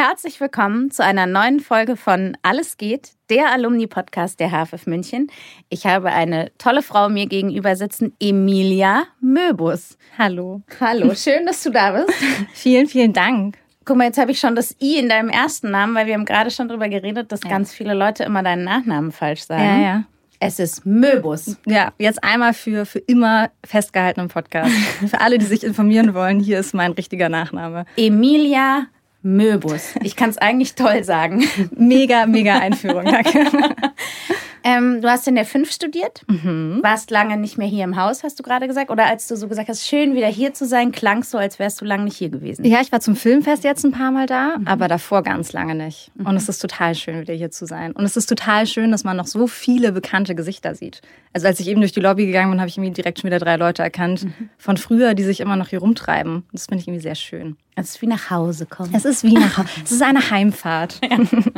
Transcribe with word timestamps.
Herzlich 0.00 0.40
willkommen 0.40 0.92
zu 0.92 1.02
einer 1.02 1.26
neuen 1.26 1.58
Folge 1.58 1.96
von 1.96 2.36
Alles 2.42 2.76
geht, 2.76 3.14
der 3.30 3.50
Alumni-Podcast 3.50 4.38
der 4.38 4.52
HFF 4.52 4.86
München. 4.86 5.26
Ich 5.70 5.86
habe 5.86 6.10
eine 6.12 6.52
tolle 6.56 6.82
Frau 6.82 7.08
mir 7.08 7.26
gegenüber 7.26 7.74
sitzen, 7.74 8.14
Emilia 8.20 9.02
Möbus. 9.20 9.98
Hallo. 10.16 10.62
Hallo, 10.78 11.12
schön, 11.16 11.46
dass 11.46 11.64
du 11.64 11.70
da 11.70 11.90
bist. 11.90 12.16
vielen, 12.52 12.86
vielen 12.86 13.12
Dank. 13.12 13.58
Guck 13.84 13.96
mal, 13.96 14.04
jetzt 14.04 14.18
habe 14.18 14.30
ich 14.30 14.38
schon 14.38 14.54
das 14.54 14.76
I 14.80 15.00
in 15.00 15.08
deinem 15.08 15.30
ersten 15.30 15.72
Namen, 15.72 15.96
weil 15.96 16.06
wir 16.06 16.14
haben 16.14 16.26
gerade 16.26 16.52
schon 16.52 16.68
darüber 16.68 16.88
geredet, 16.88 17.32
dass 17.32 17.42
Ja. 17.42 17.50
ganz 17.50 17.74
viele 17.74 17.94
Leute 17.94 18.22
immer 18.22 18.44
deinen 18.44 18.62
Nachnamen 18.62 19.10
falsch 19.10 19.46
sagen. 19.46 19.64
Ja, 19.64 19.80
ja. 19.80 20.04
Es 20.38 20.60
ist 20.60 20.86
Möbus. 20.86 21.56
Ja, 21.66 21.92
jetzt 21.98 22.22
einmal 22.22 22.54
für, 22.54 22.86
für 22.86 23.00
immer 23.00 23.50
festgehalten 23.66 24.20
im 24.20 24.28
Podcast. 24.28 24.70
für 25.08 25.20
alle, 25.20 25.38
die 25.38 25.46
sich 25.46 25.64
informieren 25.64 26.14
wollen, 26.14 26.38
hier 26.38 26.60
ist 26.60 26.72
mein 26.72 26.92
richtiger 26.92 27.28
Nachname. 27.28 27.84
Emilia 27.96 28.86
Möbus. 29.36 29.94
Ich 30.02 30.16
kann 30.16 30.30
es 30.30 30.38
eigentlich 30.38 30.74
toll 30.74 31.04
sagen. 31.04 31.44
Mega, 31.76 32.26
mega 32.26 32.58
Einführung, 32.58 33.04
danke. 33.04 33.46
Ähm, 34.64 35.00
du 35.00 35.08
hast 35.08 35.26
in 35.28 35.36
der 35.36 35.44
5 35.44 35.70
studiert, 35.70 36.22
Mhm. 36.26 36.80
warst 36.82 37.12
lange 37.12 37.36
nicht 37.36 37.58
mehr 37.58 37.68
hier 37.68 37.84
im 37.84 37.96
Haus, 37.96 38.24
hast 38.24 38.38
du 38.38 38.42
gerade 38.42 38.66
gesagt. 38.66 38.90
Oder 38.90 39.06
als 39.06 39.28
du 39.28 39.36
so 39.36 39.46
gesagt 39.46 39.68
hast, 39.68 39.86
schön 39.86 40.14
wieder 40.16 40.26
hier 40.26 40.52
zu 40.52 40.66
sein, 40.66 40.90
klang 40.90 41.22
so, 41.22 41.38
als 41.38 41.60
wärst 41.60 41.80
du 41.80 41.84
lange 41.84 42.04
nicht 42.04 42.16
hier 42.16 42.28
gewesen. 42.28 42.64
Ja, 42.64 42.80
ich 42.80 42.90
war 42.90 43.00
zum 43.00 43.14
Filmfest 43.14 43.62
jetzt 43.62 43.84
ein 43.84 43.92
paar 43.92 44.10
Mal 44.10 44.26
da, 44.26 44.56
aber 44.64 44.88
davor 44.88 45.22
ganz 45.22 45.52
lange 45.52 45.76
nicht. 45.76 46.10
Und 46.22 46.36
es 46.36 46.48
ist 46.48 46.58
total 46.58 46.96
schön, 46.96 47.20
wieder 47.20 47.34
hier 47.34 47.52
zu 47.52 47.66
sein. 47.66 47.92
Und 47.92 48.04
es 48.04 48.16
ist 48.16 48.26
total 48.26 48.66
schön, 48.66 48.90
dass 48.90 49.04
man 49.04 49.16
noch 49.16 49.28
so 49.28 49.46
viele 49.46 49.92
bekannte 49.92 50.34
Gesichter 50.34 50.74
sieht. 50.74 51.02
Also 51.32 51.46
als 51.46 51.60
ich 51.60 51.68
eben 51.68 51.80
durch 51.80 51.92
die 51.92 52.00
Lobby 52.00 52.26
gegangen 52.26 52.50
bin, 52.50 52.60
habe 52.60 52.68
ich 52.68 52.76
irgendwie 52.76 52.92
direkt 52.92 53.20
schon 53.20 53.28
wieder 53.30 53.38
drei 53.38 53.56
Leute 53.56 53.82
erkannt 53.84 54.26
von 54.58 54.76
früher, 54.76 55.14
die 55.14 55.22
sich 55.22 55.38
immer 55.38 55.54
noch 55.56 55.68
hier 55.68 55.78
rumtreiben. 55.78 56.42
Das 56.52 56.66
finde 56.66 56.82
ich 56.82 56.88
irgendwie 56.88 57.02
sehr 57.02 57.14
schön. 57.14 57.56
Es 57.80 57.90
ist 57.90 58.02
wie 58.02 58.06
nach 58.06 58.30
Hause 58.30 58.66
kommen. 58.66 58.92
Es 58.94 59.04
ist 59.04 59.22
wie 59.24 59.34
nach 59.34 59.58
Hause. 59.58 59.68
Es 59.84 59.92
ist 59.92 60.02
eine 60.02 60.30
Heimfahrt. 60.30 61.00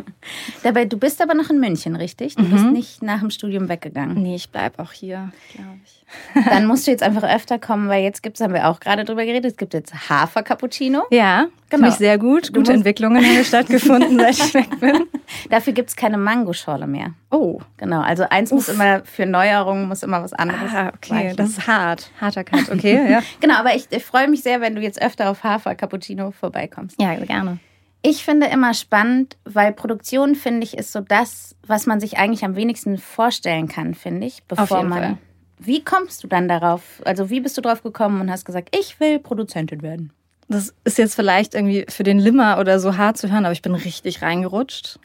Dabei, 0.63 0.85
du 0.85 0.99
bist 0.99 1.21
aber 1.23 1.35
noch 1.35 1.51
in 1.51 1.59
München, 1.61 1.97
richtig? 1.97 2.35
Du 2.37 2.43
Mhm. 2.43 2.51
bist 2.51 2.65
nicht 2.67 3.03
nach 3.03 3.21
dem 3.21 3.31
Studium 3.31 3.69
weggegangen. 3.69 4.23
Nee, 4.23 4.35
ich 4.37 4.51
bleib 4.51 4.79
auch 4.79 4.93
hier, 4.93 5.33
glaube 5.55 5.79
ich. 5.85 6.00
Dann 6.49 6.67
musst 6.67 6.87
du 6.87 6.91
jetzt 6.91 7.03
einfach 7.03 7.23
öfter 7.23 7.59
kommen, 7.59 7.89
weil 7.89 8.03
jetzt 8.03 8.23
gibt's, 8.23 8.41
haben 8.41 8.55
wir 8.55 8.69
auch 8.69 8.81
gerade 8.81 9.05
drüber 9.05 9.25
geredet, 9.25 9.53
es 9.53 9.57
gibt 9.57 9.75
jetzt 9.75 10.09
Hafer-Cappuccino. 10.09 11.05
Ja, 11.11 11.47
Genau. 11.71 11.85
finde 11.85 11.89
ich 11.89 11.95
sehr 11.99 12.19
gut. 12.19 12.53
Gute 12.53 12.73
Entwicklungen 12.73 13.25
haben 13.25 13.45
stattgefunden, 13.45 14.19
seit 14.19 14.39
ich 14.39 14.55
weg 14.55 14.81
bin. 14.81 15.07
Dafür 15.51 15.73
gibt's 15.73 15.95
keine 15.95 16.19
Mangoschorle 16.19 16.89
mehr. 16.89 17.15
Oh, 17.31 17.61
Genau, 17.77 18.01
also 18.01 18.25
eins 18.29 18.51
muss 18.51 18.69
immer, 18.69 19.05
für 19.05 19.25
Neuerungen 19.25 19.87
muss 19.87 20.03
immer 20.03 20.23
was 20.23 20.33
anderes 20.33 20.71
ah, 20.75 20.93
okay, 20.95 21.15
weichen. 21.15 21.37
das 21.37 21.51
ist 21.51 21.67
hart. 21.67 22.11
Harter 22.21 22.45
Cut, 22.45 22.71
okay, 22.71 23.11
ja. 23.11 23.23
Genau, 23.41 23.55
aber 23.55 23.75
ich, 23.75 23.87
ich 23.91 24.05
freue 24.05 24.29
mich 24.29 24.43
sehr, 24.43 24.61
wenn 24.61 24.75
du 24.75 24.81
jetzt 24.83 25.01
öfter 25.01 25.31
auf 25.31 25.45
Hafer-Cappuccino 25.45 26.33
vorbeikommst. 26.33 27.01
Ja, 27.01 27.15
gerne. 27.15 27.59
Ich 28.03 28.25
finde 28.25 28.47
immer 28.47 28.73
spannend, 28.75 29.37
weil 29.45 29.73
Produktion, 29.73 30.35
finde 30.35 30.65
ich, 30.65 30.77
ist 30.77 30.91
so 30.91 31.01
das, 31.01 31.55
was 31.67 31.87
man 31.87 32.01
sich 32.01 32.19
eigentlich 32.19 32.45
am 32.45 32.57
wenigsten 32.57 32.97
vorstellen 32.99 33.69
kann, 33.69 33.95
finde 33.95 34.27
ich, 34.27 34.43
bevor 34.45 34.83
man. 34.83 34.99
Fall. 35.03 35.19
Wie 35.63 35.85
kommst 35.85 36.25
du 36.25 36.29
dann 36.29 36.49
darauf? 36.49 36.83
Also, 37.05 37.29
wie 37.31 37.41
bist 37.41 37.57
du 37.59 37.61
drauf 37.61 37.83
gekommen 37.83 38.21
und 38.21 38.31
hast 38.31 38.45
gesagt, 38.45 38.75
ich 38.77 38.99
will 38.99 39.19
Produzentin 39.19 39.83
werden? 39.83 40.13
Das 40.49 40.75
ist 40.83 40.99
jetzt 40.99 41.15
vielleicht 41.15 41.55
irgendwie 41.55 41.87
für 41.89 42.03
den 42.03 42.19
Limmer 42.19 42.59
oder 42.59 42.81
so 42.81 42.97
hart 42.97 43.17
zu 43.19 43.31
hören, 43.31 43.45
aber 43.45 43.53
ich 43.53 43.63
bin 43.63 43.75
richtig 43.75 44.21
reingerutscht. 44.21 44.99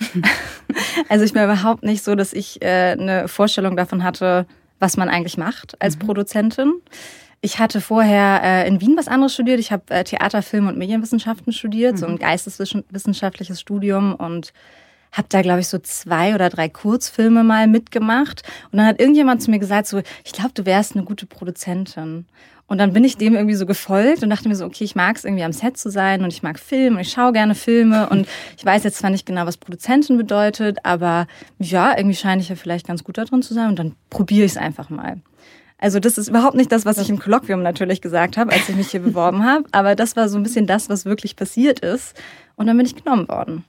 also 1.09 1.23
ich 1.23 1.33
bin 1.33 1.43
überhaupt 1.43 1.83
nicht 1.83 2.03
so, 2.03 2.15
dass 2.15 2.33
ich 2.33 2.63
äh, 2.63 2.95
eine 2.97 3.27
Vorstellung 3.27 3.75
davon 3.75 4.03
hatte, 4.03 4.47
was 4.79 4.97
man 4.97 5.07
eigentlich 5.07 5.37
macht 5.37 5.79
als 5.79 5.97
Produzentin. 5.97 6.73
Ich 7.41 7.59
hatte 7.59 7.79
vorher 7.79 8.41
äh, 8.43 8.67
in 8.67 8.81
Wien 8.81 8.95
was 8.97 9.07
anderes 9.07 9.35
studiert. 9.35 9.59
Ich 9.59 9.71
habe 9.71 9.83
äh, 9.89 10.03
Theater, 10.03 10.41
Film 10.41 10.67
und 10.67 10.79
Medienwissenschaften 10.79 11.53
studiert, 11.53 11.99
so 11.99 12.07
ein 12.07 12.17
geisteswissenschaftliches 12.17 13.61
Studium 13.61 14.15
und 14.15 14.51
habe 15.15 15.27
da, 15.29 15.41
glaube 15.41 15.61
ich, 15.61 15.67
so 15.67 15.79
zwei 15.79 16.35
oder 16.35 16.49
drei 16.49 16.69
Kurzfilme 16.69 17.43
mal 17.43 17.67
mitgemacht. 17.67 18.43
Und 18.71 18.77
dann 18.77 18.87
hat 18.87 18.99
irgendjemand 18.99 19.41
zu 19.41 19.49
mir 19.49 19.59
gesagt, 19.59 19.87
so, 19.87 20.01
ich 20.23 20.33
glaube, 20.33 20.51
du 20.53 20.65
wärst 20.65 20.95
eine 20.95 21.05
gute 21.05 21.25
Produzentin. 21.25 22.25
Und 22.67 22.79
dann 22.79 22.93
bin 22.93 23.03
ich 23.03 23.17
dem 23.17 23.35
irgendwie 23.35 23.55
so 23.55 23.67
gefolgt 23.67 24.23
und 24.23 24.29
dachte 24.31 24.49
mir 24.49 24.55
so, 24.55 24.65
okay, 24.65 24.83
ich 24.83 24.95
mag 24.95 25.15
es 25.17 25.23
irgendwie 25.23 25.43
am 25.43 25.53
Set 25.53 25.77
zu 25.77 25.91
sein 25.91 26.23
und 26.23 26.33
ich 26.33 26.41
mag 26.41 26.57
Film 26.57 26.95
und 26.95 27.01
ich 27.01 27.11
schaue 27.11 27.31
gerne 27.31 27.53
Filme 27.53 28.09
und 28.09 28.27
ich 28.57 28.65
weiß 28.65 28.83
jetzt 28.83 28.97
zwar 28.97 29.11
nicht 29.11 29.25
genau, 29.25 29.45
was 29.45 29.57
Produzentin 29.57 30.17
bedeutet, 30.17 30.79
aber 30.83 31.27
ja, 31.59 31.95
irgendwie 31.95 32.15
scheine 32.15 32.41
ich 32.41 32.49
ja 32.49 32.55
vielleicht 32.55 32.87
ganz 32.87 33.03
gut 33.03 33.19
da 33.19 33.25
drin 33.25 33.43
zu 33.43 33.53
sein 33.53 33.69
und 33.69 33.77
dann 33.77 33.95
probiere 34.09 34.45
ich 34.45 34.53
es 34.53 34.57
einfach 34.57 34.89
mal. 34.89 35.21
Also 35.77 35.99
das 35.99 36.17
ist 36.17 36.29
überhaupt 36.29 36.55
nicht 36.55 36.71
das, 36.71 36.85
was 36.85 36.97
ich 36.97 37.09
im 37.09 37.19
Kolloquium 37.19 37.61
natürlich 37.61 38.01
gesagt 38.01 38.35
habe, 38.35 38.51
als 38.51 38.67
ich 38.67 38.75
mich 38.75 38.89
hier 38.89 39.01
beworben 39.01 39.45
habe, 39.45 39.65
aber 39.71 39.93
das 39.93 40.15
war 40.15 40.27
so 40.27 40.37
ein 40.37 40.43
bisschen 40.43 40.65
das, 40.65 40.89
was 40.89 41.05
wirklich 41.05 41.35
passiert 41.35 41.81
ist 41.81 42.19
und 42.55 42.65
dann 42.65 42.77
bin 42.77 42.87
ich 42.87 42.95
genommen 42.95 43.27
worden. 43.27 43.63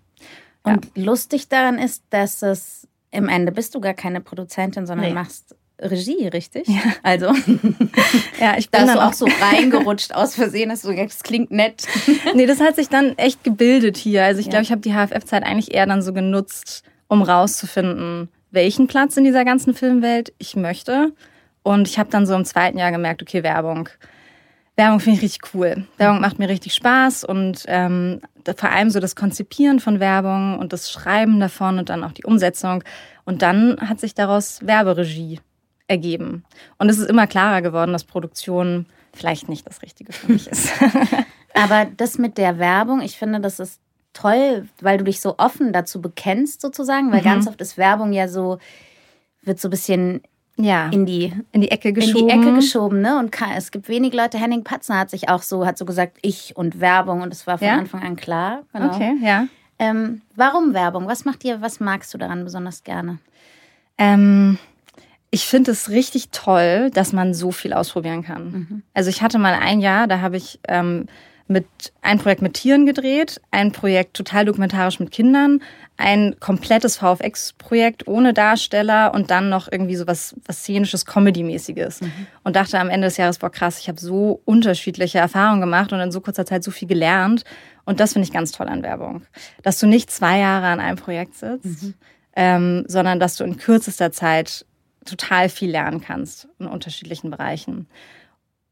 Und 0.73 0.91
lustig 0.97 1.49
daran 1.49 1.79
ist, 1.79 2.03
dass 2.11 2.43
es 2.43 2.87
im 3.11 3.29
Ende 3.29 3.53
bist 3.53 3.75
du 3.75 3.81
gar 3.81 3.95
keine 3.95 4.21
Produzentin, 4.21 4.87
sondern 4.87 5.09
Nee. 5.09 5.15
machst 5.15 5.55
Regie, 5.81 6.27
richtig? 6.29 6.67
Ja. 6.69 6.81
Also, 7.03 7.27
Ja, 8.41 8.57
ich 8.59 8.71
da 8.71 8.79
bin 8.81 8.89
hast 8.89 8.97
dann 8.97 8.97
du 8.97 9.01
auch 9.01 9.13
so 9.13 9.27
reingerutscht 9.41 10.15
aus 10.15 10.35
Versehen, 10.35 10.69
dass 10.71 10.83
du 10.83 10.89
gesagt 10.89 11.11
hast, 11.11 11.19
das 11.19 11.23
klingt 11.23 11.51
nett. 11.51 11.87
nee, 12.35 12.47
das 12.47 12.61
hat 12.61 12.77
sich 12.77 12.89
dann 12.89 13.17
echt 13.19 13.45
gebildet 13.45 13.97
hier. 13.97 14.25
Also 14.25 14.41
ich 14.41 14.47
Ja. 14.47 14.51
glaube, 14.51 14.63
ich 14.65 14.71
habe 14.73 14.81
die 14.81 14.93
HFF-Zeit 14.93 15.45
eigentlich 15.45 15.75
eher 15.75 15.87
dann 15.87 16.03
so 16.03 16.13
genutzt, 16.13 16.83
um 17.09 17.23
rauszufinden, 17.23 18.29
welchen 18.51 18.87
Platz 18.87 19.17
in 19.17 19.25
dieser 19.25 19.45
ganzen 19.45 19.75
Filmwelt 19.75 20.33
ich 20.39 20.57
möchte. 20.57 21.13
Und 21.63 21.89
ich 21.89 21.99
habe 21.99 22.11
dann 22.11 22.27
so 22.27 22.35
im 22.35 22.45
zweiten 22.45 22.79
Jahr 22.79 22.93
gemerkt, 22.93 23.23
okay, 23.23 23.43
Werbung. 23.43 23.89
Werbung 24.77 25.01
finde 25.01 25.17
ich 25.19 25.23
richtig 25.23 25.55
cool. 25.55 25.87
Werbung 25.97 26.21
macht 26.21 26.39
mir 26.39 26.49
richtig 26.49 26.75
Spaß 26.75 27.25
und 27.25 27.65
ähm, 27.67 28.21
vor 28.57 28.71
allem 28.71 28.91
so 28.91 29.01
das 29.01 29.17
Konzipieren 29.17 29.81
von 29.81 30.01
Werbung 30.01 30.59
und 30.59 30.73
das 30.73 30.93
Schreiben 30.93 31.41
davon 31.41 31.79
und 31.79 31.89
dann 31.89 32.05
auch 32.05 32.13
die 32.13 32.25
Umsetzung. 32.25 32.85
Und 33.25 33.41
dann 33.43 33.79
hat 33.81 34.01
sich 34.01 34.15
daraus 34.15 34.65
Werberegie 34.67 35.41
ergeben. 35.89 36.45
Und 36.79 36.91
es 36.91 36.99
ist 36.99 37.09
immer 37.09 37.27
klarer 37.27 37.63
geworden, 37.63 37.93
dass 37.93 38.05
Produktion 38.05 38.87
vielleicht 39.15 39.49
nicht 39.49 39.67
das 39.67 39.83
Richtige 39.83 40.13
für 40.13 40.31
mich 40.31 40.47
ist. 40.47 40.71
Aber 41.55 41.87
das 41.87 42.19
mit 42.19 42.37
der 42.37 42.59
Werbung, 42.59 43.01
ich 43.01 43.17
finde, 43.17 43.41
das 43.41 43.59
ist 43.61 43.81
toll, 44.13 44.69
weil 44.81 44.99
du 44.99 45.05
dich 45.05 45.21
so 45.21 45.37
offen 45.39 45.73
dazu 45.73 46.03
bekennst, 46.03 46.61
sozusagen, 46.61 47.13
weil 47.13 47.23
ganz 47.23 47.47
oft 47.47 47.61
ist 47.61 47.79
Werbung 47.79 48.13
ja 48.13 48.29
so, 48.29 48.59
wird 49.43 49.59
so 49.59 49.69
ein 49.69 49.71
bisschen 49.71 50.23
ja. 50.57 50.89
in 50.89 51.07
die 51.07 51.33
in 51.53 51.61
die 51.61 51.71
Ecke 51.71 51.89
in 51.89 51.95
geschoben. 51.95 52.29
die 52.29 52.35
Ecke 52.35 52.55
geschoben, 52.55 53.01
ne? 53.01 53.19
Und 53.19 53.35
es 53.57 53.71
gibt 53.71 53.89
wenig 53.89 54.13
Leute. 54.15 54.39
Henning 54.39 54.65
Patzner 54.65 54.99
hat 54.99 55.11
sich 55.11 55.29
auch 55.29 55.43
so, 55.43 55.67
hat 55.67 55.79
so 55.79 55.85
gesagt, 55.85 56.19
ich 56.23 56.57
und 56.57 56.81
Werbung 56.81 57.23
und 57.23 57.33
es 57.33 57.47
war 57.47 57.59
von 57.59 57.67
Ja? 57.67 57.79
Anfang 57.79 58.03
an 58.03 58.17
klar. 58.17 58.63
Genau. 58.73 58.95
Okay, 58.95 59.15
ja. 59.23 59.47
Ähm, 59.79 60.23
warum 60.35 60.73
Werbung? 60.73 61.07
Was 61.07 61.25
macht 61.25 61.43
dir, 61.43 61.61
was 61.61 61.81
magst 61.81 62.13
du 62.15 62.19
daran 62.19 62.45
besonders 62.45 62.83
gerne? 62.83 63.19
Ähm, 63.99 64.59
ich 65.31 65.47
finde 65.47 65.73
es 65.73 65.91
richtig 65.91 66.31
toll, 66.31 66.91
dass 66.93 67.13
man 67.13 67.35
so 67.35 67.51
viel 67.51 67.73
ausprobieren 67.73 68.23
kann. 68.23 68.83
Also 68.95 69.11
ich 69.11 69.21
hatte 69.21 69.39
mal 69.39 69.55
ein 69.55 69.81
Jahr, 69.81 70.07
da 70.07 70.21
habe 70.21 70.37
ich 70.39 70.61
ähm, 70.69 71.07
mit 71.49 71.67
ein 72.03 72.19
Projekt 72.19 72.43
mit 72.43 72.55
Tieren 72.55 72.87
gedreht, 72.87 73.41
ein 73.51 73.73
Projekt 73.73 74.15
total 74.15 74.45
dokumentarisch 74.45 74.99
mit 74.99 75.11
Kindern, 75.11 75.61
ein 75.97 76.37
komplettes 76.41 76.97
VFX-Projekt 76.97 78.09
ohne 78.09 78.35
Darsteller 78.35 79.15
und 79.15 79.31
dann 79.31 79.49
noch 79.49 79.71
irgendwie 79.71 79.97
so 79.97 80.07
was, 80.07 80.35
was 80.45 80.61
szenisches, 80.61 81.07
Comedy-mäßiges. 81.07 82.01
Und 82.43 82.57
dachte 82.57 82.79
am 82.81 82.91
Ende 82.91 83.07
des 83.07 83.17
Jahres, 83.17 83.39
boah 83.39 83.51
krass, 83.51 83.79
ich 83.79 83.89
habe 83.89 84.01
so 84.01 84.41
unterschiedliche 84.45 85.19
Erfahrungen 85.19 85.61
gemacht 85.61 85.93
und 85.93 86.01
in 86.01 86.13
so 86.13 86.21
kurzer 86.21 86.45
Zeit 86.45 86.65
so 86.65 86.71
viel 86.71 86.89
gelernt. 86.89 87.45
Und 87.85 88.01
das 88.01 88.13
finde 88.13 88.27
ich 88.27 88.33
ganz 88.33 88.53
toll 88.53 88.69
an 88.69 88.83
Werbung. 88.83 89.23
Dass 89.63 89.79
du 89.79 89.87
nicht 89.87 90.11
zwei 90.11 90.39
Jahre 90.39 90.67
an 90.67 90.81
einem 90.81 90.97
Projekt 90.97 91.37
sitzt, 91.37 91.95
ähm, 92.35 92.85
sondern 92.89 93.21
dass 93.21 93.37
du 93.37 93.45
in 93.45 93.57
kürzester 93.57 94.11
Zeit 94.11 94.67
total 95.05 95.49
viel 95.49 95.71
lernen 95.71 96.01
kannst 96.01 96.49
in 96.59 96.67
unterschiedlichen 96.67 97.31
Bereichen. 97.31 97.87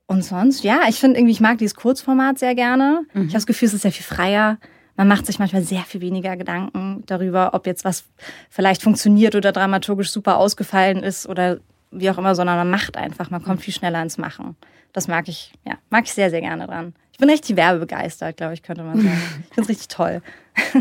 Und 0.06 0.23
sonst, 0.23 0.65
ja, 0.65 0.83
ich 0.89 1.01
finde 1.01 1.19
irgendwie, 1.19 1.33
ich 1.33 1.41
mag 1.41 1.59
dieses 1.59 1.75
Kurzformat 1.75 2.39
sehr 2.39 2.55
gerne. 2.55 3.06
Ich 3.15 3.21
habe 3.21 3.33
das 3.33 3.47
Gefühl, 3.47 3.69
es 3.69 3.75
ist 3.75 3.83
sehr 3.83 3.93
viel 3.93 4.05
freier. 4.05 4.59
Man 4.97 5.09
macht 5.09 5.27
sich 5.27 5.39
manchmal 5.39 5.62
sehr 5.62 5.81
viel 5.81 6.01
weniger 6.01 6.37
Gedanken 6.37 7.03
darüber, 7.06 7.55
ob 7.55 7.67
jetzt 7.67 7.85
was 7.85 8.05
vielleicht 8.51 8.83
funktioniert 8.83 9.35
oder 9.35 9.51
dramaturgisch 9.51 10.11
super 10.11 10.37
ausgefallen 10.37 11.03
ist 11.03 11.27
oder 11.27 11.59
wie 11.91 12.11
auch 12.11 12.19
immer, 12.19 12.35
sondern 12.35 12.56
man 12.56 12.71
macht 12.71 12.97
einfach. 12.97 13.31
Man 13.31 13.43
kommt 13.43 13.62
viel 13.62 13.75
schneller 13.75 14.03
ins 14.03 14.19
Machen. 14.19 14.56
Das 14.93 15.09
mag 15.09 15.29
ich, 15.29 15.53
ja, 15.65 15.75
mag 15.91 16.05
ich 16.05 16.12
sehr, 16.12 16.31
sehr 16.31 16.41
gerne 16.41 16.67
dran. 16.67 16.95
Ich 17.12 17.19
bin 17.19 17.31
richtig 17.31 17.56
werbebegeistert, 17.56 18.37
glaube 18.37 18.55
ich, 18.55 18.62
könnte 18.62 18.83
man 18.83 19.01
sagen. 19.01 19.21
Ich 19.41 19.55
finde 19.55 19.62
es 19.62 19.69
richtig 19.69 19.89
toll. 19.89 20.23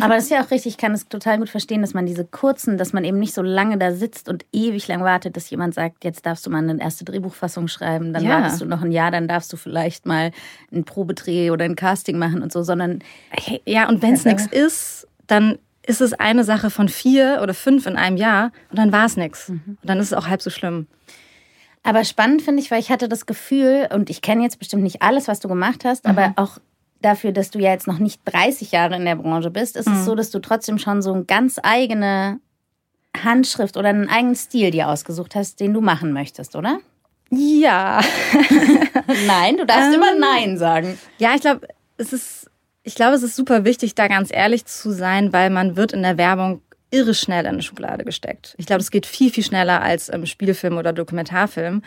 Aber 0.02 0.16
das 0.16 0.26
ist 0.26 0.30
ja 0.30 0.44
auch 0.44 0.52
richtig, 0.52 0.74
ich 0.74 0.78
kann 0.78 0.92
es 0.92 1.08
total 1.08 1.40
gut 1.40 1.50
verstehen, 1.50 1.82
dass 1.82 1.94
man 1.94 2.06
diese 2.06 2.26
kurzen, 2.26 2.78
dass 2.78 2.94
man 2.94 3.04
eben 3.04 3.20
nicht 3.20 3.34
so 3.34 3.42
lange 3.42 3.78
da 3.78 3.92
sitzt 3.92 4.30
und 4.30 4.46
ewig 4.52 4.88
lang 4.88 5.04
wartet, 5.04 5.36
dass 5.36 5.50
jemand 5.50 5.74
sagt, 5.74 6.04
jetzt 6.04 6.26
darfst 6.26 6.46
du 6.46 6.50
mal 6.50 6.58
eine 6.58 6.82
erste 6.82 7.06
Drehbuchfassung 7.06 7.68
schreiben, 7.68 8.14
dann 8.14 8.24
ja. 8.24 8.42
wartest 8.42 8.62
du 8.62 8.66
noch 8.66 8.82
ein 8.82 8.92
Jahr, 8.92 9.12
dann 9.12 9.28
darfst 9.28 9.52
du 9.52 9.58
vielleicht 9.58 10.06
mal 10.06 10.32
einen 10.72 10.84
Probedreh 10.84 11.52
oder 11.52 11.66
ein 11.66 11.76
Casting 11.76 12.18
machen 12.18 12.42
und 12.42 12.52
so, 12.52 12.64
sondern. 12.64 13.00
Ja, 13.66 13.90
und 13.90 14.02
wenn 14.02 14.14
es 14.14 14.26
nichts 14.26 14.46
ist, 14.48 15.08
dann 15.28 15.58
ist 15.86 16.02
es 16.02 16.14
eine 16.14 16.44
Sache 16.44 16.70
von 16.70 16.88
vier 16.88 17.40
oder 17.42 17.54
fünf 17.54 17.86
in 17.86 17.98
einem 17.98 18.18
Jahr 18.18 18.52
und 18.70 18.78
dann 18.78 18.92
war 18.92 19.06
es 19.06 19.18
nichts. 19.18 19.50
Mhm. 19.50 19.78
Und 19.82 19.90
dann 19.90 20.00
ist 20.00 20.08
es 20.08 20.14
auch 20.14 20.28
halb 20.28 20.42
so 20.42 20.50
schlimm. 20.50 20.88
Aber 21.84 22.06
spannend 22.06 22.42
finde 22.42 22.62
ich, 22.62 22.72
weil 22.72 22.80
ich 22.80 22.90
hatte 22.90 23.10
das 23.10 23.26
Gefühl, 23.26 23.90
und 23.94 24.10
ich 24.10 24.22
kenne 24.22 24.44
jetzt 24.44 24.58
bestimmt 24.58 24.84
nicht 24.84 25.02
alles, 25.02 25.28
was 25.28 25.42
du 25.42 25.50
gemacht 25.50 25.84
hast, 25.84 26.06
mhm. 26.06 26.12
aber 26.12 26.34
auch 26.38 26.60
dafür, 27.04 27.32
dass 27.32 27.52
du 27.52 27.60
ja 27.60 27.72
jetzt 27.72 27.88
noch 27.88 28.00
nicht 28.00 28.22
30 28.26 28.72
Jahre 28.72 28.96
in 28.96 29.06
der 29.06 29.16
Branche 29.16 29.52
bist, 29.52 29.78
ist 29.78 29.88
mhm. 29.88 29.96
es 29.96 30.06
so, 30.06 30.16
dass 30.16 30.32
du 30.32 30.40
trotzdem 30.40 30.78
schon 30.78 31.02
so 31.02 31.14
eine 31.14 31.26
ganz 31.26 31.60
eigene 31.62 32.40
Handschrift 33.24 33.78
oder 33.78 33.90
einen 33.90 34.10
eigenen 34.10 34.36
Stil 34.36 34.72
dir 34.72 34.90
ausgesucht 34.90 35.36
hast, 35.36 35.60
den 35.60 35.74
du 35.74 35.82
machen 35.82 36.14
möchtest, 36.14 36.56
oder? 36.56 36.80
Ja. 37.30 38.02
Nein, 39.28 39.58
du 39.58 39.66
darfst 39.66 39.94
ähm, 39.94 39.96
immer 39.96 40.16
Nein 40.16 40.58
sagen. 40.58 40.98
Ja, 41.18 41.36
ich 41.36 41.42
glaube, 41.42 41.68
es 41.98 42.14
ist, 42.14 42.50
ich 42.84 42.96
glaube, 42.96 43.16
es 43.16 43.24
ist 43.24 43.36
super 43.36 43.66
wichtig, 43.66 43.96
da 43.96 44.08
ganz 44.08 44.30
ehrlich 44.32 44.66
zu 44.66 44.92
sein, 44.92 45.34
weil 45.34 45.50
man 45.50 45.76
wird 45.76 45.94
in 45.94 46.02
der 46.02 46.18
Werbung 46.18 46.62
irre 46.92 47.14
schnell 47.14 47.46
in 47.46 47.54
eine 47.54 47.62
Schublade 47.64 48.04
gesteckt. 48.04 48.56
Ich 48.58 48.68
glaube, 48.68 48.82
es 48.82 48.92
geht 48.92 49.06
viel, 49.06 49.32
viel 49.32 49.44
schneller 49.44 49.82
als 49.82 50.10
im 50.10 50.26
Spielfilm 50.26 50.78
oder 50.78 50.94
Dokumentarfilm, 50.94 51.82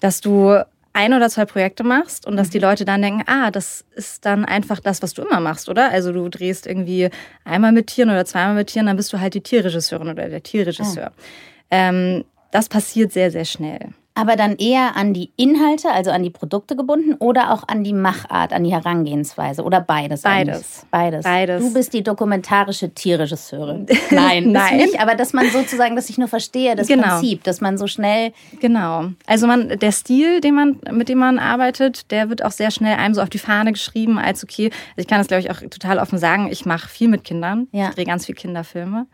dass 0.00 0.20
du 0.20 0.60
ein 0.92 1.12
oder 1.12 1.28
zwei 1.28 1.44
Projekte 1.44 1.84
machst 1.84 2.26
und 2.26 2.36
dass 2.36 2.50
die 2.50 2.58
mhm. 2.58 2.64
Leute 2.64 2.84
dann 2.84 3.02
denken, 3.02 3.22
ah, 3.26 3.50
das 3.50 3.84
ist 3.94 4.24
dann 4.24 4.44
einfach 4.44 4.80
das, 4.80 5.02
was 5.02 5.14
du 5.14 5.22
immer 5.22 5.40
machst, 5.40 5.68
oder? 5.68 5.90
Also 5.90 6.12
du 6.12 6.28
drehst 6.28 6.66
irgendwie 6.66 7.10
einmal 7.44 7.72
mit 7.72 7.88
Tieren 7.88 8.10
oder 8.10 8.24
zweimal 8.24 8.54
mit 8.54 8.68
Tieren, 8.68 8.86
dann 8.86 8.96
bist 8.96 9.12
du 9.12 9.20
halt 9.20 9.34
die 9.34 9.42
Tierregisseurin 9.42 10.08
oder 10.08 10.28
der 10.28 10.42
Tierregisseur. 10.42 11.12
Oh. 11.14 11.22
Ähm, 11.70 12.24
das 12.50 12.68
passiert 12.68 13.12
sehr, 13.12 13.30
sehr 13.30 13.44
schnell. 13.44 13.90
Aber 14.18 14.34
dann 14.34 14.56
eher 14.56 14.96
an 14.96 15.14
die 15.14 15.30
Inhalte, 15.36 15.92
also 15.92 16.10
an 16.10 16.24
die 16.24 16.30
Produkte 16.30 16.74
gebunden 16.74 17.14
oder 17.20 17.52
auch 17.52 17.62
an 17.68 17.84
die 17.84 17.92
Machart, 17.92 18.52
an 18.52 18.64
die 18.64 18.72
Herangehensweise 18.72 19.62
oder 19.62 19.80
beides? 19.80 20.22
Beides. 20.22 20.86
Beides. 20.90 21.22
Beides. 21.22 21.62
Du 21.62 21.72
bist 21.72 21.92
die 21.92 22.02
dokumentarische 22.02 22.92
Tierregisseurin. 22.92 23.86
Nein, 24.10 24.50
Nein. 24.50 24.78
Nicht, 24.78 25.00
aber 25.00 25.14
dass 25.14 25.34
man 25.34 25.48
sozusagen, 25.50 25.94
dass 25.94 26.10
ich 26.10 26.18
nur 26.18 26.26
verstehe, 26.26 26.74
das 26.74 26.88
genau. 26.88 27.20
Prinzip, 27.20 27.44
dass 27.44 27.60
man 27.60 27.78
so 27.78 27.86
schnell. 27.86 28.32
Genau. 28.58 29.10
Also 29.26 29.46
man, 29.46 29.78
der 29.78 29.92
Stil, 29.92 30.40
den 30.40 30.56
man, 30.56 30.80
mit 30.90 31.08
dem 31.08 31.18
man 31.18 31.38
arbeitet, 31.38 32.10
der 32.10 32.28
wird 32.28 32.44
auch 32.44 32.50
sehr 32.50 32.72
schnell 32.72 32.96
einem 32.96 33.14
so 33.14 33.22
auf 33.22 33.30
die 33.30 33.38
Fahne 33.38 33.70
geschrieben, 33.70 34.18
als 34.18 34.42
okay. 34.42 34.64
Also 34.64 34.96
ich 34.96 35.06
kann 35.06 35.18
das, 35.18 35.28
glaube 35.28 35.42
ich, 35.42 35.52
auch 35.52 35.60
total 35.60 36.00
offen 36.00 36.18
sagen. 36.18 36.48
Ich 36.50 36.66
mache 36.66 36.88
viel 36.88 37.06
mit 37.06 37.22
Kindern. 37.22 37.68
Ja. 37.70 37.90
Ich 37.90 37.94
drehe 37.94 38.04
ganz 38.04 38.26
viel 38.26 38.34
Kinderfilme. 38.34 39.06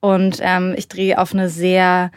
Und 0.00 0.38
ähm, 0.40 0.74
ich 0.76 0.88
drehe 0.88 1.20
auf 1.20 1.32
eine 1.34 1.48
sehr 1.48 2.10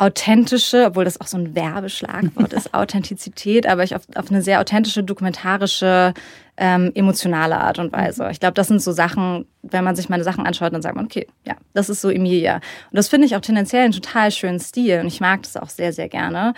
authentische, 0.00 0.86
obwohl 0.86 1.04
das 1.04 1.20
auch 1.20 1.26
so 1.26 1.36
ein 1.36 1.54
Werbeschlagwort 1.54 2.54
ist, 2.54 2.72
Authentizität, 2.74 3.66
aber 3.66 3.84
ich 3.84 3.94
auf, 3.94 4.02
auf 4.14 4.30
eine 4.30 4.40
sehr 4.40 4.60
authentische, 4.60 5.04
dokumentarische, 5.04 6.14
ähm, 6.56 6.90
emotionale 6.94 7.58
Art 7.58 7.78
und 7.78 7.92
Weise. 7.92 8.28
Ich 8.30 8.40
glaube, 8.40 8.54
das 8.54 8.68
sind 8.68 8.80
so 8.80 8.92
Sachen, 8.92 9.46
wenn 9.62 9.84
man 9.84 9.96
sich 9.96 10.08
meine 10.08 10.24
Sachen 10.24 10.46
anschaut, 10.46 10.72
dann 10.72 10.80
sagt 10.80 10.96
man, 10.96 11.04
okay, 11.04 11.26
ja, 11.46 11.54
das 11.74 11.90
ist 11.90 12.00
so 12.00 12.08
Emilia. 12.08 12.56
Und 12.56 12.96
das 12.96 13.08
finde 13.08 13.26
ich 13.26 13.36
auch 13.36 13.42
tendenziell 13.42 13.84
einen 13.84 13.92
total 13.92 14.30
schönen 14.30 14.58
Stil 14.58 15.00
und 15.00 15.06
ich 15.06 15.20
mag 15.20 15.42
das 15.42 15.58
auch 15.58 15.68
sehr, 15.68 15.92
sehr 15.92 16.08
gerne. 16.08 16.54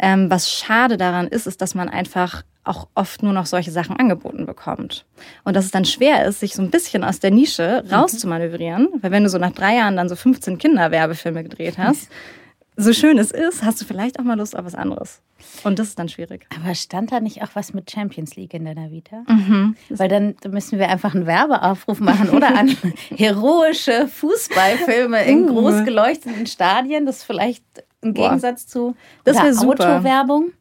Ähm, 0.00 0.28
was 0.28 0.50
schade 0.50 0.96
daran 0.96 1.28
ist, 1.28 1.46
ist, 1.46 1.62
dass 1.62 1.76
man 1.76 1.88
einfach 1.88 2.42
auch 2.64 2.88
oft 2.94 3.22
nur 3.22 3.32
noch 3.32 3.46
solche 3.46 3.70
Sachen 3.70 3.96
angeboten 3.96 4.46
bekommt. 4.46 5.06
Und 5.44 5.54
dass 5.54 5.64
es 5.64 5.70
dann 5.70 5.84
schwer 5.84 6.24
ist, 6.24 6.40
sich 6.40 6.54
so 6.54 6.62
ein 6.62 6.70
bisschen 6.70 7.04
aus 7.04 7.20
der 7.20 7.30
Nische 7.30 7.84
mhm. 7.84 7.94
rauszumanövrieren, 7.94 8.88
weil 9.00 9.12
wenn 9.12 9.22
du 9.22 9.28
so 9.28 9.38
nach 9.38 9.52
drei 9.52 9.76
Jahren 9.76 9.96
dann 9.96 10.08
so 10.08 10.16
15 10.16 10.58
Kinderwerbefilme 10.58 11.44
gedreht 11.44 11.78
hast, 11.78 12.08
so 12.82 12.92
schön 12.92 13.18
es 13.18 13.30
ist, 13.30 13.62
hast 13.62 13.80
du 13.80 13.84
vielleicht 13.84 14.18
auch 14.18 14.24
mal 14.24 14.38
Lust 14.38 14.56
auf 14.56 14.64
was 14.64 14.74
anderes. 14.74 15.20
Und 15.64 15.78
das 15.78 15.88
ist 15.88 15.98
dann 15.98 16.08
schwierig. 16.08 16.46
Aber 16.54 16.74
stand 16.74 17.12
da 17.12 17.20
nicht 17.20 17.42
auch 17.42 17.50
was 17.54 17.72
mit 17.72 17.90
Champions 17.90 18.36
League 18.36 18.54
in 18.54 18.64
deiner 18.64 18.90
Vita? 18.90 19.22
Mhm. 19.26 19.76
Weil 19.88 20.08
dann 20.08 20.34
müssen 20.48 20.78
wir 20.78 20.88
einfach 20.88 21.14
einen 21.14 21.26
Werbeaufruf 21.26 22.00
machen 22.00 22.30
oder 22.30 22.56
an 22.56 22.76
heroische 23.16 24.08
Fußballfilme 24.08 25.24
in 25.24 25.44
uh. 25.44 25.54
groß 25.54 25.84
geleuchteten 25.84 26.46
Stadien. 26.46 27.06
Das 27.06 27.18
ist 27.18 27.24
vielleicht 27.24 27.64
im 28.02 28.14
Gegensatz 28.14 28.66
zu 28.66 28.94
das 29.24 29.36
Autowerbung. 29.58 30.52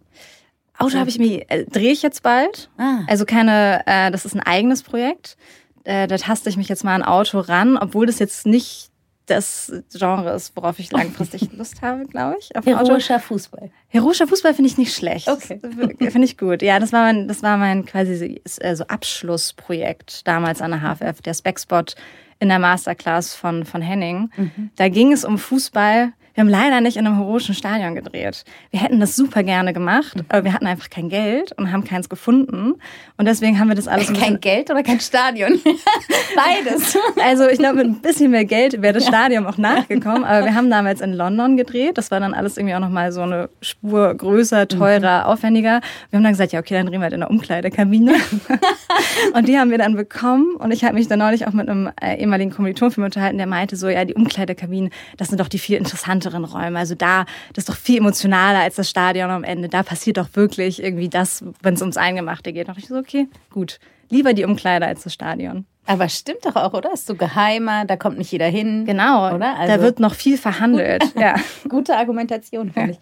Auto 0.78 0.98
habe 0.98 1.10
ich 1.10 1.20
mir, 1.20 1.46
äh, 1.50 1.66
drehe 1.66 1.92
ich 1.92 2.02
jetzt 2.02 2.24
bald. 2.24 2.70
Ah. 2.78 3.00
Also 3.08 3.26
keine, 3.26 3.84
äh, 3.86 4.12
das 4.12 4.26
ist 4.26 4.34
ein 4.34 4.40
eigenes 4.40 4.82
Projekt. 4.82 5.36
Äh, 5.84 6.08
da 6.08 6.18
taste 6.18 6.50
ich 6.50 6.56
mich 6.56 6.70
jetzt 6.70 6.84
mal 6.84 6.96
an 6.96 7.04
Auto 7.04 7.40
ran, 7.40 7.78
obwohl 7.78 8.06
das 8.06 8.20
jetzt 8.20 8.46
nicht 8.46 8.90
das 9.30 9.72
Genre 9.94 10.32
ist, 10.32 10.56
worauf 10.56 10.80
ich 10.80 10.92
langfristig 10.92 11.52
Lust 11.58 11.82
habe, 11.82 12.06
glaube 12.06 12.38
ich. 12.40 12.50
Heroischer 12.66 13.20
Fußball. 13.20 13.72
Heroischer 13.88 14.28
Fußball 14.28 14.54
finde 14.54 14.70
ich 14.70 14.78
nicht 14.78 14.94
schlecht. 14.94 15.28
Okay. 15.28 15.60
Finde 15.62 16.24
ich 16.24 16.38
gut. 16.38 16.62
Ja, 16.62 16.80
das 16.80 16.94
war 16.94 17.04
mein, 17.04 17.28
das 17.28 17.44
war 17.44 17.58
mein 17.58 17.86
quasi 17.86 18.42
so 18.46 18.62
also 18.62 18.86
Abschlussprojekt 18.88 20.28
damals 20.28 20.62
an 20.62 20.72
der 20.72 20.82
HFF, 20.82 21.22
der 21.22 21.34
Spec-Spot 21.34 21.86
in 22.40 22.50
der 22.50 22.60
Masterclass 22.60 23.36
von, 23.36 23.66
von 23.66 23.82
Henning. 23.82 24.32
Mhm. 24.38 24.72
Da 24.76 24.90
ging 24.90 25.12
es 25.12 25.26
um 25.26 25.38
Fußball 25.38 26.14
wir 26.40 26.46
haben 26.46 26.50
leider 26.52 26.80
nicht 26.80 26.96
in 26.96 27.06
einem 27.06 27.18
heroischen 27.18 27.54
Stadion 27.54 27.96
gedreht. 27.96 28.46
Wir 28.72 28.80
hätten 28.80 29.02
das 29.02 29.14
super 29.18 29.44
gerne 29.44 29.74
gemacht, 29.74 30.16
mhm. 30.16 30.24
aber 30.30 30.46
wir 30.46 30.54
hatten 30.54 30.68
einfach 30.68 30.90
kein 30.90 31.10
Geld 31.10 31.52
und 31.58 31.74
haben 31.74 31.84
keins 31.84 32.08
gefunden. 32.08 32.76
Und 33.18 33.26
deswegen 33.26 33.60
haben 33.60 33.68
wir 33.68 33.76
das 33.76 33.90
alles. 33.90 34.14
Kein 34.14 34.40
Geld 34.40 34.72
oder 34.72 34.82
kein 34.82 35.02
Stadion? 35.02 35.60
Beides. 36.36 36.98
Also 37.22 37.50
ich 37.50 37.60
glaube, 37.60 37.80
mit 37.80 37.88
ein 37.88 38.02
bisschen 38.02 38.32
mehr 38.32 38.46
Geld 38.46 38.82
wäre 38.82 38.94
das 38.94 39.06
Stadion 39.06 39.46
auch 39.48 39.58
nachgekommen. 39.58 40.24
Aber 40.24 40.46
wir 40.46 40.56
haben 40.56 40.70
damals 40.70 41.02
in 41.02 41.12
London 41.12 41.58
gedreht. 41.58 41.98
Das 41.98 42.10
war 42.10 42.22
dann 42.22 42.34
alles 42.34 42.56
irgendwie 42.56 42.76
auch 42.76 42.80
nochmal 42.80 43.12
so 43.12 43.20
eine 43.20 43.50
Spur 43.62 44.16
größer, 44.16 44.70
teurer, 44.70 45.26
mhm. 45.26 45.26
aufwendiger. 45.26 45.82
Wir 46.10 46.18
haben 46.18 46.24
dann 46.24 46.32
gesagt, 46.32 46.54
ja, 46.54 46.62
okay, 46.62 46.76
dann 46.76 46.86
drehen 46.86 47.02
wir 47.02 47.04
halt 47.04 47.14
in 47.14 47.20
der 47.20 47.32
Umkleidekabine. 47.32 48.14
und 49.34 49.46
die 49.50 49.60
haben 49.60 49.72
wir 49.72 49.78
dann 49.78 49.98
bekommen. 49.98 50.56
Und 50.56 50.72
ich 50.72 50.86
habe 50.86 50.94
mich 50.94 51.10
dann 51.10 51.20
neulich 51.20 51.48
auch 51.48 51.54
mit 51.54 51.68
einem 51.68 51.92
äh, 52.02 52.16
ehemaligen 52.16 52.52
Kommilitonfilm 52.52 53.04
unterhalten, 53.04 53.38
der 53.38 53.48
meinte 53.48 53.76
so, 53.76 53.90
ja, 53.90 54.06
die 54.06 54.14
Umkleidekabinen, 54.14 54.90
das 55.18 55.28
sind 55.28 55.42
doch 55.42 55.50
die 55.50 55.60
viel 55.60 55.76
interessanteren 55.76 56.29
größeren 56.30 56.46
Räume. 56.46 56.80
Also 56.80 56.96
da, 56.96 57.26
das 57.54 57.64
ist 57.64 57.70
doch 57.70 57.76
viel 57.76 57.98
emotionaler 57.98 58.60
als 58.60 58.76
das 58.76 58.90
Stadion 58.90 59.30
am 59.30 59.44
Ende. 59.44 59.70
Da 59.70 59.84
passiert 59.84 60.18
doch 60.18 60.30
wirklich 60.34 60.82
irgendwie 60.82 61.10
das, 61.10 61.44
wenn 61.62 61.74
es 61.74 61.82
ums 61.82 61.98
Eingemachte 61.98 62.54
geht. 62.54 62.68
Da 62.68 62.74
dachte 62.74 62.82
ich 62.82 62.88
so, 62.88 62.98
okay, 62.98 63.28
gut. 63.50 63.80
Lieber 64.10 64.34
die 64.34 64.44
Umkleider 64.44 64.88
als 64.88 65.04
das 65.04 65.14
Stadion. 65.14 65.66
Aber 65.86 66.10
stimmt 66.10 66.46
doch 66.46 66.56
auch, 66.56 66.74
oder? 66.74 66.94
Ist 66.94 67.08
so 67.08 67.16
geheimer, 67.16 67.86
da 67.86 67.96
kommt 67.96 68.18
nicht 68.18 68.32
jeder 68.32 68.48
hin. 68.48 68.86
Genau, 68.86 69.34
oder? 69.34 69.58
Also 69.58 69.74
da 69.76 69.82
wird 69.82 70.00
noch 70.00 70.16
viel 70.16 70.38
verhandelt. 70.38 71.04
ja. 71.16 71.36
Gute 71.70 71.96
Argumentation, 71.96 72.72
finde 72.72 72.92
ich. 72.92 73.00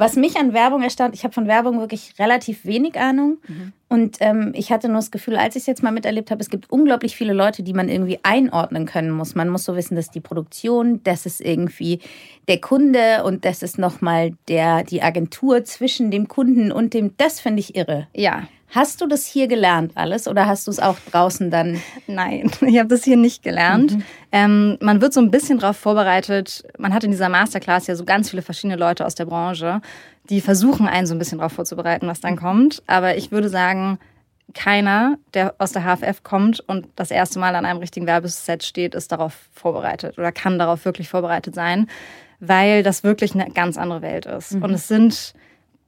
Was 0.00 0.16
mich 0.16 0.38
an 0.38 0.54
Werbung 0.54 0.82
erstaunt, 0.82 1.14
ich 1.14 1.24
habe 1.24 1.34
von 1.34 1.46
Werbung 1.46 1.78
wirklich 1.78 2.14
relativ 2.18 2.64
wenig 2.64 2.98
Ahnung. 2.98 3.36
Mhm. 3.46 3.72
Und 3.90 4.16
ähm, 4.20 4.52
ich 4.54 4.72
hatte 4.72 4.88
nur 4.88 4.96
das 4.96 5.10
Gefühl, 5.10 5.36
als 5.36 5.56
ich 5.56 5.64
es 5.64 5.66
jetzt 5.66 5.82
mal 5.82 5.90
miterlebt 5.90 6.30
habe, 6.30 6.40
es 6.40 6.48
gibt 6.48 6.70
unglaublich 6.70 7.16
viele 7.16 7.34
Leute, 7.34 7.62
die 7.62 7.74
man 7.74 7.90
irgendwie 7.90 8.18
einordnen 8.22 8.86
können 8.86 9.10
muss. 9.10 9.34
Man 9.34 9.50
muss 9.50 9.64
so 9.64 9.76
wissen, 9.76 9.96
dass 9.96 10.10
die 10.10 10.20
Produktion, 10.20 11.02
das 11.04 11.26
ist 11.26 11.42
irgendwie 11.42 12.00
der 12.48 12.62
Kunde 12.62 13.24
und 13.24 13.44
das 13.44 13.62
ist 13.62 13.78
nochmal 13.78 14.32
die 14.48 15.02
Agentur 15.02 15.64
zwischen 15.64 16.10
dem 16.10 16.28
Kunden 16.28 16.72
und 16.72 16.94
dem. 16.94 17.14
Das 17.18 17.38
finde 17.38 17.60
ich 17.60 17.76
irre. 17.76 18.08
Ja. 18.14 18.48
Hast 18.72 19.00
du 19.00 19.06
das 19.06 19.26
hier 19.26 19.48
gelernt 19.48 19.92
alles 19.96 20.28
oder 20.28 20.46
hast 20.46 20.66
du 20.66 20.70
es 20.70 20.78
auch 20.78 20.96
draußen 21.10 21.50
dann? 21.50 21.80
Nein, 22.06 22.50
ich 22.60 22.78
habe 22.78 22.88
das 22.88 23.04
hier 23.04 23.16
nicht 23.16 23.42
gelernt. 23.42 23.96
Mhm. 23.96 24.02
Ähm, 24.32 24.78
man 24.80 25.00
wird 25.00 25.12
so 25.12 25.20
ein 25.20 25.30
bisschen 25.30 25.58
darauf 25.58 25.76
vorbereitet. 25.76 26.64
Man 26.78 26.94
hat 26.94 27.02
in 27.02 27.10
dieser 27.10 27.28
Masterclass 27.28 27.88
ja 27.88 27.96
so 27.96 28.04
ganz 28.04 28.30
viele 28.30 28.42
verschiedene 28.42 28.76
Leute 28.76 29.04
aus 29.04 29.16
der 29.16 29.26
Branche, 29.26 29.80
die 30.28 30.40
versuchen, 30.40 30.86
einen 30.86 31.06
so 31.06 31.14
ein 31.14 31.18
bisschen 31.18 31.38
darauf 31.38 31.52
vorzubereiten, 31.52 32.06
was 32.06 32.20
dann 32.20 32.36
kommt. 32.36 32.82
Aber 32.86 33.16
ich 33.16 33.32
würde 33.32 33.48
sagen, 33.48 33.98
keiner, 34.54 35.16
der 35.34 35.54
aus 35.58 35.72
der 35.72 35.82
HFF 35.82 36.22
kommt 36.22 36.60
und 36.60 36.88
das 36.96 37.10
erste 37.10 37.38
Mal 37.38 37.54
an 37.54 37.64
einem 37.64 37.78
richtigen 37.78 38.06
Werbeset 38.06 38.62
steht, 38.62 38.94
ist 38.94 39.12
darauf 39.12 39.48
vorbereitet 39.52 40.18
oder 40.18 40.32
kann 40.32 40.58
darauf 40.58 40.84
wirklich 40.84 41.08
vorbereitet 41.08 41.54
sein, 41.54 41.88
weil 42.40 42.82
das 42.82 43.04
wirklich 43.04 43.34
eine 43.34 43.50
ganz 43.50 43.76
andere 43.76 44.02
Welt 44.02 44.26
ist. 44.26 44.54
Mhm. 44.54 44.62
Und 44.62 44.70
es 44.72 44.88
sind 44.88 45.34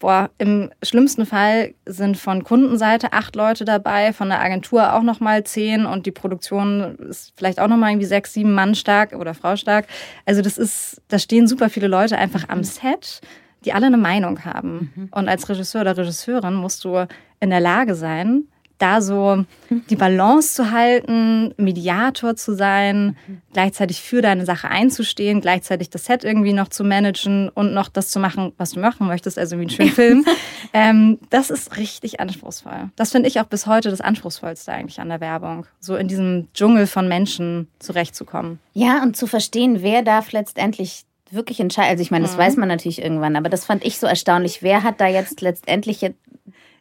boah, 0.02 0.30
im 0.38 0.70
schlimmsten 0.82 1.24
Fall 1.26 1.74
sind 1.86 2.18
von 2.18 2.42
Kundenseite 2.42 3.12
acht 3.12 3.36
Leute 3.36 3.64
dabei, 3.64 4.12
von 4.12 4.28
der 4.30 4.40
Agentur 4.40 4.94
auch 4.94 5.02
nochmal 5.02 5.44
zehn 5.44 5.86
und 5.86 6.06
die 6.06 6.10
Produktion 6.10 6.96
ist 7.08 7.32
vielleicht 7.36 7.60
auch 7.60 7.68
nochmal 7.68 7.92
irgendwie 7.92 8.08
sechs, 8.08 8.34
sieben 8.34 8.52
Mann 8.52 8.74
stark 8.74 9.12
oder 9.12 9.32
Frau 9.32 9.54
stark. 9.54 9.86
Also 10.26 10.42
das 10.42 10.58
ist, 10.58 11.00
da 11.06 11.20
stehen 11.20 11.46
super 11.46 11.70
viele 11.70 11.86
Leute 11.86 12.18
einfach 12.18 12.48
am 12.48 12.64
Set, 12.64 13.20
die 13.64 13.72
alle 13.72 13.86
eine 13.86 13.96
Meinung 13.96 14.44
haben. 14.44 14.90
Mhm. 14.96 15.08
Und 15.12 15.28
als 15.28 15.48
Regisseur 15.48 15.82
oder 15.82 15.96
Regisseurin 15.96 16.54
musst 16.54 16.84
du 16.84 17.06
in 17.38 17.50
der 17.50 17.60
Lage 17.60 17.94
sein, 17.94 18.48
da 18.82 19.00
so 19.00 19.44
die 19.88 19.96
Balance 19.96 20.54
zu 20.54 20.72
halten, 20.72 21.54
Mediator 21.56 22.36
zu 22.36 22.54
sein, 22.54 23.16
gleichzeitig 23.52 24.02
für 24.02 24.22
deine 24.22 24.44
Sache 24.44 24.68
einzustehen, 24.68 25.40
gleichzeitig 25.40 25.88
das 25.88 26.04
Set 26.06 26.24
irgendwie 26.24 26.52
noch 26.52 26.68
zu 26.68 26.82
managen 26.82 27.48
und 27.50 27.72
noch 27.72 27.88
das 27.88 28.08
zu 28.08 28.18
machen, 28.18 28.52
was 28.58 28.72
du 28.72 28.80
machen 28.80 29.06
möchtest, 29.06 29.38
also 29.38 29.56
wie 29.56 29.62
einen 29.62 29.70
schönen 29.70 29.90
Film. 29.90 30.24
ähm, 30.72 31.18
das 31.30 31.50
ist 31.50 31.76
richtig 31.76 32.20
anspruchsvoll. 32.20 32.90
Das 32.96 33.12
finde 33.12 33.28
ich 33.28 33.40
auch 33.40 33.46
bis 33.46 33.66
heute 33.66 33.90
das 33.90 34.00
Anspruchsvollste 34.00 34.72
eigentlich 34.72 35.00
an 35.00 35.08
der 35.08 35.20
Werbung, 35.20 35.66
so 35.78 35.96
in 35.96 36.08
diesem 36.08 36.48
Dschungel 36.52 36.86
von 36.86 37.08
Menschen 37.08 37.68
zurechtzukommen. 37.78 38.58
Ja, 38.72 39.02
und 39.02 39.16
zu 39.16 39.26
verstehen, 39.26 39.82
wer 39.82 40.02
darf 40.02 40.32
letztendlich 40.32 41.04
wirklich 41.32 41.60
entscheiden. 41.60 41.90
Also 41.90 42.02
ich 42.02 42.10
meine, 42.10 42.24
das 42.24 42.34
mhm. 42.34 42.40
weiß 42.40 42.56
man 42.56 42.68
natürlich 42.68 43.00
irgendwann, 43.02 43.36
aber 43.36 43.48
das 43.48 43.64
fand 43.64 43.84
ich 43.84 43.98
so 43.98 44.06
erstaunlich. 44.06 44.62
Wer 44.62 44.82
hat 44.82 45.00
da 45.00 45.06
jetzt 45.06 45.40
letztendlich 45.40 46.02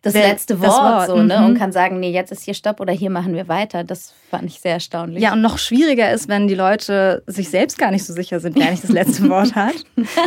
das 0.01 0.13
letzte 0.15 0.59
Wort, 0.59 0.69
das 0.69 1.07
Wort. 1.07 1.07
so, 1.07 1.23
ne? 1.23 1.39
Mhm. 1.39 1.45
Und 1.45 1.57
kann 1.59 1.71
sagen, 1.71 1.99
nee, 1.99 2.11
jetzt 2.11 2.31
ist 2.31 2.43
hier 2.43 2.55
Stopp 2.55 2.79
oder 2.79 2.91
hier 2.91 3.11
machen 3.11 3.35
wir 3.35 3.47
weiter. 3.47 3.83
Das 3.83 4.13
fand 4.31 4.45
ich 4.45 4.59
sehr 4.59 4.73
erstaunlich. 4.73 5.21
Ja, 5.21 5.33
und 5.33 5.41
noch 5.41 5.59
schwieriger 5.59 6.11
ist, 6.11 6.27
wenn 6.27 6.47
die 6.47 6.55
Leute 6.55 7.21
sich 7.27 7.49
selbst 7.49 7.77
gar 7.77 7.91
nicht 7.91 8.03
so 8.03 8.13
sicher 8.13 8.39
sind, 8.39 8.57
wer 8.57 8.71
nicht 8.71 8.83
das 8.83 8.91
letzte 8.91 9.29
Wort 9.29 9.53
hat, 9.55 9.75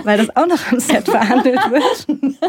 weil 0.05 0.19
das 0.19 0.35
auch 0.37 0.47
noch 0.47 0.71
am 0.71 0.79
Set 0.79 1.09
verhandelt 1.09 1.59
wird. 1.71 2.43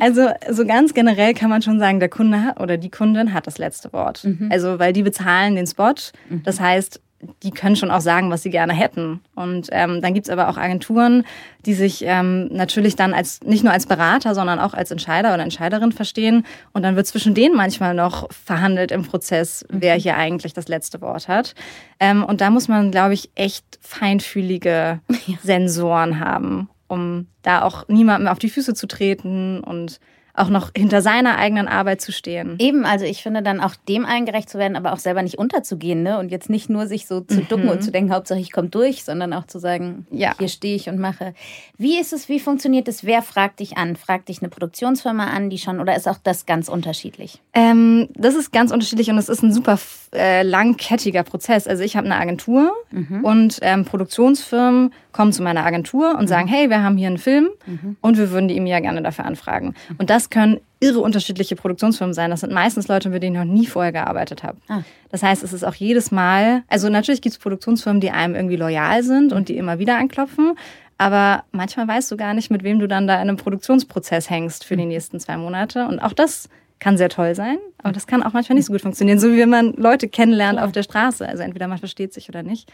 Also, 0.00 0.28
so 0.50 0.66
ganz 0.66 0.92
generell 0.92 1.32
kann 1.32 1.48
man 1.48 1.62
schon 1.62 1.78
sagen, 1.78 1.98
der 1.98 2.10
Kunde 2.10 2.42
hat, 2.42 2.60
oder 2.60 2.76
die 2.76 2.90
Kundin 2.90 3.32
hat 3.32 3.46
das 3.46 3.56
letzte 3.56 3.92
Wort. 3.94 4.24
Mhm. 4.24 4.50
Also, 4.52 4.78
weil 4.78 4.92
die 4.92 5.02
bezahlen 5.02 5.56
den 5.56 5.66
Spot. 5.66 5.94
Mhm. 6.28 6.42
Das 6.42 6.60
heißt, 6.60 7.00
die 7.42 7.50
können 7.50 7.76
schon 7.76 7.90
auch 7.90 8.00
sagen, 8.00 8.30
was 8.30 8.42
sie 8.42 8.50
gerne 8.50 8.72
hätten. 8.72 9.20
Und 9.34 9.68
ähm, 9.72 10.02
dann 10.02 10.14
gibt's 10.14 10.28
aber 10.28 10.48
auch 10.48 10.56
Agenturen, 10.56 11.24
die 11.64 11.74
sich 11.74 12.04
ähm, 12.04 12.48
natürlich 12.48 12.96
dann 12.96 13.14
als 13.14 13.40
nicht 13.42 13.64
nur 13.64 13.72
als 13.72 13.86
Berater, 13.86 14.34
sondern 14.34 14.58
auch 14.58 14.74
als 14.74 14.90
Entscheider 14.90 15.32
oder 15.32 15.42
Entscheiderin 15.42 15.92
verstehen. 15.92 16.44
Und 16.72 16.82
dann 16.82 16.96
wird 16.96 17.06
zwischen 17.06 17.34
denen 17.34 17.56
manchmal 17.56 17.94
noch 17.94 18.30
verhandelt 18.32 18.90
im 18.90 19.04
Prozess, 19.04 19.64
wer 19.70 19.96
mhm. 19.96 20.00
hier 20.00 20.16
eigentlich 20.16 20.52
das 20.52 20.68
letzte 20.68 21.00
Wort 21.00 21.28
hat. 21.28 21.54
Ähm, 22.00 22.24
und 22.24 22.40
da 22.40 22.50
muss 22.50 22.68
man, 22.68 22.90
glaube 22.90 23.14
ich, 23.14 23.30
echt 23.34 23.64
feinfühlige 23.80 25.00
Sensoren 25.42 26.20
haben, 26.20 26.68
um 26.86 27.26
da 27.42 27.62
auch 27.62 27.88
niemandem 27.88 28.28
auf 28.28 28.38
die 28.38 28.50
Füße 28.50 28.74
zu 28.74 28.86
treten 28.86 29.60
und 29.60 30.00
auch 30.36 30.48
noch 30.48 30.70
hinter 30.76 31.02
seiner 31.02 31.38
eigenen 31.38 31.68
Arbeit 31.68 32.00
zu 32.00 32.12
stehen. 32.12 32.56
Eben, 32.58 32.84
also 32.84 33.04
ich 33.04 33.22
finde 33.22 33.42
dann 33.42 33.60
auch 33.60 33.74
dem 33.88 34.04
eingerecht 34.04 34.50
zu 34.50 34.58
werden, 34.58 34.76
aber 34.76 34.92
auch 34.92 34.98
selber 34.98 35.22
nicht 35.22 35.38
unterzugehen, 35.38 36.02
ne? 36.02 36.18
Und 36.18 36.30
jetzt 36.30 36.50
nicht 36.50 36.68
nur 36.70 36.86
sich 36.86 37.06
so 37.06 37.20
zu 37.20 37.40
ducken 37.40 37.64
mhm. 37.64 37.70
und 37.70 37.82
zu 37.82 37.90
denken, 37.90 38.12
Hauptsache 38.12 38.40
ich 38.40 38.52
komme 38.52 38.68
durch, 38.68 39.04
sondern 39.04 39.32
auch 39.32 39.46
zu 39.46 39.58
sagen, 39.58 40.06
ja. 40.10 40.34
hier 40.38 40.48
stehe 40.48 40.76
ich 40.76 40.88
und 40.88 40.98
mache. 40.98 41.34
Wie 41.78 41.98
ist 41.98 42.12
es, 42.12 42.28
wie 42.28 42.40
funktioniert 42.40 42.88
es? 42.88 43.04
Wer 43.04 43.22
fragt 43.22 43.60
dich 43.60 43.76
an? 43.76 43.96
Fragt 43.96 44.28
dich 44.28 44.40
eine 44.40 44.48
Produktionsfirma 44.48 45.26
an, 45.28 45.50
die 45.50 45.58
schon, 45.58 45.80
oder 45.80 45.96
ist 45.96 46.08
auch 46.08 46.18
das 46.22 46.46
ganz 46.46 46.68
unterschiedlich? 46.68 47.40
Ähm, 47.54 48.08
das 48.14 48.34
ist 48.34 48.52
ganz 48.52 48.72
unterschiedlich 48.72 49.10
und 49.10 49.18
es 49.18 49.28
ist 49.28 49.42
ein 49.42 49.52
super 49.52 49.78
äh, 50.14 50.42
langkettiger 50.42 51.22
Prozess. 51.22 51.66
Also 51.66 51.82
ich 51.82 51.96
habe 51.96 52.06
eine 52.06 52.16
Agentur 52.16 52.72
mhm. 52.90 53.24
und 53.24 53.58
ähm, 53.62 53.84
Produktionsfirmen 53.84 54.92
kommen 55.12 55.32
zu 55.32 55.42
meiner 55.42 55.64
Agentur 55.64 56.10
und 56.10 56.22
mhm. 56.22 56.28
sagen, 56.28 56.48
hey, 56.48 56.68
wir 56.68 56.82
haben 56.82 56.96
hier 56.96 57.08
einen 57.08 57.18
Film 57.18 57.48
mhm. 57.66 57.96
und 58.00 58.18
wir 58.18 58.30
würden 58.30 58.48
die 58.48 58.56
EMEA 58.56 58.80
gerne 58.80 59.02
dafür 59.02 59.24
anfragen. 59.24 59.74
Und 59.98 60.10
das 60.10 60.25
können 60.30 60.60
irre 60.80 61.00
unterschiedliche 61.00 61.56
Produktionsfirmen 61.56 62.14
sein. 62.14 62.30
Das 62.30 62.40
sind 62.40 62.52
meistens 62.52 62.88
Leute, 62.88 63.08
mit 63.08 63.22
denen 63.22 63.36
ich 63.36 63.42
noch 63.42 63.52
nie 63.52 63.66
vorher 63.66 63.92
gearbeitet 63.92 64.42
habe. 64.42 64.58
Ah. 64.68 64.82
Das 65.10 65.22
heißt, 65.22 65.42
es 65.42 65.52
ist 65.52 65.64
auch 65.64 65.74
jedes 65.74 66.10
Mal, 66.10 66.62
also 66.68 66.88
natürlich 66.88 67.22
gibt 67.22 67.34
es 67.34 67.38
Produktionsfirmen, 67.38 68.00
die 68.00 68.10
einem 68.10 68.34
irgendwie 68.34 68.56
loyal 68.56 69.02
sind 69.02 69.32
und 69.32 69.48
die 69.48 69.56
immer 69.56 69.78
wieder 69.78 69.96
anklopfen. 69.96 70.54
Aber 70.98 71.44
manchmal 71.52 71.88
weißt 71.88 72.10
du 72.10 72.16
gar 72.16 72.34
nicht, 72.34 72.50
mit 72.50 72.62
wem 72.62 72.78
du 72.78 72.88
dann 72.88 73.06
da 73.06 73.14
in 73.14 73.28
einem 73.28 73.36
Produktionsprozess 73.36 74.30
hängst 74.30 74.64
für 74.64 74.76
die 74.76 74.82
mhm. 74.82 74.88
nächsten 74.90 75.20
zwei 75.20 75.36
Monate. 75.36 75.86
Und 75.86 75.98
auch 75.98 76.12
das 76.12 76.48
kann 76.78 76.98
sehr 76.98 77.08
toll 77.08 77.34
sein, 77.34 77.58
aber 77.82 77.92
das 77.92 78.06
kann 78.06 78.22
auch 78.22 78.32
manchmal 78.32 78.56
nicht 78.56 78.66
so 78.66 78.72
gut 78.72 78.82
funktionieren. 78.82 79.18
So 79.18 79.32
wie 79.32 79.38
wenn 79.38 79.48
man 79.48 79.72
Leute 79.74 80.08
kennenlernt 80.08 80.58
auf 80.58 80.72
der 80.72 80.82
Straße. 80.82 81.26
Also 81.26 81.42
entweder 81.42 81.68
man 81.68 81.78
versteht 81.78 82.12
sich 82.12 82.28
oder 82.28 82.42
nicht. 82.42 82.70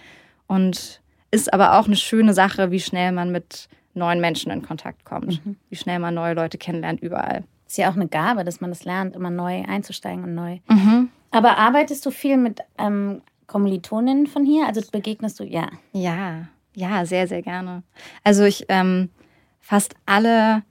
Und 0.46 1.00
ist 1.30 1.52
aber 1.52 1.78
auch 1.78 1.86
eine 1.86 1.96
schöne 1.96 2.34
Sache, 2.34 2.70
wie 2.70 2.80
schnell 2.80 3.12
man 3.12 3.32
mit 3.32 3.68
neuen 3.94 4.20
Menschen 4.20 4.50
in 4.50 4.62
Kontakt 4.62 5.04
kommt, 5.04 5.44
mhm. 5.44 5.56
wie 5.68 5.76
schnell 5.76 5.98
man 5.98 6.14
neue 6.14 6.34
Leute 6.34 6.58
kennenlernt 6.58 7.00
überall. 7.00 7.44
Ist 7.66 7.78
ja 7.78 7.90
auch 7.90 7.96
eine 7.96 8.08
Gabe, 8.08 8.44
dass 8.44 8.60
man 8.60 8.70
das 8.70 8.84
lernt, 8.84 9.16
immer 9.16 9.30
neu 9.30 9.62
einzusteigen 9.66 10.24
und 10.24 10.34
neu. 10.34 10.58
Mhm. 10.68 11.10
Aber 11.30 11.56
arbeitest 11.58 12.04
du 12.04 12.10
viel 12.10 12.36
mit 12.36 12.60
ähm, 12.78 13.22
Kommilitoninnen 13.46 14.26
von 14.26 14.44
hier? 14.44 14.66
Also 14.66 14.82
begegnest 14.90 15.40
du, 15.40 15.44
ja? 15.44 15.68
Ja, 15.92 16.48
ja, 16.74 17.06
sehr, 17.06 17.26
sehr 17.28 17.42
gerne. 17.42 17.82
Also 18.24 18.44
ich 18.44 18.66
ähm, 18.68 19.10
fast 19.60 19.94
alle 20.06 20.62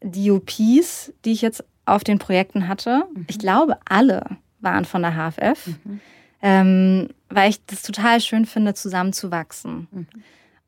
DOPs, 0.00 1.12
die 1.24 1.32
ich 1.32 1.42
jetzt 1.42 1.64
auf 1.86 2.04
den 2.04 2.18
Projekten 2.18 2.68
hatte, 2.68 3.04
mhm. 3.14 3.26
ich 3.28 3.38
glaube, 3.38 3.78
alle 3.88 4.24
waren 4.60 4.84
von 4.84 5.02
der 5.02 5.12
HFF. 5.12 5.66
Mhm 5.84 6.00
ähm, 6.42 7.08
weil 7.28 7.50
ich 7.50 7.64
das 7.66 7.82
total 7.82 8.20
schön 8.20 8.46
finde, 8.46 8.74
zusammenzuwachsen. 8.74 9.88
Mhm. 9.90 10.06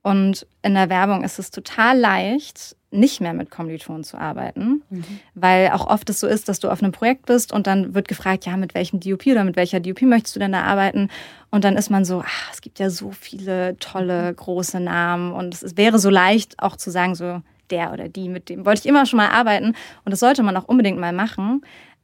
Und 0.02 0.46
in 0.62 0.74
der 0.74 0.88
Werbung 0.88 1.22
ist 1.22 1.38
es 1.38 1.50
total 1.50 1.98
leicht, 1.98 2.76
nicht 2.90 3.20
mehr 3.20 3.32
mit 3.32 3.50
Kommilitonen 3.50 4.04
zu 4.04 4.18
arbeiten, 4.18 4.82
mhm. 4.90 5.04
weil 5.34 5.70
auch 5.70 5.86
oft 5.86 6.10
es 6.10 6.20
so 6.20 6.26
ist, 6.26 6.48
dass 6.48 6.60
du 6.60 6.70
auf 6.70 6.82
einem 6.82 6.92
Projekt 6.92 7.26
bist 7.26 7.52
und 7.52 7.66
dann 7.66 7.94
wird 7.94 8.08
gefragt, 8.08 8.44
ja, 8.44 8.56
mit 8.56 8.74
welchem 8.74 9.00
DOP 9.00 9.26
oder 9.28 9.44
mit 9.44 9.56
welcher 9.56 9.80
DOP 9.80 10.02
möchtest 10.02 10.36
du 10.36 10.40
denn 10.40 10.52
da 10.52 10.62
arbeiten? 10.62 11.08
Und 11.50 11.64
dann 11.64 11.76
ist 11.76 11.88
man 11.88 12.04
so, 12.04 12.22
ach, 12.26 12.52
es 12.52 12.60
gibt 12.60 12.78
ja 12.78 12.90
so 12.90 13.12
viele 13.12 13.76
tolle, 13.78 14.32
mhm. 14.32 14.36
große 14.36 14.80
Namen 14.80 15.32
und 15.32 15.54
es 15.54 15.76
wäre 15.76 15.98
so 15.98 16.10
leicht 16.10 16.58
auch 16.58 16.76
zu 16.76 16.90
sagen, 16.90 17.14
so 17.14 17.40
der 17.70 17.92
oder 17.92 18.08
die, 18.08 18.28
mit 18.28 18.48
dem 18.48 18.66
wollte 18.66 18.80
ich 18.80 18.86
immer 18.86 19.06
schon 19.06 19.16
mal 19.16 19.30
arbeiten 19.30 19.74
und 20.04 20.10
das 20.10 20.20
sollte 20.20 20.42
man 20.42 20.56
auch 20.56 20.68
unbedingt 20.68 20.98
mal 20.98 21.12
machen. 21.12 21.62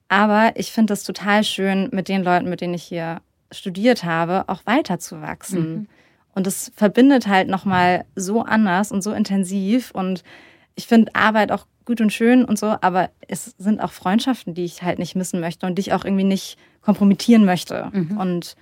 Aber 0.09 0.53
ich 0.55 0.73
finde 0.73 0.93
das 0.93 1.05
total 1.05 1.45
schön 1.45 1.91
mit 1.93 2.09
den 2.09 2.23
Leuten, 2.23 2.49
mit 2.49 2.63
denen 2.63 2.75
ich 2.75 2.85
hier 2.85 3.21
studiert 3.53 4.05
habe, 4.05 4.45
auch 4.47 4.63
weiterzuwachsen. 4.65 5.73
Mhm. 5.73 5.87
Und 6.39 6.47
das 6.47 6.71
verbindet 6.77 7.27
halt 7.27 7.49
nochmal 7.49 8.05
so 8.15 8.43
anders 8.43 8.93
und 8.93 9.03
so 9.03 9.11
intensiv. 9.11 9.91
Und 9.91 10.23
ich 10.77 10.87
finde 10.87 11.13
Arbeit 11.17 11.51
auch 11.51 11.67
gut 11.85 12.01
und 12.01 12.13
schön 12.13 12.45
und 12.45 12.57
so, 12.57 12.77
aber 12.81 13.11
es 13.27 13.57
sind 13.59 13.81
auch 13.81 13.91
Freundschaften, 13.91 14.55
die 14.55 14.65
ich 14.65 14.85
halt 14.85 15.01
nicht 15.01 15.17
missen 15.17 15.41
möchte 15.41 15.67
und 15.67 15.75
die 15.75 15.81
ich 15.81 15.93
auch 15.93 16.05
irgendwie 16.05 16.23
nicht 16.23 16.57
kompromittieren 16.81 17.45
möchte. 17.45 17.91
Mhm. 17.93 18.19
Und 18.19 18.55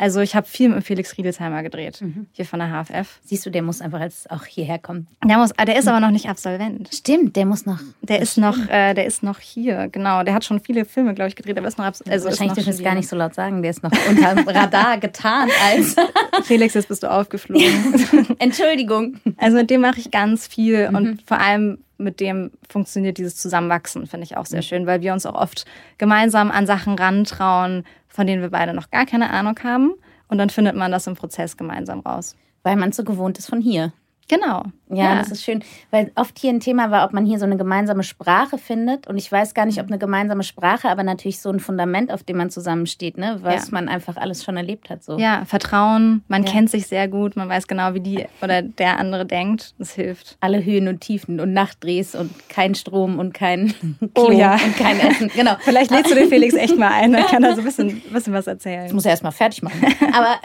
also 0.00 0.20
ich 0.20 0.36
habe 0.36 0.46
viel 0.46 0.68
mit 0.68 0.84
Felix 0.84 1.18
Riedelsheimer 1.18 1.64
gedreht, 1.64 2.00
mhm. 2.00 2.28
hier 2.30 2.46
von 2.46 2.60
der 2.60 2.68
HFF. 2.68 3.18
Siehst 3.24 3.44
du, 3.44 3.50
der 3.50 3.62
muss 3.62 3.80
einfach 3.80 4.00
jetzt 4.00 4.30
auch 4.30 4.44
hierher 4.44 4.78
kommen. 4.78 5.08
Der 5.24 5.38
muss, 5.38 5.50
ah, 5.56 5.64
der 5.64 5.76
ist 5.76 5.88
aber 5.88 5.98
noch 5.98 6.12
nicht 6.12 6.28
Absolvent. 6.28 6.88
Stimmt, 6.94 7.34
der 7.34 7.46
muss 7.46 7.66
noch. 7.66 7.80
Der 8.02 8.20
ist 8.20 8.38
noch, 8.38 8.56
äh, 8.68 8.94
der 8.94 9.06
ist 9.06 9.24
noch 9.24 9.40
hier, 9.40 9.88
genau. 9.88 10.22
Der 10.22 10.34
hat 10.34 10.44
schon 10.44 10.60
viele 10.60 10.84
Filme, 10.84 11.14
glaube 11.14 11.30
ich, 11.30 11.36
gedreht, 11.36 11.58
aber 11.58 11.66
ist 11.66 11.78
noch 11.78 11.84
Absolvent. 11.84 12.12
Also 12.12 12.28
Wahrscheinlich 12.28 12.54
dürfen 12.54 12.70
es 12.70 12.82
gar 12.82 12.94
nicht 12.94 13.08
so 13.08 13.16
laut 13.16 13.34
sagen. 13.34 13.60
Der 13.62 13.72
ist 13.72 13.82
noch 13.82 13.90
unter 14.08 14.36
dem 14.36 14.48
Radar 14.48 14.98
getarnt 15.00 15.50
als. 15.64 15.96
Felix, 16.44 16.74
jetzt 16.74 16.88
bist 16.88 17.02
du 17.02 17.10
aufgeflogen. 17.10 18.36
Entschuldigung. 18.38 19.16
Also 19.36 19.56
mit 19.56 19.68
dem 19.68 19.80
mache 19.80 19.98
ich 19.98 20.12
ganz 20.12 20.46
viel 20.46 20.90
mhm. 20.90 20.96
und 20.96 21.22
vor 21.22 21.40
allem 21.40 21.78
mit 21.98 22.20
dem 22.20 22.52
funktioniert 22.68 23.18
dieses 23.18 23.36
Zusammenwachsen, 23.36 24.06
finde 24.06 24.24
ich 24.24 24.36
auch 24.36 24.46
sehr 24.46 24.60
mhm. 24.60 24.64
schön, 24.64 24.86
weil 24.86 25.02
wir 25.02 25.12
uns 25.12 25.26
auch 25.26 25.34
oft 25.34 25.66
gemeinsam 25.98 26.50
an 26.50 26.66
Sachen 26.66 26.94
rantrauen, 26.94 27.84
von 28.06 28.26
denen 28.26 28.40
wir 28.40 28.50
beide 28.50 28.72
noch 28.72 28.90
gar 28.90 29.04
keine 29.04 29.30
Ahnung 29.30 29.58
haben. 29.62 29.94
Und 30.28 30.38
dann 30.38 30.50
findet 30.50 30.76
man 30.76 30.92
das 30.92 31.06
im 31.06 31.16
Prozess 31.16 31.56
gemeinsam 31.56 32.00
raus. 32.00 32.36
Weil 32.62 32.76
man 32.76 32.92
so 32.92 33.04
gewohnt 33.04 33.38
ist 33.38 33.48
von 33.48 33.60
hier. 33.60 33.92
Genau. 34.28 34.64
Ja, 34.90 34.96
ja, 34.96 35.14
das 35.16 35.30
ist 35.30 35.42
schön, 35.42 35.62
weil 35.90 36.12
oft 36.14 36.38
hier 36.38 36.50
ein 36.50 36.60
Thema 36.60 36.90
war, 36.90 37.04
ob 37.04 37.12
man 37.12 37.26
hier 37.26 37.38
so 37.38 37.44
eine 37.44 37.56
gemeinsame 37.56 38.02
Sprache 38.02 38.56
findet. 38.58 39.06
Und 39.06 39.16
ich 39.16 39.30
weiß 39.30 39.54
gar 39.54 39.66
nicht, 39.66 39.80
ob 39.80 39.86
eine 39.86 39.98
gemeinsame 39.98 40.42
Sprache, 40.42 40.88
aber 40.88 41.02
natürlich 41.02 41.40
so 41.40 41.50
ein 41.50 41.60
Fundament, 41.60 42.10
auf 42.10 42.22
dem 42.22 42.36
man 42.36 42.50
zusammensteht, 42.50 43.18
ne? 43.18 43.38
was 43.42 43.66
ja. 43.66 43.72
man 43.72 43.88
einfach 43.88 44.16
alles 44.16 44.44
schon 44.44 44.56
erlebt 44.56 44.90
hat. 44.90 45.02
So. 45.02 45.18
Ja, 45.18 45.44
Vertrauen, 45.46 46.22
man 46.28 46.44
ja. 46.44 46.52
kennt 46.52 46.70
sich 46.70 46.86
sehr 46.86 47.08
gut, 47.08 47.36
man 47.36 47.48
weiß 47.48 47.66
genau, 47.66 47.94
wie 47.94 48.00
die 48.00 48.26
oder 48.42 48.62
der 48.62 48.98
andere 48.98 49.26
denkt. 49.26 49.74
Das 49.78 49.92
hilft. 49.92 50.36
Alle 50.40 50.64
Höhen 50.64 50.88
und 50.88 51.00
Tiefen 51.00 51.40
und 51.40 51.52
Nachtdrehs 51.52 52.14
und 52.14 52.30
kein 52.48 52.74
Strom 52.74 53.18
und 53.18 53.32
kein 53.32 53.74
Klo 54.14 54.28
oh, 54.28 54.30
ja. 54.30 54.54
und 54.54 54.76
kein 54.76 55.00
Essen. 55.00 55.30
Genau. 55.34 55.56
Vielleicht 55.60 55.90
lädst 55.90 56.10
du 56.10 56.14
den 56.14 56.28
Felix 56.28 56.54
echt 56.58 56.76
mal 56.78 56.92
ein, 56.92 57.12
dann 57.12 57.26
kann 57.26 57.42
er 57.42 57.54
so 57.54 57.60
ein 57.60 57.64
bisschen, 57.64 58.00
bisschen 58.12 58.32
was 58.32 58.46
erzählen. 58.46 58.86
Ich 58.86 58.92
muss 58.92 59.04
er 59.04 59.12
erst 59.12 59.22
mal 59.22 59.30
fertig 59.30 59.62
machen. 59.62 59.82
Aber 60.12 60.36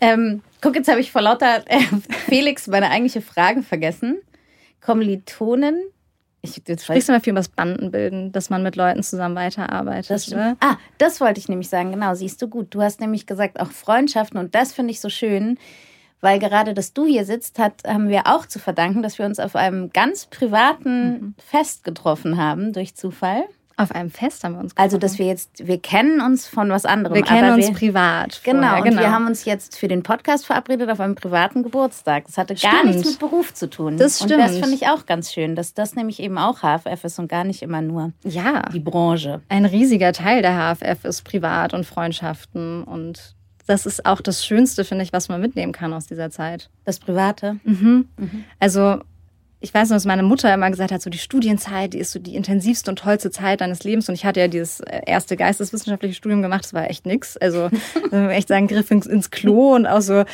ähm, 0.00 0.42
Guck, 0.60 0.76
jetzt 0.76 0.88
habe 0.88 1.00
ich 1.00 1.10
vor 1.10 1.22
lauter 1.22 1.64
äh, 1.66 1.80
Felix 2.26 2.66
meine 2.66 2.90
eigentliche 2.90 3.22
Frage 3.22 3.62
vergessen. 3.62 4.20
Kommilitonen. 4.80 5.82
Ich, 6.42 6.60
jetzt 6.66 6.84
Sprichst 6.84 7.08
du 7.08 7.12
mal 7.12 7.20
viel 7.20 7.32
über 7.32 7.40
das 7.40 7.48
Bandenbilden, 7.48 8.32
dass 8.32 8.48
man 8.48 8.62
mit 8.62 8.74
Leuten 8.76 9.02
zusammen 9.02 9.36
weiterarbeitet, 9.36 10.10
das, 10.10 10.32
oder? 10.32 10.56
Ah, 10.60 10.76
das 10.96 11.20
wollte 11.20 11.38
ich 11.38 11.48
nämlich 11.48 11.68
sagen, 11.68 11.92
genau, 11.92 12.14
siehst 12.14 12.40
du 12.40 12.48
gut. 12.48 12.74
Du 12.74 12.80
hast 12.80 13.00
nämlich 13.00 13.26
gesagt, 13.26 13.60
auch 13.60 13.70
Freundschaften 13.70 14.38
und 14.38 14.54
das 14.54 14.72
finde 14.72 14.92
ich 14.92 15.00
so 15.00 15.10
schön, 15.10 15.58
weil 16.22 16.38
gerade, 16.38 16.72
dass 16.72 16.94
du 16.94 17.04
hier 17.04 17.26
sitzt, 17.26 17.58
hat, 17.58 17.84
haben 17.86 18.08
wir 18.08 18.26
auch 18.26 18.46
zu 18.46 18.58
verdanken, 18.58 19.02
dass 19.02 19.18
wir 19.18 19.26
uns 19.26 19.38
auf 19.38 19.54
einem 19.54 19.90
ganz 19.90 20.26
privaten 20.26 21.12
mhm. 21.12 21.34
Fest 21.38 21.84
getroffen 21.84 22.38
haben 22.38 22.72
durch 22.72 22.94
Zufall. 22.94 23.44
Auf 23.80 23.92
einem 23.92 24.10
Fest 24.10 24.44
haben 24.44 24.52
wir 24.52 24.60
uns 24.60 24.74
getroffen. 24.74 24.84
Also, 24.84 24.98
dass 24.98 25.18
wir 25.18 25.26
jetzt, 25.26 25.66
wir 25.66 25.78
kennen 25.78 26.20
uns 26.20 26.46
von 26.46 26.68
was 26.70 26.84
anderem. 26.84 27.14
Wir 27.14 27.22
kennen 27.22 27.54
uns 27.54 27.68
wir, 27.68 27.74
privat. 27.74 28.42
Genau, 28.44 28.60
vorher, 28.60 28.82
genau. 28.82 28.96
Und 28.96 29.02
wir 29.02 29.12
haben 29.12 29.26
uns 29.26 29.44
jetzt 29.44 29.78
für 29.78 29.88
den 29.88 30.02
Podcast 30.02 30.44
verabredet 30.44 30.90
auf 30.90 31.00
einem 31.00 31.14
privaten 31.14 31.62
Geburtstag. 31.62 32.26
Das 32.26 32.36
hatte 32.36 32.56
stimmt. 32.56 32.72
gar 32.72 32.84
nichts 32.84 33.04
mit 33.06 33.18
Beruf 33.18 33.54
zu 33.54 33.70
tun. 33.70 33.96
Das 33.96 34.16
stimmt. 34.16 34.32
Und 34.32 34.38
das 34.40 34.52
finde 34.58 34.74
ich 34.74 34.88
auch 34.88 35.06
ganz 35.06 35.32
schön, 35.32 35.56
dass 35.56 35.72
das 35.72 35.94
nämlich 35.94 36.20
eben 36.20 36.36
auch 36.36 36.58
HFF 36.58 37.04
ist 37.04 37.18
und 37.18 37.28
gar 37.28 37.44
nicht 37.44 37.62
immer 37.62 37.80
nur 37.80 38.12
ja. 38.24 38.68
die 38.72 38.80
Branche. 38.80 39.40
Ein 39.48 39.64
riesiger 39.64 40.12
Teil 40.12 40.42
der 40.42 40.74
HFF 40.74 41.04
ist 41.04 41.22
privat 41.22 41.72
und 41.72 41.86
Freundschaften 41.86 42.84
und 42.84 43.34
das 43.66 43.86
ist 43.86 44.04
auch 44.04 44.20
das 44.20 44.44
Schönste, 44.44 44.84
finde 44.84 45.04
ich, 45.04 45.12
was 45.12 45.28
man 45.28 45.40
mitnehmen 45.40 45.72
kann 45.72 45.92
aus 45.92 46.06
dieser 46.06 46.30
Zeit. 46.30 46.70
Das 46.84 46.98
Private. 46.98 47.56
Mhm. 47.64 48.08
Mhm. 48.16 48.44
Also 48.58 49.00
ich 49.62 49.74
weiß 49.74 49.90
noch, 49.90 49.96
dass 49.96 50.06
meine 50.06 50.22
Mutter 50.22 50.52
immer 50.52 50.70
gesagt 50.70 50.90
hat, 50.90 51.02
so 51.02 51.10
die 51.10 51.18
Studienzeit, 51.18 51.92
die 51.92 51.98
ist 51.98 52.12
so 52.12 52.18
die 52.18 52.34
intensivste 52.34 52.90
und 52.90 52.98
tollste 52.98 53.30
Zeit 53.30 53.60
deines 53.60 53.84
Lebens. 53.84 54.08
Und 54.08 54.14
ich 54.14 54.24
hatte 54.24 54.40
ja 54.40 54.48
dieses 54.48 54.80
äh, 54.80 55.02
erste 55.06 55.36
geisteswissenschaftliche 55.36 56.14
Studium 56.14 56.40
gemacht, 56.40 56.64
das 56.64 56.72
war 56.72 56.88
echt 56.88 57.04
nix. 57.04 57.36
Also 57.36 57.68
echt 58.10 58.48
sagen, 58.48 58.68
Griff 58.68 58.90
ins, 58.90 59.06
ins 59.06 59.30
Klo 59.30 59.74
und 59.74 59.86
auch 59.86 60.00
so 60.00 60.24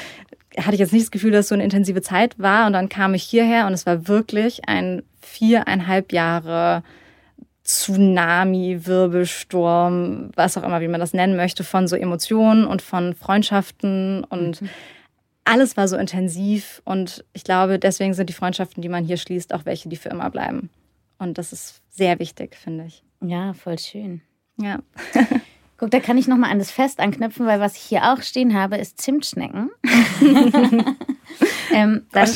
hatte 0.59 0.73
ich 0.73 0.78
jetzt 0.78 0.92
nicht 0.92 1.06
das 1.06 1.11
Gefühl, 1.11 1.33
dass 1.33 1.47
es 1.47 1.49
so 1.49 1.54
eine 1.54 1.64
intensive 1.64 2.02
Zeit 2.02 2.38
war. 2.38 2.66
Und 2.68 2.73
dann 2.73 2.88
kam 2.88 3.14
ich 3.14 3.25
hierher 3.25 3.66
und 3.66 3.73
es 3.73 3.85
war 3.85 4.06
wirklich 4.06 4.68
ein 4.68 5.02
viereinhalb 5.21 6.12
Jahre 6.12 6.85
Tsunami, 7.64 8.87
Wirbelsturm, 8.87 10.30
was 10.37 10.56
auch 10.56 10.62
immer, 10.62 10.80
wie 10.80 10.88
man 10.88 11.00
das 11.00 11.12
nennen 11.12 11.35
möchte, 11.35 11.64
von 11.64 11.88
so 11.88 11.97
Emotionen 11.97 12.64
und 12.64 12.80
von 12.80 13.12
Freundschaften 13.12 14.23
und 14.23 14.62
mhm 14.62 14.68
alles 15.47 15.76
war 15.76 15.88
so 15.88 15.97
intensiv 15.97 16.83
und 16.85 17.25
ich 17.33 17.45
glaube, 17.45 17.79
deswegen 17.79 18.15
sind 18.15 18.29
die 18.29 18.35
Freundschaften, 18.35 18.83
die 18.83 18.88
man 18.88 19.05
hier 19.05 19.17
schließt, 19.17 19.55
auch 19.55 19.65
welche, 19.65 19.88
die 19.88 19.97
für 19.97 20.09
immer 20.09 20.31
bleiben. 20.31 20.71
Und 21.19 21.38
das 21.38 21.53
ist 21.53 21.83
sehr 21.88 22.19
wichtig, 22.19 22.57
finde 22.57 22.87
ich. 22.87 23.03
Ja, 23.21 23.55
voll 23.55 23.79
schön. 23.79 24.21
Ja. 24.61 24.81
Guck, 25.79 25.91
da 25.91 26.00
kann 26.00 26.17
ich 26.17 26.26
nochmal 26.26 26.50
an 26.50 26.59
das 26.59 26.71
Fest 26.71 27.00
anknüpfen, 27.00 27.47
weil 27.47 27.61
was 27.61 27.76
ich 27.76 27.83
hier 27.83 28.12
auch 28.12 28.23
stehen 28.23 28.55
habe, 28.55 28.76
ist 28.76 29.00
Zimtschnecken. 29.00 29.71
ähm, 31.73 32.07
dann, 32.12 32.31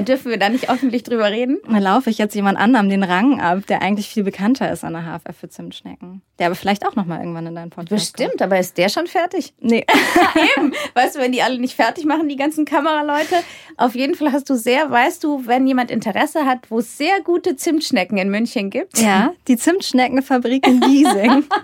Dürfen 0.00 0.30
wir 0.30 0.38
da 0.38 0.48
nicht 0.48 0.68
öffentlich 0.70 1.02
drüber 1.02 1.30
reden? 1.30 1.58
Da 1.68 1.78
laufe 1.78 2.10
ich 2.10 2.18
jetzt 2.18 2.34
jemand 2.34 2.58
anderem 2.58 2.88
den 2.88 3.02
Rang 3.02 3.40
ab, 3.40 3.66
der 3.68 3.82
eigentlich 3.82 4.08
viel 4.08 4.24
bekannter 4.24 4.70
ist 4.70 4.84
an 4.84 4.92
der 4.92 5.02
HFF 5.02 5.36
für 5.36 5.48
Zimtschnecken. 5.48 6.22
Der 6.38 6.46
aber 6.46 6.54
vielleicht 6.54 6.86
auch 6.86 6.96
nochmal 6.96 7.20
irgendwann 7.20 7.46
in 7.46 7.54
deinen 7.54 7.70
Podcast 7.70 8.12
Bestimmt, 8.12 8.32
kommt. 8.32 8.42
aber 8.42 8.58
ist 8.58 8.76
der 8.76 8.88
schon 8.88 9.06
fertig? 9.06 9.54
Nee. 9.60 9.86
Eben. 10.56 10.72
Weißt 10.94 11.16
du, 11.16 11.20
wenn 11.20 11.32
die 11.32 11.42
alle 11.42 11.58
nicht 11.58 11.74
fertig 11.74 12.04
machen, 12.04 12.28
die 12.28 12.36
ganzen 12.36 12.64
Kameraleute. 12.64 13.36
Auf 13.76 13.94
jeden 13.94 14.14
Fall 14.14 14.32
hast 14.32 14.50
du 14.50 14.54
sehr, 14.54 14.90
weißt 14.90 15.24
du, 15.24 15.46
wenn 15.46 15.66
jemand 15.66 15.90
Interesse 15.90 16.44
hat, 16.44 16.70
wo 16.70 16.80
es 16.80 16.98
sehr 16.98 17.20
gute 17.24 17.56
Zimtschnecken 17.56 18.18
in 18.18 18.30
München 18.30 18.70
gibt. 18.70 18.98
Ja, 18.98 19.32
die 19.48 19.56
Zimtschneckenfabrik 19.56 20.66
in 20.66 20.80
Giesing. 20.80 21.44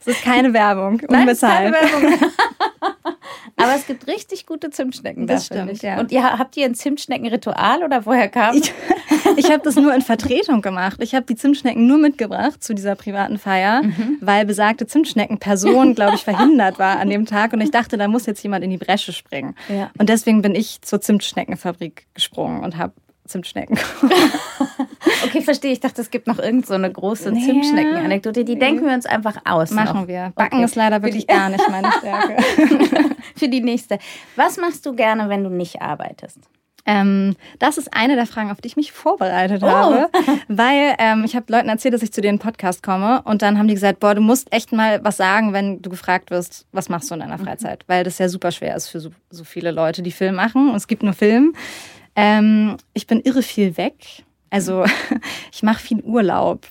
Es 0.00 0.06
ist 0.06 0.22
keine 0.22 0.52
Werbung, 0.52 1.00
unbezahlt. 1.06 1.70
Nein, 1.70 1.90
keine 1.90 2.10
Werbung. 2.10 2.30
Aber 3.56 3.74
es 3.74 3.86
gibt 3.86 4.06
richtig 4.06 4.46
gute 4.46 4.70
Zimtschnecken. 4.70 5.26
Das 5.26 5.48
da, 5.48 5.62
stimmt, 5.62 5.82
ja. 5.82 6.00
Und 6.00 6.10
ihr, 6.10 6.22
habt 6.22 6.56
ihr 6.56 6.64
ein 6.64 6.74
Zimtschneckenritual 7.32 7.84
oder 7.84 8.06
woher 8.06 8.28
kam 8.28 8.56
Ich, 8.56 8.72
ich 9.36 9.50
habe 9.50 9.62
das 9.62 9.76
nur 9.76 9.94
in 9.94 10.02
Vertretung 10.02 10.62
gemacht. 10.62 10.98
Ich 11.00 11.14
habe 11.14 11.26
die 11.26 11.36
Zimtschnecken 11.36 11.86
nur 11.86 11.98
mitgebracht 11.98 12.62
zu 12.62 12.74
dieser 12.74 12.94
privaten 12.94 13.38
Feier, 13.38 13.82
mhm. 13.82 14.18
weil 14.20 14.44
besagte 14.44 14.86
Zimtschneckenperson, 14.86 15.94
glaube 15.94 16.14
ich, 16.14 16.24
verhindert 16.24 16.78
war 16.78 16.98
an 16.98 17.08
dem 17.10 17.26
Tag. 17.26 17.52
Und 17.52 17.60
ich 17.60 17.70
dachte, 17.70 17.96
da 17.96 18.08
muss 18.08 18.26
jetzt 18.26 18.42
jemand 18.42 18.64
in 18.64 18.70
die 18.70 18.78
Bresche 18.78 19.12
springen. 19.12 19.54
Ja. 19.68 19.90
Und 19.98 20.08
deswegen 20.08 20.42
bin 20.42 20.54
ich 20.54 20.82
zur 20.82 21.00
Zimtschneckenfabrik 21.00 22.06
gesprungen 22.14 22.62
und 22.62 22.76
habe 22.76 22.94
Zimtschnecken. 23.24 23.78
okay, 25.24 25.40
verstehe. 25.42 25.72
Ich 25.72 25.80
dachte, 25.80 26.02
es 26.02 26.10
gibt 26.10 26.26
noch 26.26 26.40
irgend 26.40 26.66
so 26.66 26.74
eine 26.74 26.90
große 26.90 27.30
nee, 27.30 27.46
Zimtschnecken-Anekdote. 27.46 28.44
Die 28.44 28.58
denken 28.58 28.84
wir 28.84 28.92
uns 28.92 29.06
einfach 29.06 29.36
aus. 29.44 29.70
Machen 29.70 30.00
noch. 30.02 30.08
wir. 30.08 30.32
Backen 30.34 30.56
okay. 30.56 30.64
ist 30.64 30.74
leider 30.74 31.02
wirklich 31.02 31.28
gar 31.28 31.48
nicht 31.48 31.66
meine 31.70 31.90
Stärke. 31.92 32.42
Für 33.36 33.48
die 33.48 33.60
nächste. 33.60 33.98
Was 34.34 34.56
machst 34.56 34.84
du 34.84 34.94
gerne, 34.94 35.28
wenn 35.28 35.44
du 35.44 35.50
nicht 35.50 35.80
arbeitest? 35.80 36.40
Ähm, 36.84 37.36
das 37.58 37.78
ist 37.78 37.94
eine 37.94 38.16
der 38.16 38.26
Fragen, 38.26 38.50
auf 38.50 38.60
die 38.60 38.66
ich 38.66 38.76
mich 38.76 38.92
vorbereitet 38.92 39.62
oh. 39.62 39.68
habe, 39.68 40.10
weil 40.48 40.94
ähm, 40.98 41.22
ich 41.24 41.36
habe 41.36 41.52
Leuten 41.52 41.68
erzählt, 41.68 41.94
dass 41.94 42.02
ich 42.02 42.12
zu 42.12 42.20
dir 42.20 42.28
in 42.28 42.36
den 42.36 42.42
Podcast 42.42 42.82
komme 42.82 43.22
und 43.22 43.42
dann 43.42 43.56
haben 43.56 43.68
die 43.68 43.74
gesagt, 43.74 44.00
boah, 44.00 44.14
du 44.14 44.20
musst 44.20 44.52
echt 44.52 44.72
mal 44.72 45.02
was 45.04 45.16
sagen, 45.16 45.52
wenn 45.52 45.80
du 45.80 45.90
gefragt 45.90 46.30
wirst, 46.30 46.66
was 46.72 46.88
machst 46.88 47.10
du 47.10 47.14
in 47.14 47.20
deiner 47.20 47.38
mhm. 47.38 47.44
Freizeit, 47.44 47.84
weil 47.86 48.02
das 48.02 48.18
ja 48.18 48.28
super 48.28 48.50
schwer 48.50 48.74
ist 48.74 48.88
für 48.88 48.98
so, 48.98 49.10
so 49.30 49.44
viele 49.44 49.70
Leute, 49.70 50.02
die 50.02 50.10
Film 50.10 50.34
machen 50.34 50.70
und 50.70 50.76
es 50.76 50.88
gibt 50.88 51.02
nur 51.02 51.12
Film. 51.12 51.54
Ähm, 52.16 52.76
ich 52.94 53.06
bin 53.06 53.20
irre 53.20 53.42
viel 53.42 53.76
weg. 53.76 54.24
Also 54.50 54.84
ich 55.52 55.62
mache 55.62 55.80
viel 55.80 56.00
Urlaub. 56.02 56.66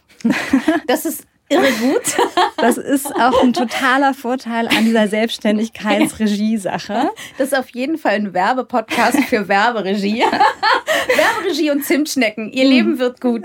Das 0.87 1.05
ist 1.05 1.25
irre 1.51 1.71
gut. 1.73 2.01
Das 2.57 2.77
ist 2.77 3.07
auch 3.15 3.41
ein 3.41 3.53
totaler 3.53 4.13
Vorteil 4.13 4.67
an 4.67 4.83
dieser 4.85 5.07
Selbstständigkeitsregie-Sache. 5.07 7.09
Das 7.39 7.47
ist 7.47 7.57
auf 7.57 7.71
jeden 7.71 7.97
Fall 7.97 8.13
ein 8.13 8.35
Werbepodcast 8.35 9.17
für 9.21 9.47
Werberegie. 9.47 10.23
Werberegie 11.07 11.71
und 11.71 11.83
Zimtschnecken. 11.83 12.51
Ihr 12.51 12.65
Leben 12.65 12.99
wird 12.99 13.19
gut. 13.19 13.41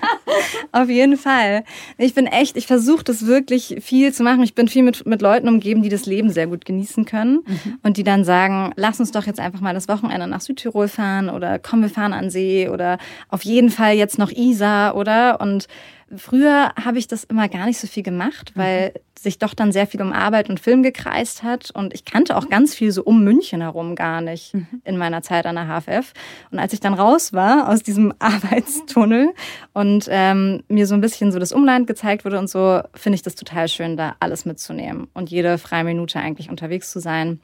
Auf 0.72 0.88
jeden 0.88 1.16
Fall. 1.16 1.64
Ich 1.98 2.14
bin 2.14 2.26
echt, 2.26 2.56
ich 2.56 2.66
versuche 2.66 3.04
das 3.04 3.26
wirklich 3.26 3.76
viel 3.80 4.12
zu 4.12 4.22
machen. 4.22 4.42
Ich 4.42 4.54
bin 4.54 4.68
viel 4.68 4.82
mit, 4.82 5.06
mit 5.06 5.22
Leuten 5.22 5.48
umgeben, 5.48 5.82
die 5.82 5.88
das 5.88 6.06
Leben 6.06 6.30
sehr 6.30 6.46
gut 6.46 6.64
genießen 6.64 7.04
können 7.04 7.40
mhm. 7.46 7.78
und 7.82 7.96
die 7.96 8.04
dann 8.04 8.24
sagen, 8.24 8.72
lass 8.76 9.00
uns 9.00 9.10
doch 9.10 9.26
jetzt 9.26 9.40
einfach 9.40 9.60
mal 9.60 9.74
das 9.74 9.88
Wochenende 9.88 10.26
nach 10.26 10.40
Südtirol 10.40 10.88
fahren 10.88 11.28
oder 11.28 11.58
komm, 11.58 11.82
wir 11.82 11.90
fahren 11.90 12.12
an 12.12 12.30
See 12.30 12.68
oder 12.68 12.98
auf 13.28 13.44
jeden 13.44 13.70
Fall 13.70 13.94
jetzt 13.94 14.18
noch 14.18 14.30
Isar 14.30 14.96
oder 14.96 15.40
und 15.40 15.66
Früher 16.16 16.72
habe 16.74 16.98
ich 16.98 17.06
das 17.06 17.22
immer 17.22 17.48
gar 17.48 17.66
nicht 17.66 17.78
so 17.78 17.86
viel 17.86 18.02
gemacht, 18.02 18.52
weil 18.56 18.88
mhm. 18.88 19.00
sich 19.18 19.38
doch 19.38 19.54
dann 19.54 19.70
sehr 19.70 19.86
viel 19.86 20.02
um 20.02 20.12
Arbeit 20.12 20.50
und 20.50 20.58
Film 20.58 20.82
gekreist 20.82 21.44
hat. 21.44 21.70
Und 21.70 21.94
ich 21.94 22.04
kannte 22.04 22.36
auch 22.36 22.48
ganz 22.48 22.74
viel 22.74 22.90
so 22.90 23.04
um 23.04 23.22
München 23.22 23.60
herum 23.60 23.94
gar 23.94 24.20
nicht 24.20 24.54
mhm. 24.54 24.66
in 24.84 24.96
meiner 24.96 25.22
Zeit 25.22 25.46
an 25.46 25.54
der 25.54 25.66
HFF. 25.66 26.12
Und 26.50 26.58
als 26.58 26.72
ich 26.72 26.80
dann 26.80 26.94
raus 26.94 27.32
war 27.32 27.68
aus 27.68 27.82
diesem 27.82 28.12
Arbeitstunnel 28.18 29.32
und 29.72 30.06
ähm, 30.10 30.64
mir 30.68 30.88
so 30.88 30.94
ein 30.94 31.00
bisschen 31.00 31.30
so 31.30 31.38
das 31.38 31.52
Umland 31.52 31.86
gezeigt 31.86 32.24
wurde 32.24 32.40
und 32.40 32.50
so, 32.50 32.80
finde 32.94 33.14
ich 33.14 33.22
das 33.22 33.36
total 33.36 33.68
schön, 33.68 33.96
da 33.96 34.16
alles 34.18 34.44
mitzunehmen 34.44 35.06
und 35.14 35.30
jede 35.30 35.58
freie 35.58 35.84
Minute 35.84 36.18
eigentlich 36.18 36.50
unterwegs 36.50 36.90
zu 36.90 36.98
sein. 36.98 37.40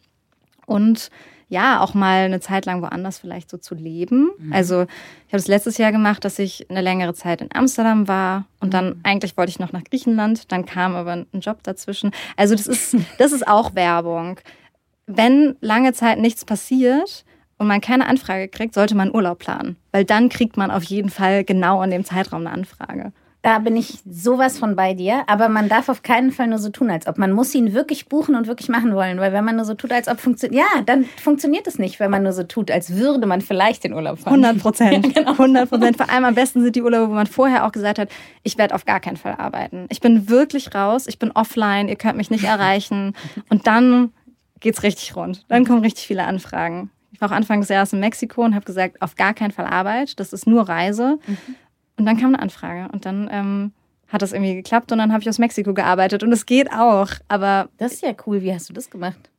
Und 0.66 1.10
ja, 1.48 1.80
auch 1.80 1.94
mal 1.94 2.24
eine 2.24 2.40
Zeit 2.40 2.66
lang 2.66 2.82
woanders 2.82 3.18
vielleicht 3.18 3.50
so 3.50 3.56
zu 3.56 3.74
leben. 3.74 4.30
Mhm. 4.38 4.52
Also 4.52 4.82
ich 4.82 5.32
habe 5.32 5.38
es 5.38 5.46
letztes 5.46 5.78
Jahr 5.78 5.92
gemacht, 5.92 6.24
dass 6.24 6.38
ich 6.38 6.68
eine 6.70 6.80
längere 6.80 7.14
Zeit 7.14 7.40
in 7.40 7.48
Amsterdam 7.54 8.08
war 8.08 8.46
und 8.60 8.74
dann 8.74 8.86
mhm. 8.86 9.00
eigentlich 9.04 9.36
wollte 9.36 9.50
ich 9.50 9.58
noch 9.58 9.72
nach 9.72 9.84
Griechenland, 9.84 10.50
dann 10.50 10.66
kam 10.66 10.96
aber 10.96 11.12
ein 11.12 11.40
Job 11.40 11.62
dazwischen. 11.62 12.10
Also 12.36 12.54
das 12.54 12.66
ist, 12.66 12.96
das 13.18 13.32
ist 13.32 13.46
auch 13.46 13.74
Werbung. 13.74 14.40
Wenn 15.06 15.56
lange 15.60 15.92
Zeit 15.92 16.18
nichts 16.18 16.44
passiert, 16.44 17.24
und 17.58 17.68
man 17.68 17.80
keine 17.80 18.06
Anfrage 18.06 18.48
kriegt, 18.48 18.74
sollte 18.74 18.94
man 18.94 19.14
Urlaub 19.14 19.38
planen. 19.38 19.76
Weil 19.92 20.04
dann 20.04 20.28
kriegt 20.28 20.56
man 20.56 20.70
auf 20.70 20.84
jeden 20.84 21.10
Fall 21.10 21.44
genau 21.44 21.82
in 21.82 21.90
dem 21.90 22.04
Zeitraum 22.04 22.46
eine 22.46 22.50
Anfrage. 22.50 23.12
Da 23.46 23.60
bin 23.60 23.76
ich 23.76 24.00
sowas 24.04 24.58
von 24.58 24.74
bei 24.74 24.92
dir. 24.92 25.22
Aber 25.28 25.48
man 25.48 25.68
darf 25.68 25.88
auf 25.88 26.02
keinen 26.02 26.32
Fall 26.32 26.48
nur 26.48 26.58
so 26.58 26.68
tun, 26.68 26.90
als 26.90 27.06
ob. 27.06 27.16
Man 27.16 27.30
muss 27.30 27.54
ihn 27.54 27.74
wirklich 27.74 28.08
buchen 28.08 28.34
und 28.34 28.48
wirklich 28.48 28.68
machen 28.68 28.92
wollen. 28.92 29.20
Weil 29.20 29.32
wenn 29.32 29.44
man 29.44 29.54
nur 29.54 29.64
so 29.64 29.74
tut, 29.74 29.92
als 29.92 30.08
ob 30.08 30.18
funktioniert, 30.18 30.64
ja, 30.64 30.82
dann 30.82 31.04
funktioniert 31.04 31.64
es 31.68 31.78
nicht, 31.78 32.00
wenn 32.00 32.10
man 32.10 32.24
nur 32.24 32.32
so 32.32 32.42
tut, 32.42 32.72
als 32.72 32.96
würde 32.96 33.24
man 33.24 33.42
vielleicht 33.42 33.84
den 33.84 33.92
Urlaub 33.92 34.18
fahren. 34.18 34.44
100 34.44 34.58
Prozent. 34.60 35.06
Ja, 35.14 35.22
genau. 35.22 35.30
100 35.30 35.68
Prozent. 35.68 35.96
Vor 35.96 36.10
allem 36.10 36.24
am 36.24 36.34
besten 36.34 36.60
sind 36.60 36.74
die 36.74 36.82
Urlaube, 36.82 37.08
wo 37.08 37.14
man 37.14 37.28
vorher 37.28 37.64
auch 37.64 37.70
gesagt 37.70 38.00
hat, 38.00 38.08
ich 38.42 38.58
werde 38.58 38.74
auf 38.74 38.84
gar 38.84 38.98
keinen 38.98 39.16
Fall 39.16 39.36
arbeiten. 39.38 39.86
Ich 39.90 40.00
bin 40.00 40.28
wirklich 40.28 40.74
raus, 40.74 41.06
ich 41.06 41.20
bin 41.20 41.30
offline, 41.30 41.88
ihr 41.88 41.94
könnt 41.94 42.16
mich 42.16 42.30
nicht 42.30 42.42
erreichen. 42.42 43.14
Und 43.48 43.68
dann 43.68 44.12
geht's 44.58 44.82
richtig 44.82 45.14
rund. 45.14 45.44
Dann 45.46 45.64
kommen 45.64 45.82
richtig 45.82 46.08
viele 46.08 46.24
Anfragen. 46.24 46.90
Ich 47.12 47.20
war 47.20 47.30
auch 47.30 47.34
Anfang 47.34 47.60
des 47.60 47.68
Jahres 47.68 47.92
in 47.92 48.00
Mexiko 48.00 48.42
und 48.42 48.56
habe 48.56 48.64
gesagt, 48.64 49.00
auf 49.00 49.14
gar 49.14 49.34
keinen 49.34 49.52
Fall 49.52 49.66
Arbeit. 49.66 50.18
Das 50.18 50.32
ist 50.32 50.48
nur 50.48 50.68
Reise. 50.68 51.20
Mhm. 51.28 51.36
Und 51.96 52.06
dann 52.06 52.16
kam 52.16 52.34
eine 52.34 52.40
Anfrage 52.40 52.88
und 52.92 53.06
dann 53.06 53.28
ähm, 53.32 53.72
hat 54.08 54.22
das 54.22 54.32
irgendwie 54.32 54.54
geklappt 54.54 54.92
und 54.92 54.98
dann 54.98 55.12
habe 55.12 55.22
ich 55.22 55.28
aus 55.28 55.38
Mexiko 55.38 55.74
gearbeitet 55.74 56.22
und 56.22 56.32
es 56.32 56.46
geht 56.46 56.70
auch. 56.72 57.08
Aber 57.28 57.68
das 57.78 57.94
ist 57.94 58.02
ja 58.02 58.12
cool. 58.26 58.42
Wie 58.42 58.52
hast 58.52 58.68
du 58.68 58.72
das 58.72 58.90
gemacht? 58.90 59.30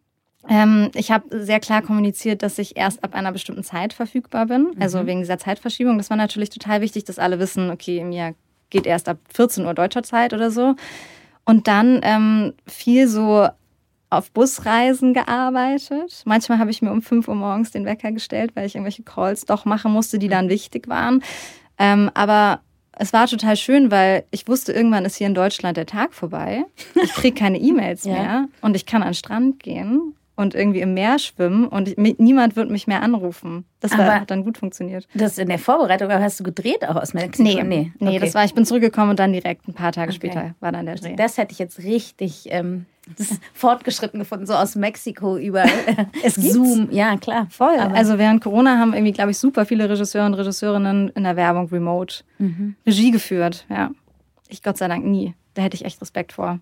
Ähm, 0.50 0.92
ich 0.96 1.12
habe 1.12 1.44
sehr 1.44 1.60
klar 1.60 1.82
kommuniziert, 1.82 2.42
dass 2.42 2.58
ich 2.58 2.78
erst 2.78 3.04
ab 3.04 3.14
einer 3.16 3.32
bestimmten 3.32 3.64
Zeit 3.64 3.94
verfügbar 3.94 4.46
bin. 4.46 4.72
Mhm. 4.76 4.82
Also 4.82 5.06
wegen 5.06 5.20
dieser 5.20 5.38
Zeitverschiebung. 5.38 5.98
Das 5.98 6.10
war 6.10 6.18
natürlich 6.18 6.50
total 6.50 6.82
wichtig, 6.82 7.04
dass 7.04 7.20
alle 7.20 7.40
wissen, 7.40 7.70
okay, 7.70 8.04
mir 8.04 8.34
geht 8.70 8.86
erst 8.86 9.10
ab 9.10 9.18
14 9.34 9.66
Uhr 9.66 9.74
deutscher 9.74 10.04
Zeit 10.04 10.34
oder 10.34 10.52
so. 10.52 10.76
Und 11.46 11.68
dann 11.68 12.02
ähm, 12.04 12.54
viel 12.66 13.08
so 13.08 13.48
auf 14.10 14.32
Busreisen 14.32 15.14
gearbeitet. 15.14 16.24
Manchmal 16.26 16.60
habe 16.60 16.72
ich 16.72 16.82
mir 16.82 16.92
um 16.92 17.02
5 17.02 17.28
Uhr 17.28 17.36
morgens 17.36 17.72
den 17.72 17.86
Wecker 17.86 18.12
gestellt, 18.12 18.52
weil 18.56 18.66
ich 18.66 18.76
irgendwelche 18.76 19.04
Calls 19.04 19.46
doch 19.46 19.66
machen 19.66 19.92
musste, 19.92 20.18
die 20.18 20.30
dann 20.30 20.50
wichtig 20.50 20.88
waren. 20.88 21.24
Ähm, 21.80 22.10
aber 22.14 22.62
es 23.00 23.14
war 23.14 23.28
total 23.28 23.56
schön, 23.56 23.92
weil 23.92 24.24
ich 24.32 24.48
wusste, 24.48 24.74
irgendwann 24.74 25.06
ist 25.06 25.16
hier 25.18 25.28
in 25.28 25.36
Deutschland 25.36 25.78
der 25.78 25.86
Tag 25.86 26.14
vorbei. 26.14 26.64
Ich 26.96 27.14
kriege 27.14 27.38
keine 27.38 27.60
E-Mails 27.60 28.04
ja. 28.06 28.14
mehr 28.14 28.48
und 28.62 28.76
ich 28.76 28.86
kann 28.86 29.04
an 29.04 29.10
den 29.10 29.14
Strand 29.16 29.60
gehen 29.60 30.16
und 30.36 30.54
irgendwie 30.54 30.82
im 30.82 30.94
Meer 30.94 31.18
schwimmen 31.20 31.68
und 31.68 31.90
ich, 31.90 31.98
niemand 31.98 32.56
wird 32.56 32.70
mich 32.70 32.88
mehr 32.88 33.02
anrufen. 33.02 33.66
Das 33.80 33.98
war, 33.98 34.22
hat 34.22 34.32
dann 34.32 34.44
gut 34.44 34.58
funktioniert. 34.58 35.08
Das 35.14 35.38
in 35.38 35.50
der 35.50 35.60
Vorbereitung, 35.60 36.10
aber 36.12 36.24
hast 36.24 36.40
du 36.40 36.44
gedreht 36.44 36.88
auch 36.88 36.96
aus 36.96 37.14
Mexiko? 37.14 37.44
Nee, 37.44 37.64
nee, 37.64 37.92
nee 38.00 38.10
okay. 38.10 38.20
das 38.20 38.36
war, 38.36 38.46
ich 38.46 38.54
bin 38.54 38.66
zurückgekommen 38.66 39.12
und 39.12 39.20
dann 39.20 39.34
direkt 39.34 39.68
ein 39.68 39.74
paar 39.74 39.92
Tage 39.92 40.10
Okay. 40.10 40.16
später 40.16 40.56
war 40.60 40.72
dann 40.72 40.86
der 40.86 40.96
Dreh. 40.96 41.16
Das 41.16 41.38
hätte 41.38 41.52
ich 41.52 41.60
jetzt 41.60 41.80
richtig 41.80 42.48
ähm, 42.52 42.86
fortgeschritten 43.54 44.20
gefunden, 44.20 44.46
so 44.46 44.54
aus 44.54 44.76
Mexiko 44.76 45.38
über 45.38 45.64
Es 46.24 46.36
gibt's. 46.36 46.54
Zoom. 46.54 46.90
Ja, 46.92 47.18
klar. 47.18 47.48
Voll. 47.50 47.78
Aber- 47.80 47.96
also 47.96 48.18
während 48.18 48.42
Corona 48.44 48.78
haben 48.78 48.94
irgendwie, 48.94 49.12
glaube 49.14 49.32
ich, 49.32 49.38
super 49.38 49.66
viele 49.66 49.90
Regisseure 49.90 50.26
und 50.26 50.34
Regisseurinnen 50.36 51.10
in 51.10 51.24
der 51.24 51.36
Werbung 51.36 51.68
remote 51.70 52.24
Mhm. 52.40 52.76
Regie 52.86 53.12
geführt. 53.12 53.66
Ja. 53.70 53.92
Ich 54.50 54.64
Gott 54.64 54.78
sei 54.78 54.88
Dank 54.88 55.06
nie. 55.06 55.34
Da 55.56 55.62
hätte 55.64 55.76
ich 55.76 55.86
echt 55.86 56.00
Respekt 56.02 56.34
vor. 56.34 56.60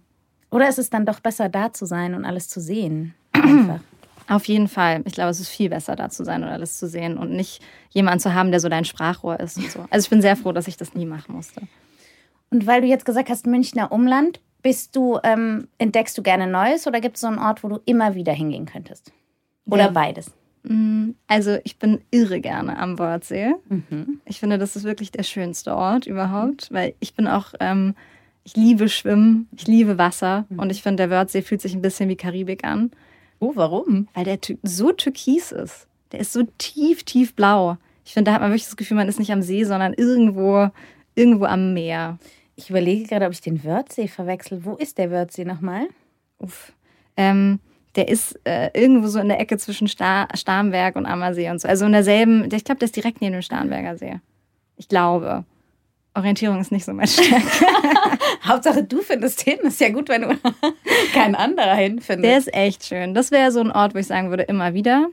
Oder 0.52 0.70
ist 0.70 0.80
es 0.80 0.90
dann 0.90 1.06
doch 1.06 1.20
besser, 1.20 1.50
da 1.50 1.74
zu 1.74 1.86
sein 1.86 2.14
und 2.16 2.24
alles 2.26 2.48
zu 2.48 2.60
sehen? 2.62 3.14
Einfach. 3.34 3.80
Auf 4.28 4.46
jeden 4.46 4.68
Fall. 4.68 5.02
Ich 5.06 5.14
glaube, 5.14 5.30
es 5.30 5.40
ist 5.40 5.50
viel 5.50 5.70
besser, 5.70 5.96
da 5.96 6.10
zu 6.10 6.24
sein 6.24 6.42
und 6.42 6.50
alles 6.50 6.80
zu 6.80 6.88
sehen 6.88 7.18
und 7.18 7.32
nicht 7.32 7.62
jemanden 7.92 8.20
zu 8.22 8.34
haben, 8.34 8.50
der 8.52 8.60
so 8.60 8.70
dein 8.70 8.86
Sprachrohr 8.86 9.40
ist 9.40 9.58
und 9.58 9.70
so. 9.70 9.86
Also 9.92 10.06
ich 10.06 10.10
bin 10.10 10.22
sehr 10.22 10.36
froh, 10.36 10.52
dass 10.52 10.68
ich 10.68 10.78
das 10.78 10.96
nie 10.96 11.06
machen 11.06 11.36
musste. 11.36 11.62
Und 12.50 12.66
weil 12.66 12.82
du 12.82 12.88
jetzt 12.88 13.06
gesagt 13.06 13.30
hast, 13.30 13.46
Münchner 13.46 13.92
Umland, 13.92 14.40
bist 14.66 14.96
du, 14.96 15.20
ähm, 15.24 15.68
entdeckst 15.78 16.18
du 16.18 16.24
gerne 16.24 16.48
Neues 16.48 16.88
oder 16.88 17.00
gibt 17.00 17.18
es 17.18 17.22
so 17.22 17.28
einen 17.28 17.38
Ort, 17.38 17.64
wo 17.64 17.68
du 17.68 17.80
immer 17.86 18.16
wieder 18.16 18.34
hingehen 18.34 18.66
könntest? 18.66 19.12
Oder 19.70 19.84
Ja. 19.86 19.92
beides? 19.92 20.32
Also 21.28 21.58
ich 21.64 21.78
bin 21.78 22.02
irre 22.10 22.42
gerne 22.42 22.80
am 22.80 22.98
Wordsee. 22.98 23.54
Mhm. 23.70 24.20
Ich 24.26 24.40
finde, 24.40 24.58
das 24.58 24.76
ist 24.76 24.84
wirklich 24.84 25.12
der 25.12 25.22
schönste 25.22 25.76
Ort 25.76 26.08
überhaupt, 26.08 26.70
weil 26.72 26.96
ich 27.00 27.14
bin 27.14 27.28
auch, 27.28 27.54
ähm, 27.60 27.94
ich 28.44 28.56
liebe 28.56 28.90
Schwimmen, 28.90 29.48
ich 29.56 29.68
liebe 29.68 30.00
Wasser 30.00 30.46
Mhm. 30.50 30.58
und 30.60 30.72
ich 30.72 30.82
finde, 30.82 31.08
der 31.08 31.12
Wordsee 31.16 31.44
fühlt 31.44 31.62
sich 31.62 31.76
ein 31.76 31.84
bisschen 31.84 32.10
wie 32.10 32.16
Karibik 32.16 32.64
an, 32.64 32.90
Oh, 33.40 33.52
warum? 33.54 34.08
weil 34.16 34.24
der 34.26 34.40
so 34.64 34.92
türkis 34.92 35.52
ist. 35.52 35.86
Der 36.12 36.22
ist 36.22 36.34
so 36.34 36.42
tief, 36.58 37.04
tief 37.04 37.36
blau. 37.36 37.78
Ich 38.04 38.14
finde, 38.16 38.30
da 38.32 38.34
hat 38.36 38.42
man 38.42 38.50
wirklich 38.50 38.66
das 38.66 38.76
Gefühl, 38.78 38.98
man 38.98 39.08
ist 39.08 39.20
nicht 39.20 39.32
am 39.32 39.44
See, 39.44 39.64
sondern 39.66 39.94
irgendwo, 39.94 40.70
irgendwo 41.14 41.46
am 41.46 41.76
Meer. 41.76 42.18
Ich 42.56 42.70
überlege 42.70 43.08
gerade, 43.08 43.26
ob 43.26 43.34
ich 43.34 43.42
den 43.42 43.64
Wörthsee 43.64 44.08
verwechsel. 44.08 44.64
Wo 44.64 44.76
ist 44.76 44.98
der 44.98 45.12
Wörthsee 45.12 45.46
nochmal? 45.46 45.88
Uff. 46.40 46.74
Ähm, 47.18 47.60
der 47.96 48.08
ist 48.08 48.40
äh, 48.46 48.70
irgendwo 48.74 49.08
so 49.08 49.20
in 49.20 49.30
der 49.30 49.40
Ecke 49.40 49.58
zwischen 49.58 49.88
Sta 49.88 50.28
Starnberg 50.34 50.96
und 50.96 51.06
Ammersee 51.06 51.50
und 51.50 51.60
so. 51.60 51.68
Also 51.68 51.86
in 51.86 51.92
derselben, 51.92 52.50
ich 52.52 52.64
glaube, 52.64 52.80
der 52.80 52.88
ist 52.88 52.96
direkt 52.96 53.22
neben 53.22 53.34
dem 53.34 53.42
Starnberger 53.42 53.98
See. 53.98 54.20
Ich 54.78 54.88
glaube. 54.88 55.46
Orientierung 56.16 56.60
ist 56.62 56.72
nicht 56.72 56.86
so 56.86 56.94
mein 56.94 57.08
Stärke. 57.08 57.66
Hauptsache, 58.46 58.84
du 58.84 59.02
findest 59.02 59.42
hin. 59.42 59.58
Ist 59.64 59.80
ja 59.82 59.90
gut, 59.90 60.10
wenn 60.10 60.22
du 60.24 60.30
kein 61.14 61.36
anderer 61.36 61.76
hinfindest. 61.76 62.24
Der 62.24 62.38
ist 62.38 62.54
echt 62.54 62.86
schön. 62.86 63.14
Das 63.14 63.32
wäre 63.32 63.52
so 63.52 63.60
ein 63.60 63.72
Ort, 63.72 63.94
wo 63.96 64.00
ich 64.00 64.08
sagen 64.08 64.30
würde, 64.30 64.44
immer 64.44 64.74
wieder. 64.74 65.08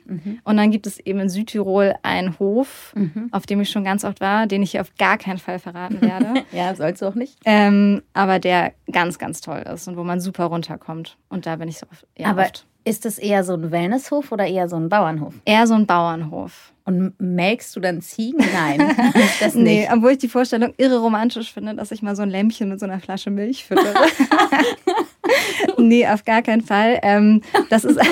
Und 0.44 0.56
dann 0.56 0.70
gibt 0.70 0.86
es 0.86 0.98
eben 1.00 1.18
in 1.20 1.28
Südtirol 1.28 1.94
einen 2.02 2.38
Hof, 2.38 2.94
auf 3.30 3.46
dem 3.46 3.60
ich 3.60 3.70
schon 3.70 3.84
ganz 3.84 4.04
oft 4.04 4.20
war, 4.20 4.46
den 4.46 4.62
ich 4.62 4.72
hier 4.72 4.80
auf 4.80 4.94
gar 4.98 5.18
keinen 5.18 5.38
Fall 5.38 5.58
verraten 5.58 6.00
werde. 6.02 6.44
ja, 6.52 6.74
sollst 6.74 7.02
du 7.02 7.06
auch 7.06 7.14
nicht. 7.14 7.38
ähm, 7.44 8.02
aber 8.12 8.38
der 8.38 8.72
ganz, 8.90 9.18
ganz 9.18 9.40
toll 9.40 9.64
ist 9.72 9.88
und 9.88 9.96
wo 9.96 10.04
man 10.04 10.20
super 10.20 10.44
runterkommt. 10.44 11.16
Und 11.28 11.46
da 11.46 11.56
bin 11.56 11.68
ich 11.68 11.78
so 11.78 11.86
oft. 11.90 12.06
Aber 12.22 12.42
oft. 12.42 12.66
ist 12.84 13.04
das 13.04 13.18
eher 13.18 13.42
so 13.44 13.54
ein 13.54 13.70
Wellnesshof 13.70 14.30
oder 14.32 14.46
eher 14.46 14.68
so 14.68 14.76
ein 14.76 14.88
Bauernhof? 14.88 15.34
Eher 15.44 15.66
so 15.66 15.74
ein 15.74 15.86
Bauernhof. 15.86 16.71
Und 16.84 17.14
melkst 17.18 17.76
du 17.76 17.80
dann 17.80 18.00
Ziegen? 18.02 18.44
Nein, 18.52 18.94
das 19.40 19.54
Nee, 19.54 19.80
nicht. 19.80 19.92
obwohl 19.92 20.12
ich 20.12 20.18
die 20.18 20.28
Vorstellung 20.28 20.74
irre 20.78 20.98
romantisch 20.98 21.52
finde, 21.52 21.74
dass 21.76 21.92
ich 21.92 22.02
mal 22.02 22.16
so 22.16 22.22
ein 22.22 22.30
Lämpchen 22.30 22.68
mit 22.68 22.80
so 22.80 22.86
einer 22.86 22.98
Flasche 22.98 23.30
Milch 23.30 23.64
füttere. 23.64 23.94
nee, 25.78 26.06
auf 26.06 26.24
gar 26.24 26.42
keinen 26.42 26.62
Fall. 26.62 26.98
Ähm, 27.02 27.42
das 27.70 27.84
ist. 27.84 27.98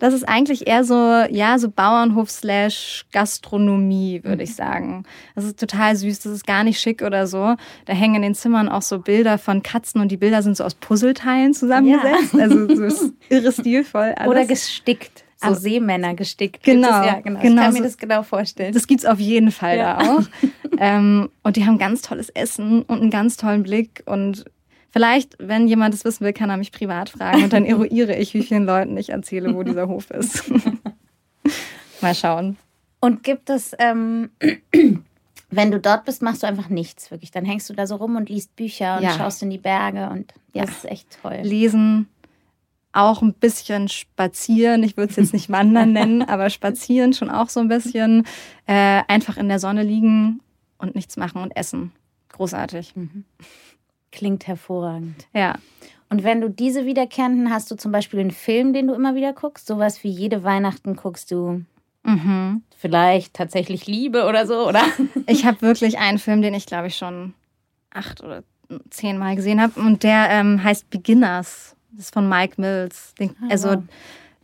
Das 0.00 0.14
ist 0.14 0.26
eigentlich 0.26 0.66
eher 0.66 0.82
so, 0.82 0.94
ja, 1.30 1.58
so 1.58 1.68
Bauernhof 1.70 2.30
slash 2.30 3.04
Gastronomie, 3.12 4.20
würde 4.24 4.42
ich 4.44 4.54
sagen. 4.54 5.04
Das 5.34 5.44
ist 5.44 5.60
total 5.60 5.94
süß, 5.94 6.20
das 6.20 6.32
ist 6.32 6.46
gar 6.46 6.64
nicht 6.64 6.80
schick 6.80 7.02
oder 7.02 7.26
so. 7.26 7.54
Da 7.84 7.92
hängen 7.92 8.16
in 8.16 8.22
den 8.22 8.34
Zimmern 8.34 8.70
auch 8.70 8.80
so 8.80 8.98
Bilder 8.98 9.36
von 9.36 9.62
Katzen 9.62 10.00
und 10.00 10.10
die 10.10 10.16
Bilder 10.16 10.42
sind 10.42 10.56
so 10.56 10.64
aus 10.64 10.74
Puzzleteilen 10.74 11.52
zusammengesetzt. 11.52 12.34
Also 12.34 12.74
so 12.74 12.82
ist 12.84 13.12
irre 13.28 13.52
stilvoll 13.52 14.14
alles. 14.16 14.30
Oder 14.30 14.46
gestickt. 14.46 15.24
So 15.40 15.54
Seemänner 15.54 16.14
gestickt. 16.14 16.64
Genau, 16.64 16.88
Gibt 16.88 17.00
es, 17.00 17.06
ja, 17.06 17.20
genau. 17.20 17.40
genau 17.40 17.60
Ich 17.60 17.64
kann 17.64 17.72
so. 17.72 17.78
mir 17.78 17.84
das 17.84 17.96
genau 17.98 18.22
vorstellen. 18.24 18.74
Das 18.74 18.86
gibt's 18.88 19.04
auf 19.04 19.20
jeden 19.20 19.52
Fall 19.52 19.76
Ja. 19.78 19.98
da 20.02 20.10
auch. 20.16 20.22
ähm, 20.78 21.30
und 21.44 21.56
die 21.56 21.64
haben 21.64 21.78
ganz 21.78 22.02
tolles 22.02 22.28
Essen 22.30 22.82
und 22.82 23.00
einen 23.00 23.10
ganz 23.10 23.36
tollen 23.36 23.62
Blick. 23.62 24.02
Und 24.06 24.44
vielleicht, 24.90 25.36
wenn 25.38 25.68
jemand 25.68 25.94
das 25.94 26.04
wissen 26.04 26.24
will, 26.24 26.32
kann 26.32 26.50
er 26.50 26.56
mich 26.56 26.72
privat 26.72 27.10
fragen. 27.10 27.44
Und 27.44 27.52
dann 27.52 27.64
eruiere 27.66 28.16
ich, 28.16 28.34
wie 28.34 28.42
vielen 28.42 28.64
Leuten 28.64 28.96
ich 28.96 29.10
erzähle, 29.10 29.54
wo 29.54 29.62
dieser 29.62 29.86
Hof 29.86 30.10
ist. 30.10 30.50
Mal 32.00 32.14
schauen. 32.14 32.56
Und 33.00 33.22
gibt 33.22 33.48
es, 33.50 33.76
ähm, 33.78 34.30
wenn 35.50 35.70
du 35.70 35.78
dort 35.80 36.04
bist, 36.04 36.20
machst 36.22 36.42
du 36.42 36.46
einfach 36.48 36.68
nichts 36.68 37.10
wirklich. 37.10 37.30
Dann 37.30 37.44
hängst 37.44 37.70
du 37.70 37.74
da 37.74 37.86
so 37.86 37.96
rum 37.96 38.16
und 38.16 38.28
liest 38.28 38.54
Bücher 38.56 38.96
und 38.96 39.04
Ja. 39.04 39.12
schaust 39.14 39.42
in 39.42 39.50
die 39.50 39.58
Berge 39.58 40.08
und 40.10 40.32
Ja. 40.52 40.64
das 40.64 40.78
ist 40.78 40.84
echt 40.86 41.18
toll. 41.22 41.38
Lesen, 41.42 42.08
auch 42.92 43.22
ein 43.22 43.34
bisschen 43.34 43.88
spazieren. 43.88 44.82
Ich 44.82 44.96
würde 44.96 45.10
es 45.10 45.16
jetzt 45.16 45.32
nicht 45.32 45.50
wandern 45.50 45.92
nennen, 45.94 46.22
aber 46.22 46.50
spazieren 46.50 47.12
schon 47.12 47.30
auch 47.30 47.48
so 47.48 47.60
ein 47.60 47.68
bisschen. 47.68 48.26
Äh, 48.66 49.02
einfach 49.08 49.36
in 49.36 49.48
der 49.48 49.58
Sonne 49.58 49.82
liegen 49.82 50.40
und 50.78 50.94
nichts 50.94 51.16
machen 51.16 51.42
und 51.42 51.56
essen. 51.56 51.92
Großartig. 52.30 52.94
Klingt 54.10 54.46
hervorragend. 54.46 55.26
Ja. 55.34 55.56
Und 56.10 56.24
wenn 56.24 56.40
du 56.40 56.48
diese 56.48 56.86
wiederkehrenden, 56.86 57.50
hast 57.50 57.70
du 57.70 57.74
zum 57.76 57.92
Beispiel 57.92 58.20
einen 58.20 58.30
Film, 58.30 58.72
den 58.72 58.86
du 58.86 58.94
immer 58.94 59.14
wieder 59.14 59.32
guckst? 59.34 59.66
Sowas 59.66 60.02
wie 60.02 60.08
jede 60.08 60.42
Weihnachten 60.44 60.96
guckst 60.96 61.30
du 61.30 61.64
Mhm. 62.04 62.62
vielleicht 62.78 63.34
tatsächlich 63.34 63.86
Liebe 63.86 64.24
oder 64.26 64.46
so, 64.46 64.66
oder? 64.66 64.82
Ich 65.26 65.44
habe 65.44 65.60
wirklich 65.60 65.98
einen 65.98 66.18
Film, 66.18 66.40
den 66.40 66.54
ich 66.54 66.64
glaube 66.64 66.86
ich 66.86 66.96
schon 66.96 67.34
acht 67.90 68.22
oder 68.22 68.44
zehn 68.88 69.18
Mal 69.18 69.36
gesehen 69.36 69.60
habe. 69.60 69.78
Und 69.78 70.04
der 70.04 70.28
ähm, 70.30 70.62
heißt 70.62 70.88
Beginners. 70.88 71.76
Das 71.92 72.06
ist 72.06 72.14
von 72.14 72.28
Mike 72.28 72.60
Mills. 72.60 73.14
Den, 73.18 73.30
Ah, 73.42 73.46
also, 73.50 73.82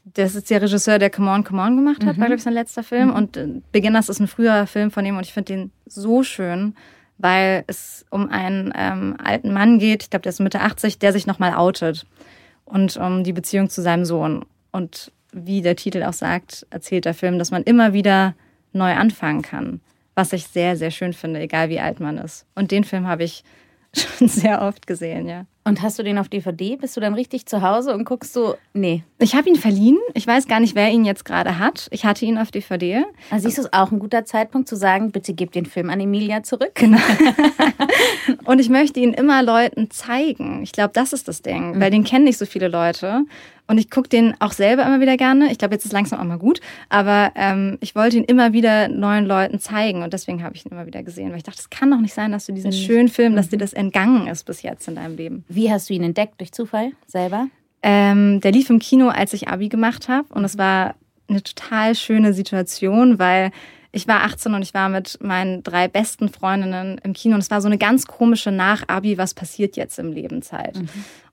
das 0.05 0.35
ist 0.35 0.51
der 0.51 0.63
Regisseur, 0.63 0.99
der 0.99 1.11
Come 1.11 1.31
On, 1.31 1.45
Come 1.45 1.63
On 1.63 1.77
gemacht 1.77 2.05
hat, 2.05 2.19
war, 2.19 2.27
glaube 2.27 2.37
ich, 2.37 2.43
sein 2.43 2.53
letzter 2.53 2.83
Film. 2.83 3.13
Und 3.13 3.37
äh, 3.37 3.49
Beginners 3.73 4.09
ist 4.09 4.21
ein 4.21 4.29
früherer 4.29 4.67
Film 4.67 4.91
von 4.91 5.05
ihm 5.05 5.17
und 5.17 5.25
ich 5.25 5.33
finde 5.33 5.53
den 5.55 5.73
so 5.87 6.23
schön, 6.23 6.75
weil 7.19 7.65
es 7.67 8.05
um 8.11 8.29
einen 8.29 8.73
ähm, 8.77 9.17
alten 9.23 9.53
Mann 9.53 9.79
geht, 9.79 10.03
ich 10.03 10.11
glaube, 10.11 10.23
der 10.23 10.31
ist 10.31 10.41
Mitte 10.41 10.61
80, 10.61 10.99
der 10.99 11.13
sich 11.13 11.27
nochmal 11.27 11.55
outet. 11.55 12.07
Und 12.65 12.97
um 12.97 13.25
die 13.25 13.33
Beziehung 13.33 13.69
zu 13.69 13.83
seinem 13.83 14.05
Sohn. 14.05 14.45
Und 14.73 15.13
wie 15.33 15.63
der 15.63 15.77
Titel 15.77 16.03
auch 16.03 16.13
sagt, 16.13 16.67
erzählt 16.71 17.05
der 17.05 17.15
Film, 17.15 17.39
dass 17.39 17.51
man 17.51 17.63
immer 17.63 17.93
wieder 17.93 18.35
neu 18.73 18.95
anfangen 18.95 19.43
kann. 19.43 19.81
Was 20.15 20.33
ich 20.33 20.47
sehr, 20.47 20.77
sehr 20.77 20.91
schön 20.91 21.13
finde, 21.13 21.41
egal 21.41 21.69
wie 21.69 21.81
alt 21.81 22.01
man 22.01 22.19
ist. 22.19 22.47
Und 22.55 22.71
den 22.71 22.85
Film 22.85 23.07
habe 23.07 23.25
ich 23.25 23.45
schon 23.95 24.29
sehr 24.29 24.63
oft 24.63 24.87
gesehen, 24.87 25.29
ja. 25.29 25.47
Und 25.67 25.81
hast 25.81 25.99
du 25.99 26.03
den 26.03 26.19
auf 26.19 26.29
DVD? 26.29 26.77
Bist 26.77 26.95
du 26.95 27.01
dann 27.01 27.15
richtig 27.15 27.47
zu 27.47 27.63
Hause 27.63 27.95
und 27.95 28.05
guckst 28.05 28.35
so? 28.35 28.57
Nee. 28.75 29.03
Ich 29.19 29.35
habe 29.35 29.49
ihn 29.49 29.57
verliehen. 29.57 29.97
Ich 30.13 30.27
weiß 30.27 30.47
gar 30.47 30.61
nicht, 30.61 30.75
wer 30.75 30.91
ihn 30.91 31.07
jetzt 31.07 31.25
gerade 31.25 31.59
hat. 31.59 31.89
Ich 31.91 32.05
hatte 32.05 32.27
ihn 32.27 32.37
auf 32.37 32.51
DVD. 32.51 33.05
Also 33.31 33.49
siehst 33.49 33.57
du 33.57 33.63
es 33.63 33.73
auch 33.73 33.91
ein 33.91 33.99
guter 33.99 34.27
Zeitpunkt 34.27 34.69
zu 34.69 34.77
sagen, 34.77 35.11
bitte 35.11 35.33
gib 35.33 35.53
den 35.53 35.65
Film 35.65 35.89
an 35.89 36.01
Emilia 36.01 36.43
zurück? 36.43 36.73
Genau. 36.75 36.99
Und 38.45 38.59
ich 38.59 38.69
möchte 38.69 39.01
ihn 39.01 39.15
immer 39.15 39.43
Leuten 39.43 39.91
zeigen. 39.91 40.63
Ich 40.63 40.73
glaube, 40.73 40.91
das 40.93 41.15
ist 41.15 41.29
das 41.29 41.41
Ding, 41.41 41.81
weil 41.81 41.91
den 41.91 42.05
kennen 42.05 42.25
nicht 42.25 42.37
so 42.37 42.45
viele 42.45 42.69
Leute. 42.69 43.25
Und 43.67 43.79
ich 43.79 43.91
gucke 43.91 44.09
den 44.09 44.35
auch 44.41 44.53
selber 44.53 44.85
immer 44.85 45.01
wieder 45.01 45.17
gerne. 45.17 45.51
Ich 45.51 45.57
glaube, 45.57 45.75
jetzt 45.75 45.87
ist 45.87 45.93
langsam 45.93 46.21
auch 46.21 46.25
mal 46.25 46.39
gut. 46.39 46.61
Aber 46.91 47.33
ähm, 47.35 47.79
ich 47.81 47.95
wollte 47.95 48.19
ihn 48.19 48.25
immer 48.25 48.53
wieder 48.53 48.89
neuen 48.89 49.25
Leuten 49.25 49.59
zeigen. 49.59 50.03
Und 50.03 50.13
deswegen 50.13 50.43
habe 50.43 50.55
ich 50.55 50.67
ihn 50.67 50.73
immer 50.73 50.87
wieder 50.87 51.03
gesehen. 51.03 51.31
Weil 51.31 51.39
ich 51.39 51.45
dachte, 51.45 51.61
es 51.61 51.71
kann 51.71 51.91
doch 51.91 52.01
nicht 52.01 52.13
sein, 52.13 52.33
dass 52.33 52.45
du 52.45 52.53
diesen 52.53 52.73
schönen 52.73 53.09
Film, 53.09 53.37
dass 53.37 53.49
dir 53.49 53.57
das 53.57 53.73
entgangen 53.73 54.27
ist 54.27 54.45
bis 54.45 54.61
jetzt 54.61 54.87
in 54.87 54.97
deinem 54.97 55.17
Leben. 55.17 55.45
Wie 55.55 55.71
hast 55.71 55.89
du 55.89 55.95
ihn 55.95 56.03
entdeckt? 56.03 56.41
Durch 56.41 56.53
Zufall? 56.53 56.93
Selber? 57.07 57.49
Ähm, 57.83 58.41
der 58.41 58.53
lief 58.53 58.71
im 58.71 58.79
Kino, 58.79 59.09
als 59.09 59.33
ich 59.33 59.49
Abi 59.49 59.69
gemacht 59.69 60.09
habe. 60.09 60.33
Und 60.33 60.45
es 60.45 60.59
war 60.59 60.95
eine 61.29 61.43
total 61.43 61.95
schöne 61.95 62.33
Situation, 62.33 63.19
weil 63.19 63.51
ich 63.93 64.09
war 64.09 64.25
18 64.25 64.55
und 64.55 64.63
ich 64.63 64.75
war 64.75 64.89
mit 64.89 65.19
meinen 65.23 65.63
drei 65.63 65.87
besten 65.87 66.29
Freundinnen 66.29 67.01
im 67.05 67.13
Kino. 67.13 67.35
Und 67.35 67.43
es 67.43 67.51
war 67.51 67.61
so 67.61 67.69
eine 67.69 67.79
ganz 67.79 68.07
komische 68.07 68.51
Nach-Abi, 68.51 69.19
was 69.19 69.35
passiert 69.35 69.77
jetzt 69.77 69.99
im 69.99 70.13
Leben 70.13 70.43
Zeit. 70.43 70.77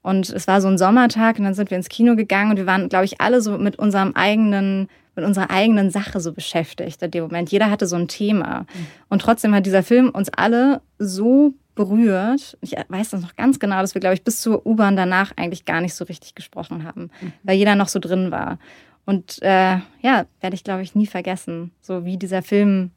Und 0.04 0.30
es 0.30 0.48
war 0.48 0.62
so 0.62 0.68
ein 0.68 0.78
Sommertag 0.78 1.40
und 1.40 1.46
dann 1.46 1.54
sind 1.54 1.72
wir 1.72 1.78
ins 1.78 1.90
Kino 1.90 2.16
gegangen 2.16 2.52
und 2.52 2.58
wir 2.58 2.68
waren, 2.68 2.90
glaube 2.90 3.06
ich, 3.06 3.20
alle 3.20 3.42
so 3.42 3.58
mit 3.58 3.78
unserem 3.78 4.14
eigenen 4.14 4.88
mit 5.16 5.26
unserer 5.26 5.50
eigenen 5.50 5.90
Sache 5.90 6.22
so 6.22 6.32
beschäftigt 6.32 7.02
in 7.02 7.12
dem 7.12 7.24
Moment. 7.24 7.52
Jeder 7.52 7.70
hatte 7.70 7.86
so 7.86 7.98
ein 7.98 8.08
Thema. 8.08 8.66
Und 9.10 9.22
trotzdem 9.22 9.54
hat 9.54 9.66
dieser 9.66 9.84
Film 9.84 10.10
uns 10.10 10.30
alle 10.30 10.82
so 11.00 11.54
berührt. 11.76 12.58
Ich 12.62 12.76
weiß 12.88 13.12
das 13.12 13.22
noch 13.22 13.36
ganz 13.36 13.60
genau, 13.60 13.82
dass 13.82 13.94
wir, 13.96 14.02
glaube 14.02 14.16
ich, 14.16 14.24
bis 14.24 14.42
zur 14.42 14.66
U-Bahn 14.66 14.96
danach 14.96 15.32
eigentlich 15.38 15.66
gar 15.66 15.82
nicht 15.82 15.94
so 15.94 16.06
richtig 16.06 16.36
gesprochen 16.36 16.84
haben, 16.84 17.10
weil 17.44 17.58
jeder 17.58 17.76
noch 17.76 17.88
so 17.88 18.00
drin 18.00 18.32
war. 18.32 18.60
Und 19.06 19.42
äh, 19.42 19.78
ja, 20.02 20.26
werde 20.42 20.56
ich, 20.56 20.64
glaube 20.64 20.84
ich, 20.84 20.96
nie 20.96 21.08
vergessen, 21.08 21.72
so 21.82 22.06
wie 22.06 22.18
dieser 22.18 22.42
Film 22.42 22.92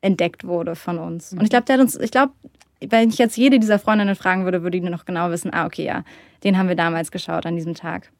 entdeckt 0.00 0.44
wurde 0.44 0.76
von 0.76 0.98
uns. 0.98 1.32
Und 1.32 1.42
ich 1.42 1.50
glaube, 1.50 1.64
der 1.64 1.74
hat 1.74 1.82
uns, 1.82 1.96
ich 1.96 2.10
glaube, 2.10 2.32
wenn 2.80 3.08
ich 3.08 3.18
jetzt 3.18 3.36
jede 3.36 3.58
dieser 3.58 3.78
Freundinnen 3.78 4.14
fragen 4.14 4.44
würde, 4.44 4.62
würde 4.62 4.80
die 4.80 4.88
noch 4.88 5.04
genau 5.04 5.30
wissen, 5.30 5.52
ah, 5.52 5.66
okay, 5.66 5.84
ja, 5.84 6.04
den 6.44 6.58
haben 6.58 6.68
wir 6.68 6.76
damals 6.76 7.10
geschaut 7.10 7.46
an 7.46 7.56
diesem 7.56 7.74
Tag. 7.74 8.12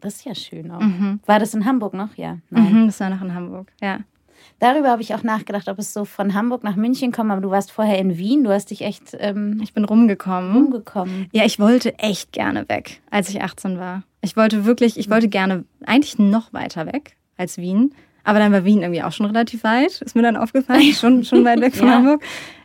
Das 0.00 0.16
ist 0.16 0.24
ja 0.24 0.34
schön 0.34 0.70
auch. 0.70 0.80
War 1.26 1.38
das 1.38 1.54
in 1.54 1.64
Hamburg 1.64 1.94
noch? 1.94 2.14
Ja. 2.16 2.38
Nein. 2.50 2.82
Mhm, 2.82 2.86
das 2.86 3.00
war 3.00 3.10
noch 3.10 3.22
in 3.22 3.34
Hamburg, 3.34 3.72
ja. 3.80 4.00
Darüber 4.58 4.88
habe 4.90 5.02
ich 5.02 5.14
auch 5.14 5.22
nachgedacht, 5.22 5.68
ob 5.68 5.78
es 5.78 5.92
so 5.92 6.04
von 6.04 6.34
Hamburg 6.34 6.64
nach 6.64 6.76
München 6.76 7.12
kommt, 7.12 7.30
aber 7.30 7.40
du 7.40 7.50
warst 7.50 7.70
vorher 7.72 7.98
in 7.98 8.16
Wien, 8.18 8.44
du 8.44 8.50
hast 8.50 8.70
dich 8.70 8.82
echt 8.82 9.16
ähm, 9.18 9.60
Ich 9.62 9.74
bin 9.74 9.84
rumgekommen. 9.84 10.56
umgekommen. 10.56 11.28
Ja, 11.32 11.44
ich 11.44 11.58
wollte 11.58 11.98
echt 11.98 12.32
gerne 12.32 12.68
weg, 12.68 13.00
als 13.10 13.28
ich 13.28 13.42
18 13.42 13.78
war. 13.78 14.02
Ich 14.22 14.36
wollte 14.36 14.64
wirklich, 14.64 14.98
ich 14.98 15.10
wollte 15.10 15.28
gerne 15.28 15.64
eigentlich 15.84 16.18
noch 16.18 16.52
weiter 16.52 16.86
weg 16.86 17.16
als 17.36 17.58
Wien. 17.58 17.94
Aber 18.24 18.38
dann 18.40 18.50
war 18.52 18.64
Wien 18.64 18.82
irgendwie 18.82 19.02
auch 19.04 19.12
schon 19.12 19.26
relativ 19.26 19.62
weit, 19.62 20.00
ist 20.02 20.16
mir 20.16 20.22
dann 20.22 20.36
aufgefallen, 20.36 20.92
schon, 20.94 21.22
schon 21.24 21.44
weit 21.44 21.60
weg 21.60 21.76
von 21.76 21.86
Ja. 21.88 21.94
Hamburg. 21.94 22.22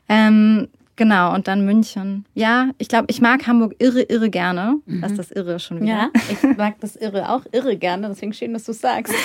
Ähm, 0.10 0.68
genau, 1.02 1.34
und 1.34 1.48
dann 1.48 1.66
München. 1.66 2.26
Ja, 2.36 2.70
ich 2.78 2.88
glaube, 2.88 3.08
ich 3.10 3.22
mag 3.22 3.48
Hamburg 3.48 3.74
irre, 3.80 4.04
irre 4.04 4.30
gerne. 4.30 4.76
Was 4.86 5.14
ist 5.14 5.18
das 5.18 5.32
irre 5.32 5.60
schon 5.60 5.82
wieder? 5.82 5.88
Ja, 5.92 6.10
ich 6.30 6.58
mag 6.58 6.80
das 6.80 6.96
irre 6.96 7.28
auch 7.32 7.42
irre 7.52 7.76
gerne, 7.76 8.08
deswegen 8.08 8.34
schön, 8.34 8.54
dass 8.54 8.66
du 8.66 8.72
es 8.72 8.82
sagst. 8.82 9.14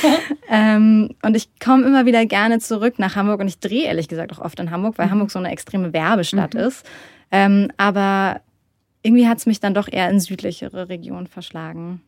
Ähm, 0.49 1.11
und 1.23 1.35
ich 1.35 1.49
komme 1.59 1.85
immer 1.85 2.07
wieder 2.07 2.25
gerne 2.25 2.61
zurück 2.61 3.01
nach 3.01 3.17
Hamburg 3.17 3.41
und 3.41 3.49
ich 3.49 3.59
drehe 3.59 3.87
ehrlich 3.87 4.07
gesagt 4.07 4.33
auch 4.33 4.39
oft 4.39 4.61
in 4.61 4.71
Hamburg, 4.71 4.97
weil 4.97 5.11
Hamburg 5.11 5.33
so 5.33 5.41
eine 5.41 5.51
extreme 5.51 5.93
Werbestadt 5.93 6.55
ist. 6.55 6.87
Ähm, 7.33 7.73
aber 7.77 8.43
irgendwie 9.03 9.27
hat 9.27 9.39
es 9.39 9.47
mich 9.47 9.59
dann 9.59 9.75
doch 9.75 9.89
eher 9.91 10.09
in 10.09 10.21
südlichere 10.21 10.89
Regionen 10.89 11.27
verschlagen. 11.27 12.01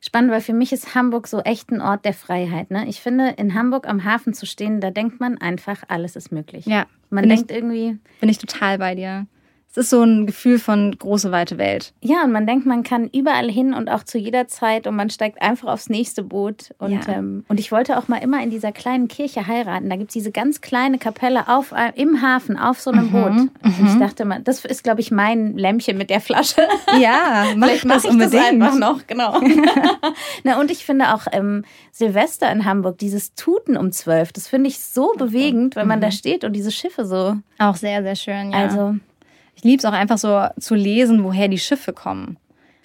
Spannend, 0.00 0.30
weil 0.30 0.40
für 0.40 0.52
mich 0.52 0.72
ist 0.72 0.94
Hamburg 0.94 1.26
so 1.28 1.40
echt 1.40 1.70
ein 1.70 1.80
Ort 1.80 2.04
der 2.04 2.14
Freiheit. 2.14 2.70
Ne? 2.70 2.86
Ich 2.88 3.00
finde, 3.00 3.30
in 3.36 3.54
Hamburg 3.54 3.88
am 3.88 4.04
Hafen 4.04 4.34
zu 4.34 4.46
stehen, 4.46 4.80
da 4.80 4.90
denkt 4.90 5.20
man 5.20 5.38
einfach, 5.38 5.82
alles 5.88 6.16
ist 6.16 6.32
möglich. 6.32 6.66
Ja, 6.66 6.86
Man 7.10 7.22
bin 7.22 7.30
ich- 7.32 7.36
denkt 7.46 7.52
irgendwie, 7.52 7.98
Bin 8.20 8.28
ich 8.28 8.38
total 8.38 8.78
bei 8.78 8.94
dir. 8.94 9.26
Es 9.70 9.76
ist 9.76 9.90
so 9.90 10.02
ein 10.02 10.26
Gefühl 10.26 10.58
von 10.58 10.96
große, 10.98 11.30
weite 11.30 11.58
Welt. 11.58 11.92
ja, 12.00 12.24
und 12.24 12.32
man 12.32 12.46
denkt, 12.46 12.64
man 12.66 12.82
kann 12.82 13.08
überall 13.12 13.50
hin 13.50 13.74
und 13.74 13.88
auch 13.90 14.02
zu 14.02 14.16
jeder 14.16 14.48
Zeit 14.48 14.86
und 14.86 14.96
man 14.96 15.10
steigt 15.10 15.42
einfach 15.42 15.68
aufs 15.68 15.90
nächste 15.90 16.22
Boot. 16.22 16.74
Und, 16.78 16.92
Ja. 17.06 17.12
ähm, 17.12 17.44
und 17.48 17.60
ich 17.60 17.70
wollte 17.70 17.98
auch 17.98 18.08
mal 18.08 18.16
immer 18.16 18.42
in 18.42 18.48
dieser 18.50 18.72
kleinen 18.72 19.08
Kirche 19.08 19.46
heiraten. 19.46 19.90
Da 19.90 19.96
gibt 19.96 20.08
es 20.10 20.14
diese 20.14 20.32
ganz 20.32 20.62
kleine 20.62 20.96
Kapelle 20.98 21.48
auf, 21.48 21.72
äh, 21.72 21.92
im 21.96 22.22
Hafen 22.22 22.58
auf 22.58 22.80
so 22.80 22.90
einem 22.90 23.10
Boot. 23.10 23.30
Und 23.30 23.50
ich 23.62 23.98
dachte 23.98 24.24
mal, 24.24 24.40
das 24.40 24.64
ist, 24.64 24.84
glaube 24.84 25.00
ich, 25.02 25.10
mein 25.10 25.56
Lämpchen 25.58 25.98
mit 25.98 26.08
der 26.10 26.20
Flasche. 26.20 26.62
Ja, 26.98 27.44
mach 27.54 27.68
Vielleicht 27.68 27.84
mache 27.84 28.08
ich 28.08 28.18
das 28.18 28.34
einfach 28.34 28.74
noch, 28.78 29.06
genau. 29.06 29.38
Na, 30.44 30.58
und 30.60 30.70
ich 30.70 30.84
finde 30.86 31.14
auch 31.14 31.26
ähm, 31.32 31.64
Silvester 31.92 32.50
in 32.50 32.64
Hamburg, 32.64 32.98
dieses 32.98 33.34
Tuten 33.34 33.76
um 33.76 33.92
zwölf, 33.92 34.32
das 34.32 34.48
finde 34.48 34.68
ich 34.68 34.80
so 34.80 35.12
bewegend, 35.16 35.76
wenn 35.76 35.86
man 35.86 36.00
da 36.00 36.10
steht 36.10 36.44
und 36.44 36.54
diese 36.54 36.70
Schiffe 36.72 37.04
so. 37.04 37.36
Auch 37.58 37.76
sehr, 37.76 38.02
sehr 38.02 38.16
schön, 38.16 38.50
ja. 38.52 38.58
Also, 38.58 38.94
ich 39.58 39.64
liebe 39.64 39.78
es 39.78 39.84
auch 39.84 39.92
einfach 39.92 40.18
so 40.18 40.46
zu 40.60 40.76
lesen, 40.76 41.24
woher 41.24 41.48
die 41.48 41.58
Schiffe 41.58 41.92
kommen. 41.92 42.36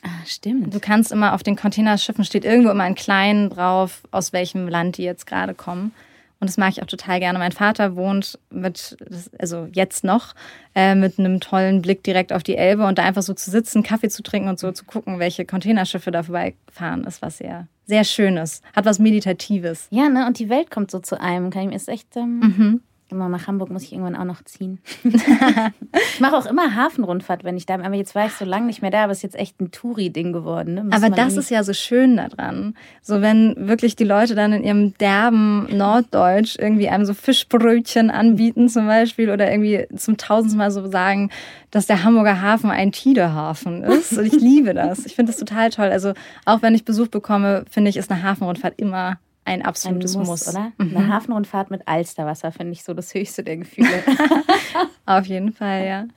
ah, 0.02 0.26
stimmt. 0.26 0.74
Du 0.74 0.80
kannst 0.80 1.12
immer 1.12 1.34
auf 1.36 1.44
den 1.44 1.56
Containerschiffen 1.56 2.26
steht 2.26 2.46
irgendwo 2.46 2.72
immer 2.72 2.84
ein 2.84 2.96
klein 2.96 3.52
drauf, 3.52 4.02
aus 4.10 4.34
welchem 4.34 4.68
Land 4.68 4.98
die 4.98 5.04
jetzt 5.04 5.28
gerade 5.28 5.54
kommen. 5.54 5.94
Und 6.40 6.50
das 6.50 6.58
mag 6.58 6.72
ich 6.72 6.82
auch 6.82 6.88
total 6.88 7.20
gerne. 7.20 7.38
Mein 7.38 7.52
Vater 7.52 7.96
wohnt 7.96 8.40
mit, 8.50 8.98
also 9.38 9.68
jetzt 9.72 10.04
noch, 10.04 10.34
äh, 10.74 10.96
mit 10.96 11.20
einem 11.20 11.40
tollen 11.40 11.84
Blick 11.84 12.04
direkt 12.04 12.34
auf 12.34 12.42
die 12.42 12.58
Elbe 12.58 12.88
und 12.88 12.98
da 12.98 13.04
einfach 13.04 13.22
so 13.22 13.36
zu 13.36 13.52
sitzen, 13.52 13.84
Kaffee 13.84 14.10
zu 14.10 14.24
trinken 14.24 14.50
und 14.50 14.60
so 14.60 14.72
zu 14.72 14.84
gucken, 14.84 15.20
welche 15.20 15.46
Containerschiffe 15.46 16.10
da 16.10 16.24
vorbeifahren, 16.24 17.04
ist 17.04 17.22
was 17.22 17.38
sehr, 17.38 17.68
sehr 17.86 18.04
Schönes. 18.04 18.64
Hat 18.76 18.86
was 18.86 18.98
Meditatives. 18.98 19.88
Ja, 19.92 20.10
ne? 20.10 20.26
Und 20.26 20.40
die 20.40 20.50
Welt 20.50 20.72
kommt 20.72 20.90
so 20.90 21.00
zu 21.00 21.22
einem. 21.22 21.52
Kann 21.52 21.62
ich 21.62 21.70
mir 21.70 21.76
ist 21.76 21.88
echt. 21.88 22.18
Ähm, 22.18 22.82
Immer 23.14 23.30
nach 23.30 23.48
Hamburg 23.48 23.70
muss 23.70 23.84
ich 23.84 23.94
irgendwann 23.94 24.16
auch 24.16 24.26
noch 24.26 24.44
ziehen. 24.44 24.80
ich 25.04 26.20
mache 26.20 26.36
auch 26.36 26.46
immer 26.48 26.76
Hafenrundfahrt, 26.76 27.44
wenn 27.44 27.56
ich 27.58 27.66
da 27.66 27.78
bin. 27.78 27.86
Aber 27.86 27.96
jetzt 27.96 28.16
war 28.16 28.26
ich 28.26 28.34
so 28.34 28.44
lange 28.44 28.66
nicht 28.66 28.82
mehr 28.82 28.90
da, 28.90 29.04
aber 29.04 29.12
es 29.12 29.20
ist 29.20 29.24
jetzt 29.24 29.36
echt 29.36 29.62
ein 29.62 29.72
Touri-Ding 29.72 30.34
geworden. 30.34 30.74
Ne? 30.74 30.88
Aber 30.92 31.10
das 31.10 31.38
ist 31.38 31.52
ja 31.52 31.64
so 31.64 31.74
schön 31.74 32.18
daran. 32.18 32.76
So 33.02 33.22
wenn 33.22 33.56
wirklich 33.68 33.96
die 33.96 34.04
Leute 34.04 34.34
dann 34.34 34.52
in 34.52 34.64
ihrem 34.64 34.98
derben 34.98 35.68
Norddeutsch 35.76 36.58
irgendwie 36.58 36.90
einem 36.90 37.06
so 37.06 37.14
Fischbrötchen 37.14 38.10
anbieten 38.10 38.68
zum 38.68 38.88
Beispiel 38.88 39.30
oder 39.30 39.52
irgendwie 39.52 39.86
zum 39.96 40.18
tausendsten 40.18 40.58
Mal 40.58 40.72
so 40.72 40.90
sagen, 40.90 41.30
dass 41.72 41.86
der 41.86 42.04
Hamburger 42.04 42.42
Hafen 42.42 42.72
ein 42.72 42.92
Tidehafen 42.92 43.84
ist. 43.84 44.18
Und 44.18 44.26
ich 44.26 44.34
liebe 44.34 44.74
das. 44.74 45.06
Ich 45.06 45.16
finde 45.16 45.32
das 45.32 45.40
total 45.40 45.70
toll. 45.70 45.90
Also 45.90 46.14
auch 46.46 46.62
wenn 46.62 46.76
ich 46.76 46.84
Besuch 46.86 47.08
bekomme, 47.08 47.66
finde 47.70 47.90
ich, 47.90 47.98
ist 47.98 48.12
eine 48.12 48.24
Hafenrundfahrt 48.24 48.74
immer 48.78 49.18
ein 49.46 49.62
ein 49.62 49.66
absolutes 49.66 50.16
Muss, 50.16 50.28
Muss. 50.28 50.48
oder? 50.50 50.72
Eine 50.78 51.08
Hafenrundfahrt 51.08 51.70
mit 51.70 51.88
Alsterwasser 51.88 52.52
finde 52.52 52.74
ich 52.74 52.84
so 52.84 52.94
das 52.94 53.14
höchste 53.14 53.44
der 53.44 53.58
Gefühle. 53.58 54.04
Auf 55.06 55.26
jeden 55.26 55.54
Fall, 55.54 55.86
ja. 55.86 56.08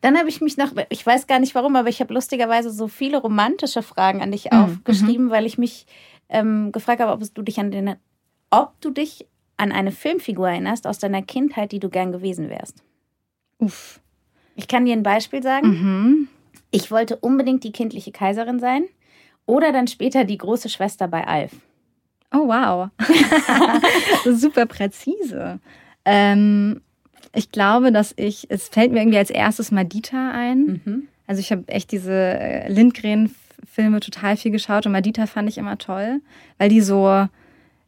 Dann 0.00 0.18
habe 0.18 0.28
ich 0.28 0.40
mich 0.40 0.56
noch, 0.56 0.72
ich 0.90 1.04
weiß 1.04 1.26
gar 1.26 1.38
nicht 1.38 1.54
warum, 1.54 1.76
aber 1.76 1.88
ich 1.88 2.00
habe 2.00 2.12
lustigerweise 2.12 2.70
so 2.70 2.88
viele 2.88 3.18
romantische 3.18 3.82
Fragen 3.82 4.20
an 4.20 4.32
dich 4.32 4.52
aufgeschrieben, 4.52 5.30
weil 5.30 5.46
ich 5.46 5.56
mich 5.56 5.86
ähm, 6.28 6.72
gefragt 6.72 7.00
habe, 7.00 7.12
ob 7.12 7.34
du 7.34 7.42
dich 7.42 7.58
an 7.58 7.70
den, 7.70 7.96
ob 8.50 8.78
du 8.80 8.90
dich 8.90 9.26
an 9.56 9.72
eine 9.72 9.92
Filmfigur 9.92 10.48
erinnerst 10.48 10.86
aus 10.86 10.98
deiner 10.98 11.22
Kindheit, 11.22 11.72
die 11.72 11.80
du 11.80 11.88
gern 11.88 12.12
gewesen 12.12 12.50
wärst. 12.50 12.82
Uff. 13.58 14.00
Ich 14.56 14.68
kann 14.68 14.84
dir 14.84 14.92
ein 14.92 15.02
Beispiel 15.02 15.42
sagen. 15.42 15.68
Mhm. 15.68 16.28
Ich 16.70 16.90
wollte 16.90 17.16
unbedingt 17.16 17.64
die 17.64 17.72
kindliche 17.72 18.12
Kaiserin 18.12 18.58
sein 18.58 18.84
oder 19.46 19.72
dann 19.72 19.86
später 19.86 20.24
die 20.24 20.38
große 20.38 20.68
Schwester 20.68 21.08
bei 21.08 21.26
Alf. 21.26 21.52
Oh, 22.34 22.48
wow. 22.48 22.90
Super 24.36 24.66
präzise. 24.66 25.60
Ähm, 26.04 26.80
ich 27.32 27.52
glaube, 27.52 27.92
dass 27.92 28.12
ich, 28.16 28.46
es 28.50 28.68
fällt 28.68 28.92
mir 28.92 29.00
irgendwie 29.00 29.18
als 29.18 29.30
erstes 29.30 29.70
Madita 29.70 30.32
ein. 30.32 30.80
Mhm. 30.84 31.08
Also 31.26 31.40
ich 31.40 31.52
habe 31.52 31.66
echt 31.68 31.92
diese 31.92 32.12
äh, 32.12 32.68
Lindgren-Filme 32.68 34.00
total 34.00 34.36
viel 34.36 34.50
geschaut 34.50 34.86
und 34.86 34.92
Madita 34.92 35.26
fand 35.26 35.48
ich 35.48 35.58
immer 35.58 35.78
toll, 35.78 36.20
weil 36.58 36.68
die 36.68 36.80
so, 36.80 37.26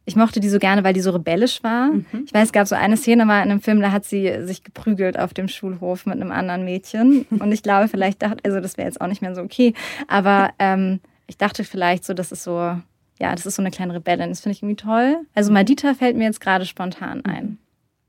ich 0.05 0.15
mochte 0.15 0.39
die 0.39 0.49
so 0.49 0.59
gerne, 0.59 0.83
weil 0.83 0.93
die 0.93 1.01
so 1.01 1.11
rebellisch 1.11 1.63
war. 1.63 1.91
Ich 2.25 2.33
weiß, 2.33 2.45
es 2.45 2.51
gab 2.53 2.67
so 2.67 2.75
eine 2.75 2.97
Szene 2.97 3.25
mal 3.25 3.43
in 3.43 3.51
einem 3.51 3.61
Film, 3.61 3.81
da 3.81 3.91
hat 3.91 4.05
sie 4.05 4.45
sich 4.45 4.63
geprügelt 4.63 5.19
auf 5.19 5.33
dem 5.33 5.49
Schulhof 5.49 6.05
mit 6.05 6.15
einem 6.15 6.31
anderen 6.31 6.63
Mädchen. 6.63 7.25
Und 7.39 7.51
ich 7.51 7.63
glaube, 7.63 7.89
vielleicht 7.89 8.21
dachte, 8.21 8.43
also 8.45 8.59
das 8.59 8.77
wäre 8.77 8.87
jetzt 8.87 9.01
auch 9.01 9.07
nicht 9.07 9.21
mehr 9.21 9.35
so 9.35 9.41
okay, 9.41 9.73
aber 10.07 10.51
ähm, 10.57 10.99
ich 11.27 11.37
dachte 11.37 11.63
vielleicht 11.65 12.05
so, 12.05 12.13
das 12.13 12.31
ist 12.31 12.43
so, 12.43 12.77
ja, 13.19 13.33
das 13.35 13.45
ist 13.45 13.55
so 13.55 13.61
eine 13.61 13.71
kleine 13.71 13.93
Rebellin. 13.93 14.29
Das 14.29 14.41
finde 14.41 14.55
ich 14.55 14.63
irgendwie 14.63 14.75
toll. 14.81 15.25
Also 15.35 15.51
Madita 15.51 15.93
fällt 15.93 16.17
mir 16.17 16.25
jetzt 16.25 16.41
gerade 16.41 16.65
spontan 16.65 17.23
ein. 17.25 17.57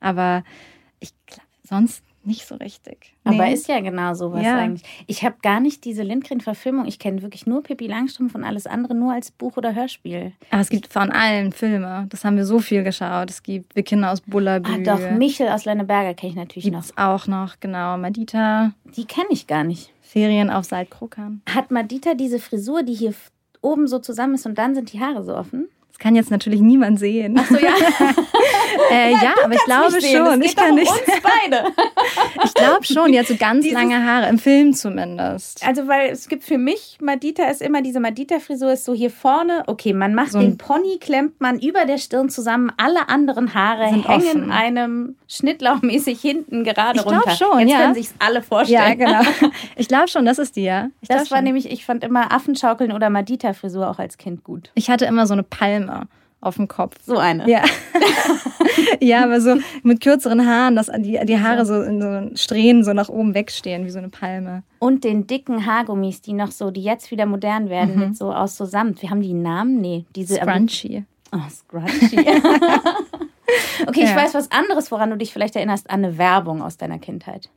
Aber 0.01 0.44
ich 1.01 1.12
glaube, 1.27 1.42
sonst 1.64 2.05
nicht 2.25 2.47
so 2.47 2.57
richtig. 2.57 3.14
Aber 3.25 3.47
Nee. 3.47 3.55
ist 3.55 3.68
ja 3.68 3.81
genau 3.81 4.12
sowas 4.12 4.42
Ja. 4.44 4.57
eigentlich. 4.59 4.83
Ich 5.07 5.25
habe 5.25 5.37
gar 5.40 5.61
nicht 5.61 5.85
diese 5.87 6.03
Lindgren-Verfilmung. 6.03 6.85
Ich 6.87 6.99
kenne 6.99 7.23
wirklich 7.23 7.47
nur 7.47 7.62
Pippi 7.62 7.87
Langstrumpf 7.87 8.35
und 8.35 8.44
alles 8.44 8.66
andere 8.66 8.94
nur 8.94 9.14
als 9.14 9.31
Buch 9.31 9.57
oder 9.57 9.75
Hörspiel. 9.75 10.33
Aber 10.51 10.61
es 10.61 10.68
gibt 10.68 10.92
von 10.92 11.11
allen 11.11 11.53
Filme. 11.53 12.05
Das 12.11 12.25
haben 12.27 12.37
wir 12.37 12.44
so 12.44 12.59
viel 12.59 12.85
geschaut. 12.85 13.31
Es 13.31 13.42
gibt 13.42 13.75
Wir 13.75 13.83
Kinder 13.83 14.12
aus 14.12 14.21
Bullabü. 14.21 14.71
Ah, 14.71 14.79
doch, 14.97 15.11
Michel 15.12 15.49
aus 15.49 15.64
Lenneberger 15.64 16.12
kenne 16.12 16.31
ich 16.33 16.37
natürlich 16.37 16.66
noch. 16.71 16.83
Gibt's 16.83 16.99
auch 16.99 17.27
noch, 17.29 17.61
genau. 17.61 17.97
Madita, 17.97 18.73
Die 18.97 19.07
kenne 19.07 19.29
ich 19.31 19.47
gar 19.47 19.64
nicht. 19.64 19.90
Ferien 20.03 20.51
auf 20.51 20.64
Saltkrokan. 20.66 21.40
Hat 21.49 21.71
Madita 21.71 22.12
diese 22.14 22.38
Frisur, 22.40 22.83
die 22.83 22.94
hier 22.94 23.14
oben 23.72 23.87
so 23.87 23.98
zusammen 23.98 24.35
ist 24.35 24.46
und 24.46 24.57
dann 24.57 24.74
sind 24.74 24.92
die 24.92 25.00
Haare 25.00 25.22
so 25.22 25.35
offen? 25.35 25.68
Das 25.98 26.04
kann 26.04 26.14
jetzt 26.14 26.30
natürlich 26.30 26.61
niemand 26.61 27.00
sehen. 27.00 27.37
So, 27.48 27.56
ja, 27.56 27.70
äh, 28.92 29.11
ja, 29.12 29.34
aber 29.44 29.52
ich 29.54 29.64
glaube 29.64 30.00
schon. 30.00 30.42
Ich 30.42 30.54
kann 30.54 30.76
nicht. 30.76 30.88
uns 30.88 31.00
beide. 31.22 31.64
Ich 32.44 32.54
glaube 32.54 32.84
schon. 32.84 33.11
Die 33.11 33.18
hat 33.18 33.26
so 33.26 33.34
ganz 33.37 33.64
Dieses- 33.64 33.76
lange 33.76 34.04
Haare 34.04 34.28
im 34.28 34.38
Film 34.38 34.74
zumindest. 34.74 35.66
Also, 35.66 35.88
weil 35.88 36.11
es 36.11 36.28
gibt 36.28 36.44
für 36.44 36.56
mich, 36.56 36.98
Madita 37.00 37.44
ist 37.50 37.61
immer, 37.62 37.82
diese 37.82 37.98
Madita-Frisur 37.98 38.72
ist 38.74 38.84
so 38.84 38.94
hier 38.94 39.11
vorne, 39.11 39.64
okay, 39.66 39.92
man 39.92 40.14
macht 40.14 40.30
So 40.32 40.38
den 40.40 40.56
Pony, 40.56 40.98
klemmt 41.00 41.40
man 41.40 41.58
über 41.58 41.84
der 41.84 41.98
Stirn 41.98 42.28
zusammen, 42.30 42.70
alle 42.76 43.08
anderen 43.08 43.54
Haare 43.54 43.84
hängen 43.87 44.06
offen. 44.06 44.52
einem 44.52 45.16
schnittlauchmäßig 45.26 46.20
hinten 46.20 46.62
gerade 46.62 47.00
Ich 47.00 47.06
runter. 47.06 47.32
schon, 47.32 47.58
Jetzt 47.58 47.70
ja. 47.72 47.78
können 47.80 47.94
sich's 47.94 48.14
alle 48.20 48.37
Ja, 48.37 48.42
vorstellen. 48.42 48.98
genau. 48.98 49.20
Ich 49.76 49.88
glaube 49.88 50.06
schon, 50.08 50.24
das 50.24 50.38
ist 50.38 50.54
die, 50.54 50.62
ja. 50.62 50.90
Ich 51.00 51.08
Das 51.08 51.30
war 51.32 51.38
schon. 51.38 51.44
nämlich, 51.44 51.70
ich 51.70 51.84
fand 51.84 52.04
immer 52.04 52.32
Affenschaukeln 52.32 52.92
oder 52.92 53.11
Madita-Frisur 53.11 53.88
auch 53.90 53.98
als 53.98 54.16
Kind 54.16 54.44
gut. 54.44 54.70
Ich 54.74 54.90
hatte 54.90 55.04
immer 55.04 55.26
so 55.26 55.32
eine 55.32 55.42
Palme 55.42 55.88
auf 56.40 56.57
dem 56.57 56.68
Kopf. 56.68 56.94
So 57.05 57.16
eine. 57.18 57.48
Ja. 57.51 57.62
ja, 59.01 59.24
aber 59.24 59.40
so 59.40 59.57
mit 59.83 60.01
kürzeren 60.01 60.46
Haaren, 60.46 60.77
dass 60.77 60.90
die, 60.98 61.18
die 61.24 61.38
Haare 61.40 61.66
so 61.66 61.83
in 61.83 62.01
so 62.01 62.37
Strähnen 62.37 62.85
so 62.85 62.92
nach 62.92 63.09
oben 63.09 63.35
wegstehen, 63.35 63.85
wie 63.85 63.90
so 63.90 63.98
eine 63.98 64.09
Palme. 64.09 64.62
Und 64.79 65.05
den 65.05 65.27
dicken 65.27 65.66
Haargummis, 65.66 66.20
die 66.20 66.33
noch 66.33 66.51
so, 66.53 66.70
die 66.70 66.83
jetzt 66.83 67.11
wieder 67.11 67.27
modern 67.27 67.68
werden, 67.70 67.94
Mhm. 67.94 68.01
mit 68.01 68.16
so 68.16 68.33
aus 68.33 68.57
so 68.57 68.64
Samt. 68.66 69.03
Wir 69.03 69.11
haben 69.11 69.20
die 69.20 69.35
Namen? 69.35 69.81
Nee, 69.81 70.05
diese. 70.14 70.37
Scrunchy. 70.37 71.05
Oh, 71.33 71.38
scrunchy. 71.51 72.18
okay, 73.87 74.03
ich 74.03 74.11
Ja. 74.11 74.16
weiß 74.16 74.35
was 74.35 74.51
anderes, 74.51 74.90
woran 74.90 75.11
du 75.11 75.16
dich 75.16 75.33
vielleicht 75.33 75.57
erinnerst, 75.57 75.90
an 75.90 76.05
eine 76.05 76.18
Werbung 76.18 76.62
aus 76.62 76.77
deiner 76.77 76.98
Kindheit. 76.98 77.48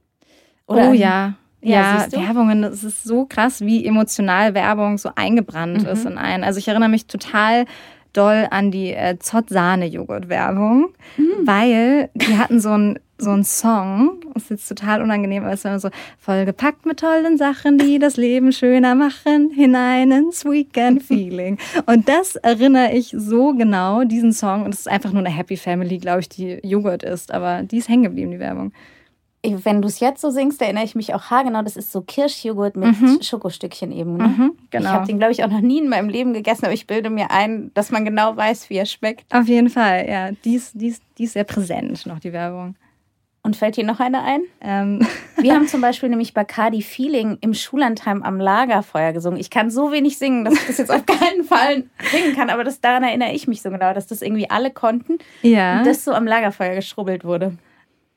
oh 0.67 0.73
an- 0.73 0.93
ja. 0.95 1.33
Ja, 1.63 2.07
Ja? 2.09 2.11
Werbungen, 2.27 2.63
es 2.63 2.83
ist 2.83 3.03
so 3.03 3.25
krass, 3.25 3.61
wie 3.61 3.85
emotional 3.85 4.55
Werbung 4.55 4.97
so 4.97 5.11
eingebrannt 5.15 5.83
Mhm. 5.83 5.89
ist 5.89 6.05
in 6.07 6.17
einen. 6.17 6.43
Also 6.43 6.57
ich 6.57 6.67
erinnere 6.67 6.89
mich 6.89 7.05
total 7.05 7.65
doll 8.13 8.47
an 8.49 8.71
die 8.71 8.93
äh, 8.93 9.17
Zott-Sahne-Joghurt-Werbung, 9.19 10.89
mhm. 11.17 11.47
weil 11.47 12.09
die 12.15 12.37
hatten 12.37 12.59
so 12.59 12.71
ein 12.71 12.99
so 13.21 13.29
ein 13.29 13.43
Song, 13.43 14.19
das 14.33 14.45
ist 14.45 14.49
jetzt 14.49 14.69
total 14.69 15.01
unangenehm, 15.03 15.43
aber 15.43 15.53
es 15.53 15.63
war 15.63 15.79
so 15.79 15.89
vollgepackt 16.17 16.87
mit 16.87 16.99
tollen 16.99 17.37
Sachen, 17.37 17.77
die 17.77 17.99
das 17.99 18.17
Leben 18.17 18.51
schöner 18.51 18.95
machen, 18.95 19.51
hinein 19.51 20.11
ins 20.11 20.43
Weekend 20.43 21.03
Feeling. 21.07 21.59
Und 21.85 22.09
das 22.09 22.35
erinnere 22.35 22.93
ich 22.93 23.13
so 23.15 23.53
genau, 23.53 24.03
diesen 24.05 24.33
Song. 24.33 24.65
Und 24.65 24.73
es 24.73 24.81
ist 24.81 24.89
einfach 24.89 25.11
nur 25.11 25.23
eine 25.23 25.29
Happy 25.35 25.55
Family, 25.55 25.99
glaube 25.99 26.21
ich, 26.21 26.29
die 26.29 26.59
Joghurt 26.63 27.03
ist, 27.03 27.31
aber 27.31 27.61
die 27.61 27.77
ist 27.77 27.89
hängen 27.89 28.03
geblieben, 28.03 28.31
die 28.31 28.39
Werbung. 28.39 28.73
Wenn 29.43 29.81
du 29.81 29.87
es 29.87 29.99
jetzt 29.99 30.21
so 30.21 30.29
singst, 30.29 30.61
erinnere 30.61 30.83
ich 30.83 30.93
mich 30.93 31.15
auch 31.15 31.31
haargenau. 31.31 31.63
Das 31.63 31.75
ist 31.75 31.91
so 31.91 32.01
Kirschjoghurt 32.01 32.75
mit 32.75 33.01
mhm. 33.01 33.21
Schokostückchen 33.21 33.91
eben. 33.91 34.17
Ne? 34.17 34.27
Mhm, 34.27 34.51
genau. 34.69 34.85
Ich 34.85 34.91
habe 34.91 35.07
den, 35.07 35.17
glaube 35.17 35.31
ich, 35.31 35.43
auch 35.43 35.49
noch 35.49 35.61
nie 35.61 35.79
in 35.79 35.89
meinem 35.89 36.09
Leben 36.09 36.33
gegessen, 36.33 36.65
aber 36.65 36.73
ich 36.73 36.85
bilde 36.85 37.09
mir 37.09 37.31
ein, 37.31 37.71
dass 37.73 37.89
man 37.89 38.05
genau 38.05 38.37
weiß, 38.37 38.69
wie 38.69 38.75
er 38.75 38.85
schmeckt. 38.85 39.33
Auf 39.33 39.47
jeden 39.47 39.69
Fall, 39.69 40.07
ja. 40.07 40.31
Die 40.31 40.55
ist, 40.55 40.79
die 40.79 40.89
ist, 40.89 41.03
die 41.17 41.23
ist 41.23 41.33
sehr 41.33 41.43
präsent, 41.43 42.05
noch 42.05 42.19
die 42.19 42.33
Werbung. 42.33 42.75
Und 43.43 43.55
fällt 43.55 43.75
dir 43.75 43.83
noch 43.83 43.99
eine 43.99 44.21
ein? 44.21 44.41
Ähm. 44.61 44.99
Wir 45.37 45.55
haben 45.55 45.67
zum 45.67 45.81
Beispiel 45.81 46.09
nämlich 46.09 46.35
Bacardi 46.35 46.83
Feeling 46.83 47.39
im 47.41 47.55
Schullandheim 47.55 48.21
am 48.21 48.39
Lagerfeuer 48.39 49.13
gesungen. 49.13 49.39
Ich 49.39 49.49
kann 49.49 49.71
so 49.71 49.91
wenig 49.91 50.19
singen, 50.19 50.45
dass 50.45 50.53
ich 50.53 50.67
das 50.67 50.77
jetzt 50.77 50.91
auf 50.91 51.05
keinen 51.07 51.43
Fall 51.43 51.85
singen 52.11 52.35
kann, 52.35 52.51
aber 52.51 52.63
das, 52.63 52.81
daran 52.81 53.03
erinnere 53.03 53.31
ich 53.31 53.47
mich 53.47 53.63
so 53.63 53.71
genau, 53.71 53.93
dass 53.93 54.05
das 54.05 54.21
irgendwie 54.21 54.49
alle 54.51 54.69
konnten 54.69 55.17
ja. 55.41 55.79
und 55.79 55.87
das 55.87 56.05
so 56.05 56.11
am 56.11 56.27
Lagerfeuer 56.27 56.75
geschrubbelt 56.75 57.23
wurde. 57.23 57.57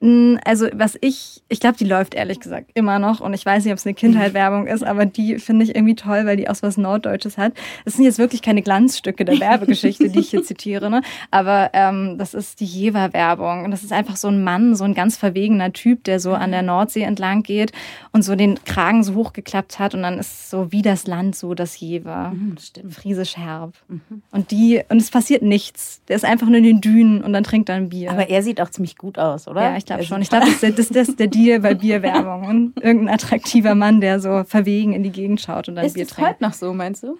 Mm, 0.00 0.37
also 0.44 0.66
was 0.72 0.98
ich, 1.00 1.42
ich 1.48 1.61
glaube, 1.61 1.76
die 1.78 1.85
läuft 1.85 2.14
ehrlich 2.14 2.40
gesagt 2.40 2.70
immer 2.74 2.98
noch 2.98 3.20
und 3.20 3.33
ich 3.33 3.46
weiß 3.46 3.64
nicht, 3.64 3.72
ob 3.72 3.78
es 3.78 3.87
eine 3.87 3.94
Kindheitwerbung 3.94 4.66
ist, 4.66 4.83
aber 4.83 5.07
die 5.07 5.38
finde 5.38 5.64
ich 5.64 5.74
irgendwie 5.74 5.94
toll, 5.94 6.26
weil 6.26 6.37
die 6.37 6.48
auch 6.48 6.54
so 6.54 6.66
was 6.66 6.76
Norddeutsches 6.76 7.38
hat. 7.38 7.54
Das 7.85 7.94
sind 7.94 8.04
jetzt 8.04 8.18
wirklich 8.18 8.42
keine 8.42 8.62
Glanzstücke 8.62 9.24
der 9.24 9.40
Werbegeschichte, 9.40 10.11
die 10.11 10.18
ich 10.18 10.30
hier 10.30 10.42
zitiere, 10.44 10.90
ne? 10.90 11.02
aber 11.30 11.70
ähm, 11.72 12.18
das 12.18 12.35
ist 12.35 12.61
die 12.61 12.64
Jever-Werbung 12.64 13.64
und 13.64 13.70
das 13.70 13.83
ist 13.83 13.92
einfach 13.92 14.16
so 14.16 14.28
ein 14.28 14.42
Mann, 14.42 14.74
so 14.74 14.85
ein 14.85 14.94
ganz 14.94 15.16
verwegener 15.16 15.72
Typ, 15.72 16.04
der 16.04 16.20
so 16.20 16.33
an 16.33 16.50
der 16.50 16.62
Nordsee 16.62 17.02
entlang 17.02 17.42
geht 17.42 17.72
und 18.12 18.22
so 18.22 18.35
den 18.35 18.62
Kragen 18.64 19.04
so 19.04 19.14
hochgeklappt 19.14 19.78
hat 19.78 19.94
und 19.94 20.02
dann 20.02 20.18
ist 20.18 20.50
so 20.50 20.72
wie 20.72 20.83
das 20.83 21.07
Land 21.07 21.37
so 21.37 21.54
das 21.54 21.78
Jever. 21.78 22.33
Mhm, 22.35 22.57
stimmt. 22.59 22.94
Friesisch 22.94 23.37
herb. 23.37 23.74
Mhm. 23.88 24.22
Und 24.30 24.50
die, 24.50 24.83
und 24.88 24.98
es 24.98 25.11
passiert 25.11 25.42
nichts. 25.42 26.02
Der 26.09 26.16
ist 26.16 26.24
einfach 26.24 26.48
nur 26.48 26.59
in 26.59 26.64
den 26.64 26.80
Dünen 26.80 27.22
und 27.22 27.33
dann 27.33 27.44
trinkt 27.44 27.68
er 27.68 27.76
ein 27.76 27.88
Bier. 27.88 28.11
Aber 28.11 28.28
er 28.28 28.42
sieht 28.42 28.61
auch 28.61 28.70
ziemlich 28.70 28.96
gut 28.96 29.18
aus, 29.18 29.48
oder? 29.48 29.62
Ja, 29.62 29.76
ich 29.85 29.87
glaube 29.87 30.05
schon. 30.05 30.23
Ich 30.23 30.31
glaube, 30.31 30.47
das, 30.47 30.61
das, 30.61 30.88
das 30.88 31.09
ist 31.11 31.20
der 31.20 31.27
Deal 31.27 31.61
bei 31.61 31.75
Bierwerbung. 31.75 32.49
Und 32.49 32.83
irgendein 32.83 33.14
attraktiver 33.14 33.75
Mann, 33.75 34.01
der 34.01 34.18
so 34.18 34.42
verwegen 34.44 34.94
in 34.94 35.03
die 35.03 35.11
Gegend 35.11 35.42
schaut 35.42 35.68
und 35.68 35.77
dann 35.77 35.85
ist 35.85 35.92
Bier 35.92 36.07
trinkt. 36.07 36.20
Ist 36.20 36.27
heute 36.27 36.42
noch 36.42 36.55
so, 36.55 36.73
meinst 36.73 37.03
du? 37.03 37.18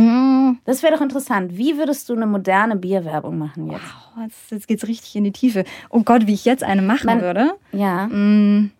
Mm. 0.00 0.58
Das 0.64 0.82
wäre 0.82 0.94
doch 0.94 1.02
interessant. 1.02 1.58
Wie 1.58 1.76
würdest 1.76 2.08
du 2.08 2.14
eine 2.14 2.26
moderne 2.26 2.76
Bierwerbung 2.76 3.36
machen 3.36 3.70
jetzt? 3.70 3.82
Wow, 4.14 4.24
jetzt, 4.24 4.50
jetzt 4.50 4.68
geht's 4.68 4.88
richtig 4.88 5.14
in 5.14 5.24
die 5.24 5.32
Tiefe. 5.32 5.64
Oh 5.90 6.02
Gott, 6.02 6.26
wie 6.26 6.32
ich 6.32 6.46
jetzt 6.46 6.64
eine 6.64 6.80
machen 6.80 7.06
Man, 7.06 7.20
würde. 7.20 7.52
Ja. 7.72 8.06
Mm, 8.06 8.70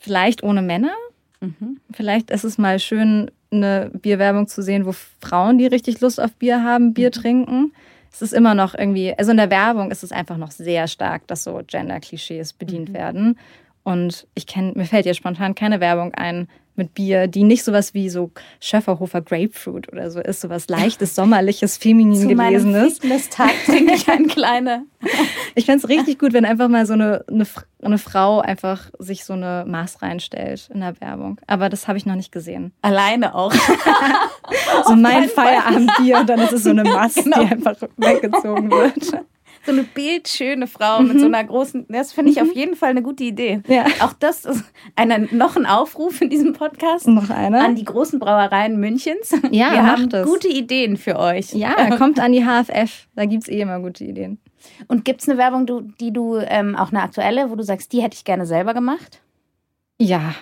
vielleicht 0.00 0.42
ohne 0.42 0.60
Männer. 0.60 0.92
Mhm. 1.40 1.78
Vielleicht 1.92 2.30
ist 2.32 2.42
es 2.42 2.58
mal 2.58 2.80
schön, 2.80 3.30
eine 3.52 3.92
Bierwerbung 3.94 4.48
zu 4.48 4.62
sehen, 4.62 4.84
wo 4.84 4.92
Frauen, 5.20 5.58
die 5.58 5.66
richtig 5.66 6.00
Lust 6.00 6.20
auf 6.20 6.32
Bier 6.32 6.64
haben, 6.64 6.92
Bier 6.92 7.08
mhm. 7.08 7.12
trinken 7.12 7.72
es 8.12 8.22
ist 8.22 8.32
immer 8.32 8.54
noch 8.54 8.74
irgendwie, 8.74 9.14
also 9.16 9.30
in 9.30 9.36
der 9.36 9.50
Werbung 9.50 9.90
ist 9.90 10.02
es 10.02 10.12
einfach 10.12 10.36
noch 10.36 10.50
sehr 10.50 10.88
stark, 10.88 11.26
dass 11.26 11.44
so 11.44 11.60
Gender-Klischees 11.66 12.52
bedient 12.52 12.90
mhm. 12.90 12.94
werden. 12.94 13.38
Und 13.84 14.26
ich 14.34 14.46
kenne, 14.46 14.72
mir 14.74 14.84
fällt 14.84 15.06
jetzt 15.06 15.16
spontan 15.16 15.54
keine 15.54 15.80
Werbung 15.80 16.14
ein, 16.14 16.48
mit 16.78 16.94
Bier, 16.94 17.26
die 17.26 17.44
nicht 17.44 17.64
sowas 17.64 17.92
wie 17.92 18.08
so 18.08 18.30
Schöfferhofer 18.60 19.20
Grapefruit 19.20 19.92
oder 19.92 20.10
so 20.10 20.20
ist, 20.20 20.40
sowas 20.40 20.68
leichtes, 20.68 21.14
sommerliches, 21.14 21.76
feminin 21.76 22.14
Zu 22.14 22.28
gelesenes. 22.28 22.98
Tag 23.30 23.50
trinke 23.66 23.94
ich 23.94 24.08
ein 24.08 24.28
kleine. 24.28 24.84
ich 25.54 25.66
fände 25.66 25.84
es 25.84 25.88
richtig 25.88 26.18
gut, 26.18 26.32
wenn 26.32 26.44
einfach 26.44 26.68
mal 26.68 26.86
so 26.86 26.94
eine, 26.94 27.24
eine, 27.28 27.46
eine, 27.82 27.98
Frau 27.98 28.40
einfach 28.40 28.90
sich 28.98 29.24
so 29.24 29.34
eine 29.34 29.64
Maß 29.66 30.02
reinstellt 30.02 30.70
in 30.72 30.80
der 30.80 30.98
Werbung. 31.00 31.40
Aber 31.46 31.68
das 31.68 31.88
habe 31.88 31.98
ich 31.98 32.06
noch 32.06 32.14
nicht 32.14 32.32
gesehen. 32.32 32.72
Alleine 32.82 33.34
auch. 33.34 33.52
so 34.86 34.94
mein 34.94 35.28
Feierabendbier 35.28 36.18
und 36.20 36.28
dann 36.28 36.40
ist 36.40 36.52
es 36.52 36.64
so 36.64 36.70
eine 36.70 36.84
Masse, 36.84 37.24
genau. 37.24 37.42
die 37.42 37.52
einfach 37.52 37.76
weggezogen 37.96 38.70
wird 38.70 39.12
so 39.68 39.72
eine 39.72 39.84
bildschöne 39.84 40.66
Frau 40.66 41.00
mhm. 41.00 41.08
mit 41.08 41.20
so 41.20 41.26
einer 41.26 41.44
großen. 41.44 41.86
Das 41.88 42.12
finde 42.12 42.32
ich 42.32 42.40
mhm. 42.40 42.48
auf 42.48 42.56
jeden 42.56 42.74
Fall 42.74 42.90
eine 42.90 43.02
gute 43.02 43.24
Idee. 43.24 43.60
Ja. 43.68 43.84
Auch 44.00 44.14
das 44.14 44.46
ist 44.46 44.64
eine, 44.96 45.28
noch 45.30 45.56
ein 45.56 45.66
Aufruf 45.66 46.22
in 46.22 46.30
diesem 46.30 46.54
Podcast. 46.54 47.06
Noch 47.06 47.28
einer. 47.28 47.64
An 47.64 47.74
die 47.74 47.84
großen 47.84 48.18
Brauereien 48.18 48.80
Münchens. 48.80 49.30
Ja, 49.50 49.72
Wir 49.72 49.86
haben 49.86 50.08
das. 50.08 50.26
gute 50.26 50.48
Ideen 50.48 50.96
für 50.96 51.18
euch. 51.18 51.52
Ja, 51.52 51.96
kommt 51.96 52.18
an 52.18 52.32
die 52.32 52.44
HFF. 52.44 53.08
Da 53.14 53.24
gibt 53.24 53.44
es 53.44 53.48
eh 53.48 53.60
immer 53.60 53.80
gute 53.80 54.04
Ideen. 54.04 54.38
Und 54.88 55.04
gibt 55.04 55.22
es 55.22 55.28
eine 55.28 55.38
Werbung, 55.38 55.94
die 56.00 56.12
du 56.12 56.36
ähm, 56.36 56.74
auch 56.74 56.90
eine 56.90 57.02
aktuelle, 57.02 57.50
wo 57.50 57.56
du 57.56 57.62
sagst, 57.62 57.92
die 57.92 58.02
hätte 58.02 58.16
ich 58.16 58.24
gerne 58.24 58.46
selber 58.46 58.74
gemacht? 58.74 59.20
Ja, 59.98 60.34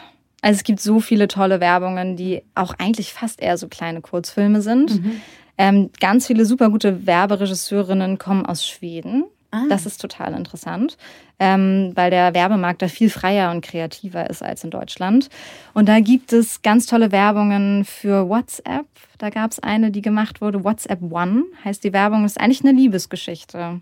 also 0.43 0.57
es 0.59 0.65
gibt 0.65 0.81
so 0.81 1.01
viele 1.01 1.29
tolle 1.29 1.61
Werbungen, 1.61 2.17
die 2.17 2.43
auch 2.55 2.75
eigentlich 2.79 3.13
fast 3.13 3.41
eher 3.41 3.59
so 3.59 3.69
kleine 3.69 4.01
Kurzfilme 4.01 4.63
sind. 4.63 5.03
Mhm. 5.03 5.21
Ähm, 5.59 5.91
ganz 6.01 6.27
viele 6.27 6.45
super 6.45 6.71
gute 6.71 7.07
Werberegisseurinnen 7.07 8.19
kommen 8.19 8.47
aus 8.47 8.67
Schweden. 8.67 9.25
Ah. 9.51 9.65
Das 9.69 9.87
ist 9.87 10.01
total 10.01 10.35
interessant, 10.35 10.99
ähm, 11.39 11.93
weil 11.95 12.11
der 12.11 12.35
Werbemarkt 12.35 12.83
da 12.83 12.89
viel 12.89 13.11
freier 13.11 13.51
und 13.51 13.63
kreativer 13.63 14.29
ist 14.29 14.43
als 14.43 14.65
in 14.65 14.71
Deutschland. 14.71 15.29
Und 15.73 15.89
da 15.89 16.01
gibt 16.01 16.33
es 16.33 16.63
ganz 16.63 16.87
tolle 16.87 17.13
Werbungen 17.13 17.85
für 17.85 18.29
WhatsApp. 18.29 18.87
Da 19.19 19.31
gab 19.31 19.53
es 19.53 19.59
eine, 19.61 19.91
die 19.91 20.03
gemacht 20.03 20.41
wurde. 20.41 20.65
WhatsApp 20.65 21.01
One 21.03 21.45
heißt 21.65 21.85
die 21.85 21.93
Werbung. 21.93 22.25
Ist 22.25 22.41
eigentlich 22.41 22.65
eine 22.65 22.73
Liebesgeschichte. 22.73 23.81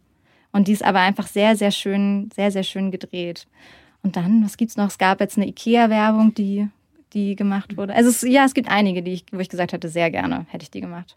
Und 0.52 0.68
die 0.68 0.72
ist 0.72 0.84
aber 0.84 1.00
einfach 1.00 1.26
sehr, 1.26 1.56
sehr 1.56 1.72
schön, 1.72 2.30
sehr, 2.34 2.50
sehr 2.50 2.62
schön 2.62 2.90
gedreht. 2.90 3.46
Und 4.02 4.16
dann, 4.16 4.44
was 4.44 4.56
gibt's 4.56 4.76
noch? 4.76 4.88
Es 4.88 4.98
gab 4.98 5.20
jetzt 5.20 5.37
eine 5.37 5.48
IKEA-Werbung, 5.48 6.34
die, 6.34 6.68
die 7.14 7.34
gemacht 7.34 7.76
wurde. 7.76 7.94
Also 7.94 8.10
es, 8.10 8.22
ja, 8.22 8.44
es 8.44 8.54
gibt 8.54 8.70
einige, 8.70 9.02
die 9.02 9.14
ich, 9.14 9.24
wo 9.32 9.40
ich 9.40 9.48
gesagt 9.48 9.72
hätte, 9.72 9.88
sehr 9.88 10.10
gerne 10.10 10.46
hätte 10.50 10.62
ich 10.62 10.70
die 10.70 10.82
gemacht. 10.82 11.16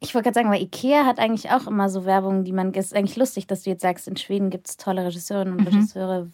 Ich 0.00 0.14
wollte 0.14 0.24
gerade 0.24 0.34
sagen, 0.34 0.50
weil 0.50 0.62
Ikea 0.62 1.04
hat 1.06 1.18
eigentlich 1.18 1.50
auch 1.50 1.66
immer 1.66 1.88
so 1.88 2.04
Werbung, 2.04 2.44
die 2.44 2.52
man, 2.52 2.72
ist 2.74 2.94
eigentlich 2.94 3.16
lustig, 3.16 3.46
dass 3.46 3.62
du 3.62 3.70
jetzt 3.70 3.82
sagst, 3.82 4.08
in 4.08 4.16
Schweden 4.16 4.50
gibt 4.50 4.68
es 4.68 4.76
tolle 4.76 5.04
Regisseurinnen 5.04 5.54
und 5.54 5.60
mhm. 5.60 5.66
Regisseure. 5.68 6.30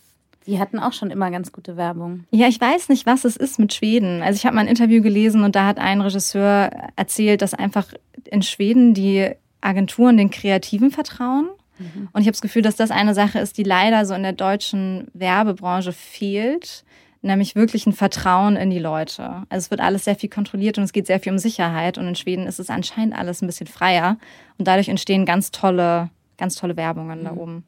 Die 0.47 0.59
hatten 0.59 0.81
auch 0.81 0.93
schon 0.93 1.11
immer 1.11 1.31
ganz 1.31 1.53
gute 1.53 1.77
Werbung. 1.77 2.25
Ja, 2.33 2.49
ich 2.49 2.61
weiß 2.61 2.89
nicht, 2.89 3.07
was 3.07 3.25
es 3.25 3.37
ist 3.37 3.61
mit 3.61 3.73
Schweden. 3.73 4.23
Also 4.23 4.37
ich 4.37 4.45
habe 4.45 4.57
mal 4.57 4.63
ein 4.63 4.69
Interview 4.69 5.01
gelesen 5.01 5.45
und 5.45 5.55
da 5.55 5.67
hat 5.67 5.79
ein 5.79 6.01
Regisseur 6.01 6.71
erzählt, 6.97 7.43
dass 7.43 7.55
einfach 7.55 7.87
in 8.25 8.43
Schweden 8.43 8.95
die 8.95 9.31
Agenturen 9.61 10.17
den 10.17 10.31
Kreativen 10.31 10.91
vertrauen. 10.91 11.49
Mhm. 11.79 12.09
Und 12.13 12.21
ich 12.23 12.27
habe 12.27 12.33
das 12.33 12.43
Gefühl, 12.43 12.63
dass 12.63 12.75
das 12.75 12.91
eine 12.91 13.15
Sache 13.15 13.39
ist, 13.39 13.57
die 13.57 13.63
leider 13.63 14.05
so 14.05 14.15
in 14.15 14.25
der 14.25 14.33
deutschen 14.33 15.07
Werbebranche 15.15 15.93
fehlt 15.93 16.85
nämlich 17.23 17.55
wirklich 17.55 17.87
ein 17.87 17.93
Vertrauen 17.93 18.57
in 18.57 18.71
die 18.71 18.79
Leute. 18.79 19.45
Also 19.49 19.65
es 19.65 19.71
wird 19.71 19.81
alles 19.81 20.05
sehr 20.05 20.17
viel 20.17 20.29
kontrolliert 20.29 20.77
und 20.79 20.85
es 20.85 20.93
geht 20.93 21.07
sehr 21.07 21.21
viel 21.21 21.33
um 21.33 21.39
Sicherheit. 21.39 21.97
Und 21.97 22.07
in 22.07 22.17
Schweden 22.17 22.47
ist 22.47 22.59
es 22.59 22.69
anscheinend 22.69 23.17
alles 23.17 23.43
ein 23.43 23.47
bisschen 23.47 23.67
freier. 23.67 24.19
Und 24.59 24.69
dadurch 24.69 24.89
entstehen 24.89 25.25
ganz 25.25 25.51
tolle, 25.51 26.11
ganz 26.37 26.57
tolle 26.57 26.77
Werbungen 26.77 27.21
mhm. 27.21 27.25
da 27.25 27.33
oben. 27.33 27.65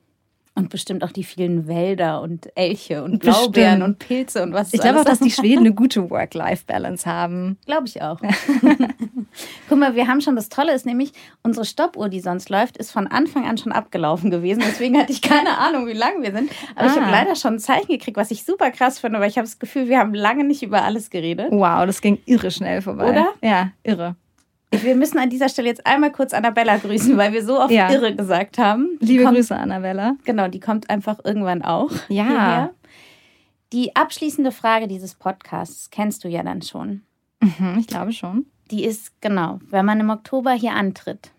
Und 0.57 0.71
bestimmt 0.71 1.03
auch 1.03 1.11
die 1.11 1.25
vielen 1.25 1.67
Wälder 1.67 2.23
und 2.23 2.49
Elche 2.55 3.03
und 3.03 3.19
Blaubeeren 3.19 3.83
und 3.83 3.99
Pilze 3.99 4.41
und 4.41 4.53
was. 4.53 4.73
Ich 4.73 4.81
glaube 4.81 5.01
auch, 5.01 5.05
dass 5.05 5.19
die 5.19 5.33
Schweden 5.33 5.59
eine 5.67 5.75
gute 5.75 6.11
Work-Life-Balance 6.11 7.11
haben. 7.11 7.59
Glaube 7.67 7.89
ich 7.89 8.01
auch. 8.03 8.21
Guck 9.69 9.79
mal, 9.79 9.97
wir 9.97 10.07
haben 10.07 10.21
schon 10.21 10.37
das 10.37 10.49
Tolle 10.49 10.73
ist 10.73 10.87
nämlich, 10.87 11.13
unsere 11.43 11.65
Stoppuhr, 11.65 12.09
die 12.09 12.21
sonst 12.21 12.51
läuft, 12.51 12.77
ist 12.77 12.93
von 12.93 13.09
Anfang 13.09 13.49
an 13.49 13.59
schon 13.59 13.73
abgelaufen 13.73 14.31
gewesen. 14.31 14.63
Deswegen 14.65 14.97
hatte 14.97 15.11
ich 15.11 15.23
keine 15.23 15.59
Ahnung, 15.59 15.89
wie 15.89 15.93
lang 15.93 16.23
wir 16.23 16.31
sind. 16.31 16.53
Aber 16.77 16.87
ah. 16.87 16.93
ich 16.93 17.01
habe 17.01 17.11
leider 17.11 17.35
schon 17.35 17.55
ein 17.55 17.59
Zeichen 17.59 17.89
gekriegt, 17.89 18.17
was 18.17 18.31
ich 18.31 18.45
super 18.45 18.71
krass 18.71 19.01
finde, 19.01 19.19
weil 19.19 19.29
ich 19.29 19.39
habe 19.39 19.49
das 19.49 19.59
Gefühl, 19.59 19.89
wir 19.89 19.99
haben 19.99 20.15
lange 20.15 20.45
nicht 20.45 20.63
über 20.63 20.85
alles 20.85 21.11
geredet. 21.11 21.49
Wow, 21.51 21.85
das 21.85 22.01
ging 22.01 22.21
irre 22.27 22.53
schnell 22.53 22.81
vorbei. 22.81 23.11
Oder? 23.11 23.27
Ja, 23.43 23.73
irre. 23.83 24.15
Wir 24.83 24.97
müssen 24.97 25.19
an 25.19 25.31
dieser 25.31 25.49
Stelle 25.49 25.69
jetzt 25.69 25.87
einmal 25.87 26.13
kurz 26.13 26.33
Annabella 26.33 26.77
grüßen, 26.77 27.17
weil 27.17 27.33
wir 27.33 27.45
so 27.45 27.61
oft 27.61 27.71
ja. 27.71 27.91
irre 27.91 28.15
gesagt 28.15 28.59
haben. 28.59 28.99
Die 29.01 29.07
Liebe 29.07 29.25
kommt, 29.25 29.37
Grüße, 29.37 29.57
Annabella. 29.57 30.17
Genau, 30.25 30.49
die 30.49 30.61
kommt 30.61 30.91
einfach 30.91 31.21
irgendwann 31.25 31.63
auch. 31.63 31.91
Ja. 32.09 32.25
Hierher. 32.25 32.75
Die 33.73 33.97
abschließende 33.97 34.53
Frage 34.53 34.87
dieses 34.87 35.15
Podcasts 35.15 35.91
kennst 35.91 36.25
du 36.25 36.29
ja 36.29 36.43
dann 36.43 36.63
schon. 36.63 37.03
Mhm, 37.41 37.77
ich 37.79 37.87
glaube 37.87 38.13
schon. 38.13 38.47
Die 38.71 38.85
ist, 38.85 39.21
genau, 39.21 39.59
wenn 39.69 39.85
man 39.85 40.01
im 40.01 40.11
Oktober 40.11 40.53
hier 40.53 40.73
antritt. 40.73 41.33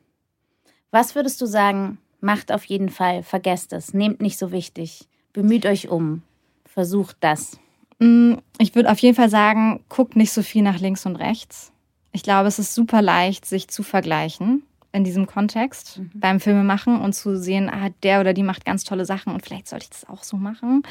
Was 0.92 1.16
würdest 1.16 1.42
du 1.42 1.46
sagen, 1.46 1.98
macht 2.22 2.52
auf 2.52 2.66
jeden 2.66 2.90
Fall, 2.90 3.24
vergesst 3.24 3.74
es, 3.74 3.94
nehmt 3.94 4.22
nicht 4.22 4.38
so 4.38 4.52
wichtig, 4.52 5.08
bemüht 5.34 5.66
euch 5.66 5.90
um, 5.90 6.24
versucht 6.66 7.18
das. 7.22 7.60
Mm, 8.00 8.36
ich 8.58 8.76
würde 8.76 8.92
auf 8.92 9.00
jeden 9.00 9.16
Fall 9.16 9.30
sagen, 9.30 9.84
guckt 9.90 10.16
nicht 10.16 10.32
so 10.32 10.42
viel 10.42 10.62
nach 10.62 10.80
links 10.80 11.06
und 11.06 11.16
rechts 11.16 11.72
ich 12.16 12.24
glaube, 12.24 12.48
es 12.48 12.60
ist 12.60 12.74
super 12.74 13.02
leicht, 13.02 13.46
sich 13.46 13.68
zu 13.68 13.84
vergleichen 13.84 14.64
in 14.94 15.04
diesem 15.04 15.28
Kontext 15.28 16.00
mhm. 16.00 16.12
beim 16.14 16.40
Filmemachen 16.40 17.02
und 17.02 17.14
zu 17.14 17.38
sehen, 17.38 17.70
ah, 17.70 17.90
der 18.04 18.22
oder 18.22 18.34
die 18.34 18.44
macht 18.44 18.64
ganz 18.64 18.86
tolle 18.86 19.04
Sachen 19.04 19.34
und 19.34 19.44
vielleicht 19.44 19.68
sollte 19.68 19.84
ich 19.84 19.90
das 19.90 20.08
auch 20.08 20.24
so 20.24 20.38
machen, 20.38 20.84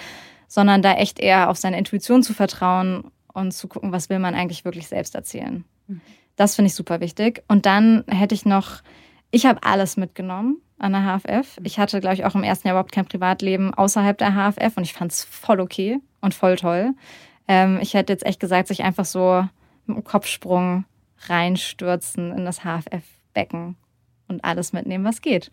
sondern 0.49 0.83
da 0.83 0.93
echt 0.93 1.19
eher 1.19 1.49
auf 1.49 1.57
seine 1.57 1.79
Intuition 1.79 2.23
zu 2.23 2.35
vertrauen 2.35 3.11
und 3.33 3.53
zu 3.53 3.69
gucken, 3.69 3.91
was 3.91 4.11
will 4.11 4.19
man 4.19 4.35
eigentlich 4.35 4.67
wirklich 4.67 4.87
selbst 4.87 5.15
erzählen. 5.15 5.65
Mhm. 5.87 6.03
Das 6.37 6.57
finde 6.57 6.67
ich 6.67 6.75
super 6.75 7.01
wichtig. 7.01 7.43
Und 7.49 7.65
dann 7.65 8.05
hätte 8.07 8.35
ich 8.35 8.45
noch, 8.45 8.83
Ich 9.31 9.47
habe 9.47 9.63
alles 9.63 9.97
mitgenommen 9.97 10.59
an 10.79 10.93
der 10.93 11.19
HFF. 11.19 11.59
Ich 11.63 11.79
hatte, 11.79 12.01
glaube 12.01 12.17
ich, 12.17 12.27
auch 12.27 12.35
im 12.35 12.43
ersten 12.43 12.69
Jahr 12.69 12.75
überhaupt 12.75 12.93
kein 12.93 13.07
Privatleben 13.07 13.73
außerhalb 13.73 14.19
der 14.19 14.33
HFF 14.33 14.77
und 14.77 14.83
ich 14.83 14.93
fand 14.93 15.13
es 15.13 15.25
voll 15.25 15.61
okay 15.61 15.99
und 16.21 16.35
voll 16.35 16.57
toll. 16.57 16.93
Ähm, 17.49 17.79
ich 17.81 17.95
hätte 17.95 18.13
jetzt 18.13 18.27
echt 18.27 18.41
gesagt, 18.41 18.69
sich 18.69 18.85
einfach 18.85 19.07
so 19.07 19.47
mit 19.87 19.97
einem 19.97 20.05
Kopfsprung 20.05 20.85
reinstürzen 21.27 22.33
in 22.33 22.45
das 22.45 22.61
HFF-Becken 22.61 23.77
und 24.29 24.45
alles 24.45 24.73
mitnehmen, 24.73 25.05
was 25.05 25.23
geht. 25.23 25.51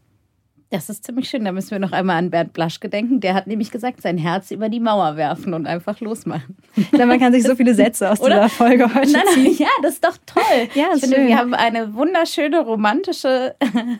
Das 0.71 0.89
ist 0.89 1.03
ziemlich 1.03 1.29
schön. 1.29 1.43
Da 1.43 1.51
müssen 1.51 1.71
wir 1.71 1.79
noch 1.79 1.91
einmal 1.91 2.15
an 2.15 2.29
Bernd 2.29 2.53
Blasch 2.53 2.79
gedenken. 2.79 3.19
Der 3.19 3.33
hat 3.33 3.45
nämlich 3.45 3.71
gesagt, 3.71 4.01
sein 4.01 4.17
Herz 4.17 4.51
über 4.51 4.69
die 4.69 4.79
Mauer 4.79 5.17
werfen 5.17 5.53
und 5.53 5.67
einfach 5.67 5.99
losmachen. 5.99 6.55
Ja, 6.93 7.05
man 7.05 7.19
kann 7.19 7.33
sich 7.33 7.43
so 7.43 7.55
viele 7.55 7.75
Sätze 7.75 8.09
aus 8.09 8.21
dieser 8.21 8.47
Folge 8.47 8.85
heute 8.95 9.11
nein, 9.11 9.23
ziehen. 9.33 9.43
Nein, 9.43 9.55
ja, 9.57 9.67
das 9.83 9.95
ist 9.95 10.05
doch 10.05 10.15
toll. 10.25 10.41
Ja, 10.73 10.91
ich 10.95 11.01
finde, 11.01 11.17
schön. 11.17 11.27
wir 11.27 11.37
haben 11.37 11.53
eine 11.53 11.93
wunderschöne, 11.93 12.61
romantische 12.61 13.53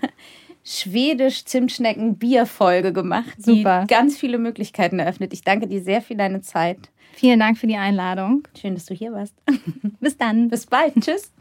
schwedisch-Zimtschnecken-Bier-Folge 0.64 2.94
gemacht, 2.94 3.44
Super. 3.44 3.82
die 3.82 3.88
ganz 3.94 4.18
viele 4.18 4.38
Möglichkeiten 4.38 5.00
eröffnet. 5.00 5.34
Ich 5.34 5.42
danke 5.42 5.68
dir 5.68 5.84
sehr 5.84 6.02
für 6.02 6.16
deine 6.16 6.40
Zeit. 6.40 6.78
Vielen 7.14 7.42
Dank 7.42 7.58
für 7.58 7.68
die 7.68 7.76
Einladung. 7.76 8.48
Schön, 8.60 8.76
dass 8.76 8.86
du 8.86 8.94
hier 8.94 9.12
warst. 9.12 9.36
Bis 10.00 10.16
dann. 10.18 10.48
Bis 10.48 10.68
bald. 10.68 10.94
Tschüss. 11.02 11.34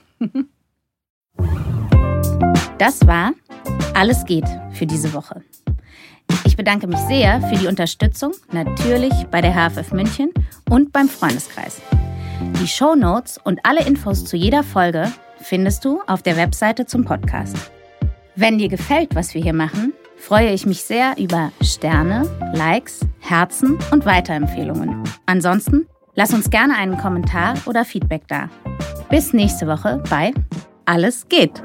Das 2.78 3.06
war 3.06 3.32
Alles 3.94 4.24
geht 4.24 4.46
für 4.72 4.86
diese 4.86 5.12
Woche. 5.12 5.42
Ich 6.44 6.56
bedanke 6.56 6.86
mich 6.86 6.98
sehr 7.00 7.40
für 7.42 7.56
die 7.56 7.66
Unterstützung, 7.66 8.32
natürlich 8.52 9.12
bei 9.30 9.40
der 9.40 9.52
HFF 9.52 9.92
München 9.92 10.30
und 10.70 10.92
beim 10.92 11.08
Freundeskreis. 11.08 11.80
Die 12.60 12.68
Show 12.68 12.94
Notes 12.94 13.38
und 13.42 13.60
alle 13.64 13.84
Infos 13.84 14.24
zu 14.24 14.36
jeder 14.36 14.62
Folge 14.62 15.12
findest 15.38 15.84
du 15.84 16.00
auf 16.06 16.22
der 16.22 16.36
Webseite 16.36 16.86
zum 16.86 17.04
Podcast. 17.04 17.56
Wenn 18.36 18.58
dir 18.58 18.68
gefällt, 18.68 19.14
was 19.14 19.34
wir 19.34 19.42
hier 19.42 19.52
machen, 19.52 19.92
freue 20.16 20.52
ich 20.52 20.66
mich 20.66 20.82
sehr 20.82 21.16
über 21.18 21.52
Sterne, 21.62 22.28
Likes, 22.54 23.00
Herzen 23.18 23.78
und 23.90 24.06
Weiterempfehlungen. 24.06 25.02
Ansonsten 25.26 25.86
lass 26.14 26.32
uns 26.32 26.50
gerne 26.50 26.76
einen 26.76 26.98
Kommentar 26.98 27.54
oder 27.66 27.84
Feedback 27.84 28.22
da. 28.28 28.48
Bis 29.08 29.32
nächste 29.32 29.66
Woche 29.66 30.02
bei 30.08 30.32
Alles 30.84 31.28
geht. 31.28 31.62